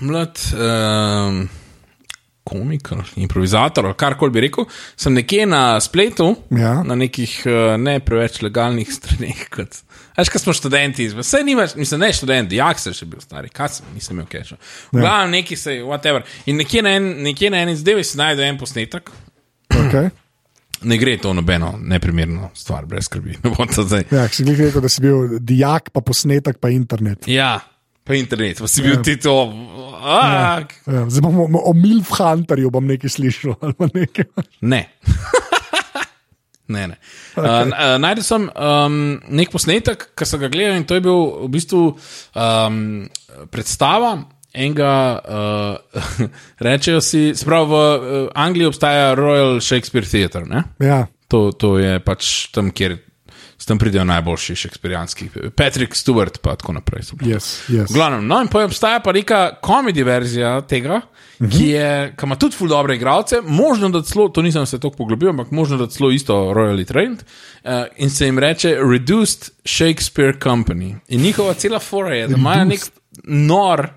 mlad 0.00 0.38
um, 0.54 1.48
komik, 2.46 2.88
improvizator, 3.16 3.86
ali 3.86 3.94
karkoli 3.98 4.30
bi 4.34 4.40
rekel, 4.46 4.66
sem 4.98 5.14
nekje 5.14 5.46
na 5.46 5.80
spletu, 5.80 6.32
Ja. 6.50 6.82
na 6.86 6.94
nekih 6.98 7.34
uh, 7.46 7.74
ne 7.78 7.98
preveč 8.02 8.40
legalnih 8.42 8.90
straneh. 8.92 9.44
Kot, 9.50 9.82
Veš, 10.18 10.28
kaj 10.28 10.42
smo 10.42 10.52
študenti, 10.52 11.06
vse 11.16 11.42
nimaš, 11.46 11.74
mislim, 11.78 12.00
ne 12.00 12.12
študent, 12.12 12.52
jak 12.52 12.78
se 12.78 12.92
še 12.94 13.06
bil 13.06 13.22
stari, 13.22 13.48
kaj 13.48 13.78
sem, 13.78 13.86
nisem 13.94 14.18
imel 14.18 14.26
keša. 14.30 14.58
V 14.92 14.98
glavnem 15.00 15.30
neki 15.38 15.56
se, 15.56 15.78
whatever. 15.86 16.26
In 16.46 16.58
nekje 16.60 16.82
na, 16.84 16.96
en, 16.98 17.06
nekje 17.26 17.50
na 17.50 17.62
eni 17.64 17.76
zadevi 17.78 18.04
se 18.04 18.18
najde 18.18 18.44
en 18.46 18.58
posnetek. 18.60 19.10
Okay. 19.72 20.10
Ne 20.82 20.96
gre 20.98 21.16
to 21.22 21.32
nobeno 21.36 21.74
neprimerno 21.78 22.50
stvar, 22.54 22.86
brez 22.86 23.06
skrbi. 23.10 23.38
Ja, 24.12 24.26
si 24.28 24.44
glih 24.44 24.58
rekel, 24.58 24.82
da 24.82 24.90
si 24.90 25.02
bil 25.04 25.36
dijak, 25.40 25.90
pa 25.94 26.02
posnetek, 26.04 26.58
pa 26.62 26.70
internet. 26.72 27.28
Ja, 27.30 27.60
pa 28.04 28.16
internet, 28.18 28.62
pa 28.62 28.70
si 28.70 28.82
bil 28.84 28.98
ti 29.04 29.16
to. 29.22 29.36
A, 30.02 30.18
Ja, 30.90 31.04
zdaj 31.06 31.22
bomo 31.22 31.46
o, 31.46 31.62
o 31.70 31.72
Milf 31.78 32.10
Hunterju 32.18 32.72
bom 32.74 32.86
nekaj 32.90 33.14
slišal. 33.14 33.54
Nekaj. 33.94 34.26
Ne. 34.66 34.82
ne, 36.74 36.86
ne. 36.90 36.96
Okay. 37.36 37.70
Uh, 37.70 37.96
Najdel 38.02 38.26
sem 38.26 38.48
um, 38.50 38.98
nek 39.30 39.52
posnetek, 39.54 40.08
ki 40.18 40.28
sem 40.28 40.42
ga 40.42 40.50
gledal 40.52 40.80
in 40.80 40.86
to 40.88 40.98
je 40.98 41.04
bil 41.04 41.20
v 41.46 41.50
bistvu 41.54 41.82
um, 41.92 42.78
predstava. 43.54 44.16
Enega, 44.54 45.20
uh, 45.24 46.02
rečejo 46.66 47.00
si, 47.00 47.32
sprav 47.34 47.66
v 47.68 47.74
uh, 47.74 48.28
Angliji 48.34 48.66
obstaja 48.68 49.14
Royal 49.16 49.60
Shakespeare 49.60 50.06
Theatre. 50.06 50.44
Ne? 50.44 50.64
Ja, 50.78 51.06
To, 51.32 51.48
to 51.56 51.78
je 51.80 51.96
pač 52.04 52.52
tam, 52.52 52.68
kjer 52.76 52.98
tam 53.62 53.78
pridejo 53.78 54.02
najboljši 54.04 54.56
šekspirijanski, 54.58 55.28
Patrick 55.56 55.94
Stewart, 55.94 56.40
pa 56.42 56.56
tako 56.58 56.74
naprej. 56.76 57.04
yes, 57.22 57.62
yes. 57.70 57.92
Glavnem, 57.94 58.26
no, 58.26 58.40
in 58.42 58.50
potem 58.50 58.66
obstaja 58.66 58.98
pa 59.00 59.12
neka 59.14 59.60
komedija 59.62 60.04
verzija 60.04 60.50
tega, 60.66 60.98
uh 60.98 61.46
-huh. 61.46 61.52
ki, 61.56 61.68
je, 61.68 62.14
ki 62.18 62.26
ima 62.26 62.36
tudi 62.36 62.56
ful 62.56 62.68
dobre 62.68 62.96
igralce, 62.96 63.40
možno 63.42 63.88
da 63.88 64.02
celo, 64.02 64.28
to 64.28 64.42
nisem 64.42 64.66
se 64.66 64.80
tako 64.80 64.96
poglobil, 64.96 65.30
ampak 65.30 65.50
možno 65.50 65.76
da 65.76 65.86
celo 65.86 66.10
isto 66.10 66.34
Royally 66.34 66.84
Trained, 66.84 67.22
uh, 67.64 67.70
in 67.96 68.10
se 68.10 68.26
jim 68.26 68.38
reče 68.38 68.76
Reduced 68.90 69.50
Shakespeare 69.64 70.38
Company. 70.42 70.96
In 71.08 71.20
njihova 71.20 71.54
cela 71.54 71.78
fora 71.78 72.14
je, 72.14 72.28
da 72.28 72.36
imajo 72.36 72.64
nek 72.64 72.80
nor, 73.24 73.88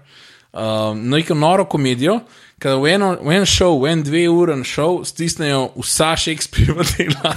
uh, 0.56 0.96
neko 0.98 1.36
noro 1.36 1.66
komedijo. 1.70 2.20
Ker 2.60 2.80
v, 2.80 2.94
eno, 2.96 3.12
v 3.20 3.36
en 3.36 3.46
šov, 3.46 3.82
v 3.84 3.92
en 3.92 4.04
dve 4.04 4.24
uren 4.32 4.64
šov, 4.64 5.04
stisnejo 5.06 5.74
vsa 5.76 6.14
Shakespeareova 6.16 6.86
dela. 6.96 7.36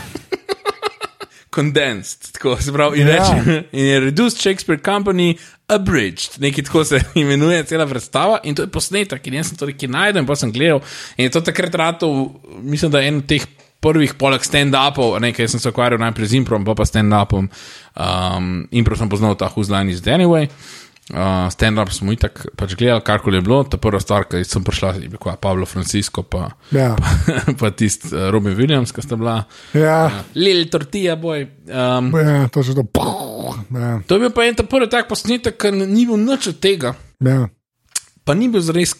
Condensed, 1.54 2.32
tako 2.32 2.56
se 2.62 2.72
pravi, 2.72 3.00
in, 3.00 3.08
Ja. 3.08 3.14
reče, 3.16 3.62
in 3.72 3.84
je 3.84 4.00
Reduced 4.00 4.40
Shakespeare 4.40 4.80
Company 4.84 5.36
Abridged, 5.68 6.38
nekaj 6.38 6.64
tako 6.64 6.84
se 6.84 7.00
imenuje 7.14 7.64
cela 7.64 7.86
predstava. 7.86 8.38
In 8.44 8.54
to 8.54 8.62
je 8.62 8.70
posnetek, 8.70 9.26
in 9.26 9.34
jaz 9.34 9.48
sem 9.50 9.56
to 9.58 9.66
nekaj 9.66 9.88
najdel, 9.88 10.22
in 10.22 10.26
pa 10.28 10.36
sem 10.36 10.52
gledal. 10.52 10.80
In 11.16 11.24
je 11.26 11.30
to 11.34 11.40
takrat 11.40 11.74
ratov, 11.74 12.30
mislim, 12.62 12.90
da 12.94 13.00
je 13.00 13.08
en 13.08 13.16
od 13.16 13.26
teh 13.26 13.46
prvih 13.80 14.14
poleg 14.18 14.42
stand-upov, 14.42 15.18
nekaj 15.22 15.48
sem 15.48 15.60
se 15.60 15.70
ukvarjal 15.70 16.00
najprej 16.02 16.26
z 16.26 16.38
improm, 16.40 16.64
pa 16.64 16.74
pa 16.74 16.86
stand-upom. 16.86 17.48
Um, 17.94 18.68
impro 18.70 18.96
sem 18.96 19.08
poznal 19.08 19.34
ta 19.34 19.50
Who's 19.50 19.70
Line 19.70 19.90
is 19.90 20.02
Anyway. 20.06 20.46
Uh, 20.46 20.87
stand-up 21.50 21.88
smo 21.92 22.12
itak 22.12 22.42
pač 22.56 22.74
gledali, 22.76 23.00
karkoli 23.04 23.38
je 23.38 23.44
bilo. 23.46 23.62
Ta 23.64 23.80
prva 23.80 24.00
stvar, 24.00 24.26
ki 24.28 24.42
sem 24.44 24.64
prišla, 24.64 24.92
je 25.00 25.08
bil 25.08 25.20
Pablo 25.40 25.66
Francisco, 25.66 26.22
pa, 26.22 26.50
Ja. 26.74 26.92
pa, 26.98 27.54
pa 27.58 27.70
tisti 27.72 28.12
uh, 28.12 28.28
Robin 28.34 28.56
Williams, 28.58 28.92
ki 28.92 29.04
sta 29.04 29.16
bila. 29.16 29.38
Ja, 29.72 30.10
Lil 30.36 30.68
Tortilla 30.68 31.16
Boy. 31.16 31.46
Um, 31.68 32.12
ja, 32.12 32.48
to 32.52 32.60
to. 32.62 32.84
Ja, 33.72 34.00
to 34.06 34.18
je 34.18 34.20
bil 34.26 34.32
pa 34.36 34.44
en 34.44 34.58
ta 34.58 34.68
prvi 34.68 34.90
tak 34.92 35.08
posnetek, 35.08 35.56
ker 35.56 35.72
ni 35.72 36.04
bil 36.08 36.20
nič 36.20 36.52
od 36.52 36.60
tega. 36.60 36.94
ja. 37.24 37.48
Pa 38.28 38.34
ni 38.36 38.50
bil 38.52 38.60
res 38.76 38.92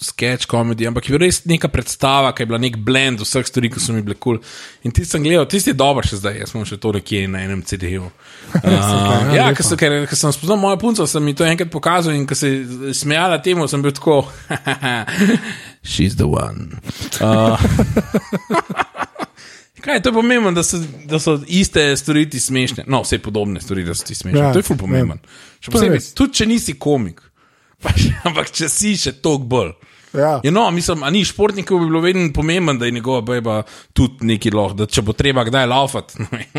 sketch 0.00 0.48
komedij, 0.48 0.88
ampak 0.88 1.04
je 1.04 1.12
bil 1.12 1.20
res 1.26 1.42
neka 1.44 1.68
predstava, 1.68 2.30
ki 2.32 2.42
je 2.42 2.48
bila 2.48 2.60
nek 2.62 2.78
blend 2.84 3.20
vseh 3.20 3.44
stvari, 3.46 3.68
ki 3.72 3.82
so 3.82 3.92
mi 3.92 4.00
bile 4.04 4.16
kul. 4.16 4.38
Cool. 4.40 4.88
In 4.88 4.94
ti 4.96 5.04
sem 5.04 5.20
gledal, 5.22 5.44
tisti 5.50 5.74
je 5.74 5.76
dober 5.76 6.06
še 6.08 6.22
zdaj, 6.22 6.38
jaz 6.40 6.54
sem 6.54 6.64
še 6.68 6.78
to 6.80 6.94
nekje 6.96 7.26
na 7.28 7.44
enem 7.46 7.64
CD-ju. 7.66 8.08
Uh, 8.50 8.66
ja, 9.30 9.34
ja, 9.36 9.44
ker, 9.54 9.62
so, 9.62 9.76
ker, 9.78 9.92
ker 10.10 10.18
sem 10.18 10.32
spoznal 10.34 10.58
mojo 10.58 10.74
punco, 10.80 11.04
sem 11.06 11.22
mi 11.22 11.36
to 11.38 11.44
enkrat 11.46 11.70
pokazal 11.70 12.16
in 12.16 12.24
ko 12.26 12.34
se 12.34 12.48
je 12.50 12.94
smejala 12.98 13.36
temu, 13.44 13.68
sem 13.70 13.84
bil 13.84 13.94
tako, 13.94 14.24
she's 15.86 16.16
the 16.18 16.26
one. 16.26 16.80
Uh, 17.22 17.54
Kaj 19.80 19.94
je 19.94 20.02
to 20.02 20.12
pomembno, 20.12 20.52
da 20.52 20.62
so, 20.62 20.78
da 21.04 21.18
so 21.18 21.40
iste 21.46 21.96
stvari 21.96 22.30
ti 22.30 22.40
smešne? 22.40 22.84
No, 22.86 23.02
vse 23.02 23.18
podobne 23.18 23.60
stvari, 23.60 23.84
da 23.84 23.94
so 23.94 24.04
ti 24.04 24.14
smešne. 24.14 24.40
Ja, 24.40 24.46
Ja, 24.46 24.52
to 24.52 24.58
je 24.58 24.62
ful 24.62 24.76
pomemben. 24.76 25.18
Še 25.60 25.70
To 25.70 25.70
je 25.70 25.76
posebej, 25.76 26.02
tudi 26.14 26.40
če 26.40 26.46
nisi 26.46 26.74
komik, 26.78 27.22
pa 27.82 27.92
še, 27.96 28.12
ampak 28.28 28.52
če 28.52 28.68
si 28.68 28.96
še 29.00 29.14
toliko 29.22 29.48
bolj. 29.54 29.72
Ja. 30.12 30.40
Ja, 30.42 30.50
no, 30.50 30.70
mislim, 30.70 31.02
a 31.02 31.10
ni 31.10 31.24
športnikov 31.24 31.78
bi 31.78 31.86
bilo 31.86 32.00
vedno 32.00 32.32
pomembno, 32.32 32.74
da 32.74 32.84
je 32.84 32.90
njegova 32.90 33.20
beba 33.22 33.62
tudi 33.92 34.26
neki 34.26 34.50
loh, 34.50 34.72
da 34.72 34.86
če 34.86 35.02
bo 35.02 35.12
treba 35.12 35.44
kdaj 35.44 35.66
laufati, 35.66 36.18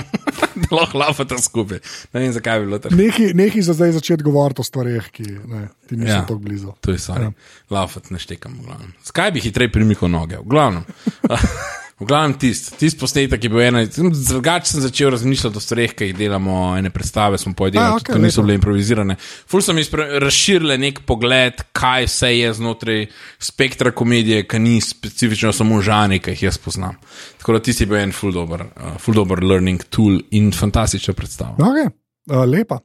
da 0.62 0.70
lahko 0.72 0.98
laufata 0.98 1.38
skupaj. 1.38 1.80
Ne 2.14 2.20
vem, 2.20 2.32
zakaj 2.32 2.60
bi 2.60 2.66
bilo 2.66 2.80
tako. 2.80 2.96
Nekaj, 2.96 3.34
nekaj 3.34 3.62
za 3.62 3.74
zdaj 3.74 3.92
začeti 3.92 4.24
govoriti 4.24 4.62
o 4.62 4.64
stvareh, 4.64 5.10
ki 5.10 5.24
ne, 5.46 5.68
ti 5.88 5.96
niso 5.96 6.14
Ja. 6.14 6.22
tako 6.22 6.36
blizu. 6.38 6.72
To 6.82 6.92
je 6.92 7.00
stvar. 7.00 7.22
Ja. 7.22 7.32
Laufati 7.70 8.14
ne 8.14 8.20
štekam, 8.20 8.54
v 8.54 8.66
glavnem. 8.66 8.94
Zakaj 9.04 9.32
bi 9.32 9.40
hitreje 9.42 9.72
premikal 9.72 10.10
noge? 10.10 10.38
V 10.38 10.48
glavnem. 10.48 10.84
V 12.02 12.06
glavnem 12.10 12.34
tisti 12.34 12.74
tist 12.82 12.98
posnetek 12.98 13.44
je 13.44 13.50
bil 13.54 13.62
ena, 13.62 13.84
drugače 13.86 14.72
sem 14.72 14.82
začel 14.82 15.12
razmišljati 15.14 15.58
o 15.58 15.62
stvareh, 15.62 15.92
ki 15.94 16.08
jih 16.08 16.16
delamo, 16.18 16.56
ene 16.78 16.90
predstave 16.90 17.38
smo 17.38 17.54
pojedeli, 17.54 18.00
okay, 18.00 18.16
ki 18.16 18.22
niso 18.24 18.42
bile 18.42 18.56
improvizirane. 18.58 19.16
Ful 19.22 19.62
so 19.62 19.76
mi 19.78 19.86
razširile 20.24 20.80
nek 20.82 21.04
pogled, 21.06 21.62
kaj 21.78 22.08
vse 22.10 22.32
je 22.34 22.56
znotraj 22.58 23.06
spektra 23.38 23.94
komedije, 23.94 24.48
ki 24.50 24.64
ni 24.64 24.80
specifično 24.82 25.54
samo 25.54 25.78
žani, 25.86 26.18
ki 26.20 26.34
jih 26.34 26.48
jaz 26.50 26.58
poznam. 26.58 26.98
Tako 27.38 27.60
da 27.60 27.64
tisti 27.70 27.86
je 27.86 27.92
bil 27.94 28.02
en 28.02 28.18
ful 28.18 28.34
dober, 28.34 28.66
uh, 28.66 28.98
ful 28.98 29.22
dober 29.22 29.46
learning 29.46 29.86
tool 29.94 30.18
in 30.32 30.50
fantastična 30.58 31.14
predstava. 31.14 31.54
Okay. 31.62 31.94
Uh, 32.32 32.42
lepa. 32.50 32.82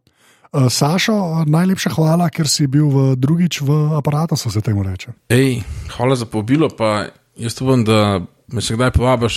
Uh, 0.53 0.69
Sašo, 0.69 1.17
najlepša 1.49 1.97
hvala, 1.97 2.29
ker 2.29 2.53
si 2.53 2.69
bil 2.69 2.93
v, 2.93 3.09
drugič 3.17 3.64
v 3.64 3.83
aparatu, 3.97 4.37
se 4.37 4.61
temu 4.61 4.85
reče. 4.85 5.17
Ej, 5.33 5.62
hvala 5.97 6.21
za 6.21 6.29
povabilo, 6.29 6.69
pa 6.69 7.07
jaz 7.41 7.62
upam, 7.64 7.81
da 7.85 8.21
me 8.53 8.62
še 8.62 8.76
kdaj 8.76 8.92
povabiš, 8.97 9.36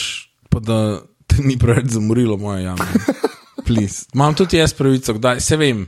pa 0.50 0.60
da 0.60 0.80
te 1.30 1.42
ni 1.46 1.58
preveč 1.60 1.94
zamorilo 1.96 2.38
moje 2.38 2.64
jame. 2.64 2.86
Please. 3.68 4.06
Imam 4.16 4.34
tudi 4.36 4.58
jaz 4.58 4.74
pravico, 4.74 5.14
kdaj 5.18 5.42
se 5.46 5.58
vem. 5.58 5.88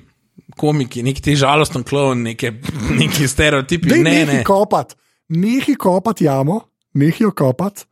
Komiki, 0.58 1.02
neki 1.04 1.22
ti 1.24 1.36
žalosten 1.40 1.84
klon, 1.88 2.24
neke, 2.28 2.52
neki 3.00 3.28
stereotipi. 3.28 3.90
Dej 3.90 4.04
Ne, 4.04 4.12
nehi 4.12 4.38
ne. 4.42 4.44
kopat, 4.46 4.96
nehi 5.30 5.76
kopat 5.80 6.22
jamo, 6.22 6.60
nehi 7.00 7.24
jo 7.24 7.32
kopat, 7.32 7.86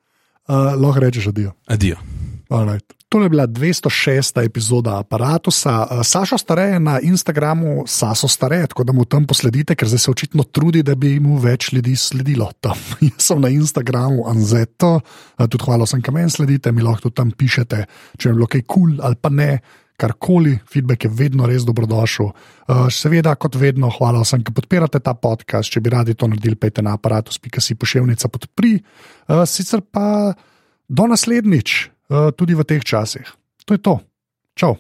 uh, 0.49 0.73
lahko 0.75 0.99
rečeš 0.99 1.29
adijo. 1.31 1.53
Adijo. 1.71 1.97
Alright. 2.49 2.93
Tole 3.09 3.25
je 3.25 3.29
bila 3.29 3.47
206. 3.47 4.45
epizoda 4.45 4.99
aparata. 4.99 5.51
Saša 6.03 6.37
Stare 6.37 6.61
je 6.61 6.79
na 6.79 6.99
Instagramu 6.99 7.83
Saso 7.87 8.27
Stare, 8.27 8.67
tako 8.67 8.83
da 8.83 8.93
mu 8.93 9.05
tam 9.05 9.25
posledite, 9.25 9.75
ker 9.75 9.89
se 9.89 10.11
očitno 10.11 10.43
trudi, 10.43 10.83
da 10.83 10.95
bi 10.95 11.19
mu 11.19 11.37
več 11.37 11.71
ljudi 11.73 11.95
sledilo. 11.95 12.51
Tam. 12.61 12.77
Jaz 13.01 13.25
sem 13.31 13.41
na 13.41 13.49
Instagramu 13.49 14.27
Anzeto, 14.29 14.99
tudi 15.37 15.63
hvala 15.65 15.89
vsem, 15.89 16.05
ki 16.05 16.13
meni 16.13 16.29
sledite, 16.29 16.71
mi 16.71 16.85
lahko 16.85 17.09
tam 17.09 17.31
pišete, 17.31 17.83
če 18.17 18.29
je 18.29 18.37
bilo 18.37 18.45
kaj 18.45 18.61
kul 18.67 18.93
cool 18.93 19.05
ali 19.05 19.17
pa 19.21 19.33
ne. 19.33 19.51
Karkoli, 19.99 20.53
feedback 20.71 21.03
je 21.03 21.09
vedno 21.11 21.43
res 21.49 21.65
dobrodošel. 21.67 22.29
Uh, 22.29 22.85
seveda, 22.93 23.33
kot 23.35 23.57
vedno, 23.59 23.89
hvala 23.91 24.21
vsem, 24.23 24.45
ki 24.47 24.53
podpirate 24.55 25.01
ta 25.03 25.11
podcast. 25.11 25.73
Če 25.73 25.81
bi 25.83 25.91
radi 25.91 26.15
to 26.15 26.29
naredili, 26.29 26.55
pejte 26.55 26.85
na 26.85 26.93
aparatus.si 26.95 27.75
pošiljnica 27.75 28.29
podpri. 28.31 28.77
Uh, 29.27 29.43
sicer 29.43 29.81
pa 29.81 30.37
do 30.87 31.09
naslednjič. 31.09 31.89
Eh, 32.09 32.31
tudi 32.33 32.57
v 32.57 32.65
teh 32.65 32.81
časih. 32.81 33.25
To 33.69 33.77
je 33.77 33.79
to. 33.79 33.95
Čau. 34.57 34.73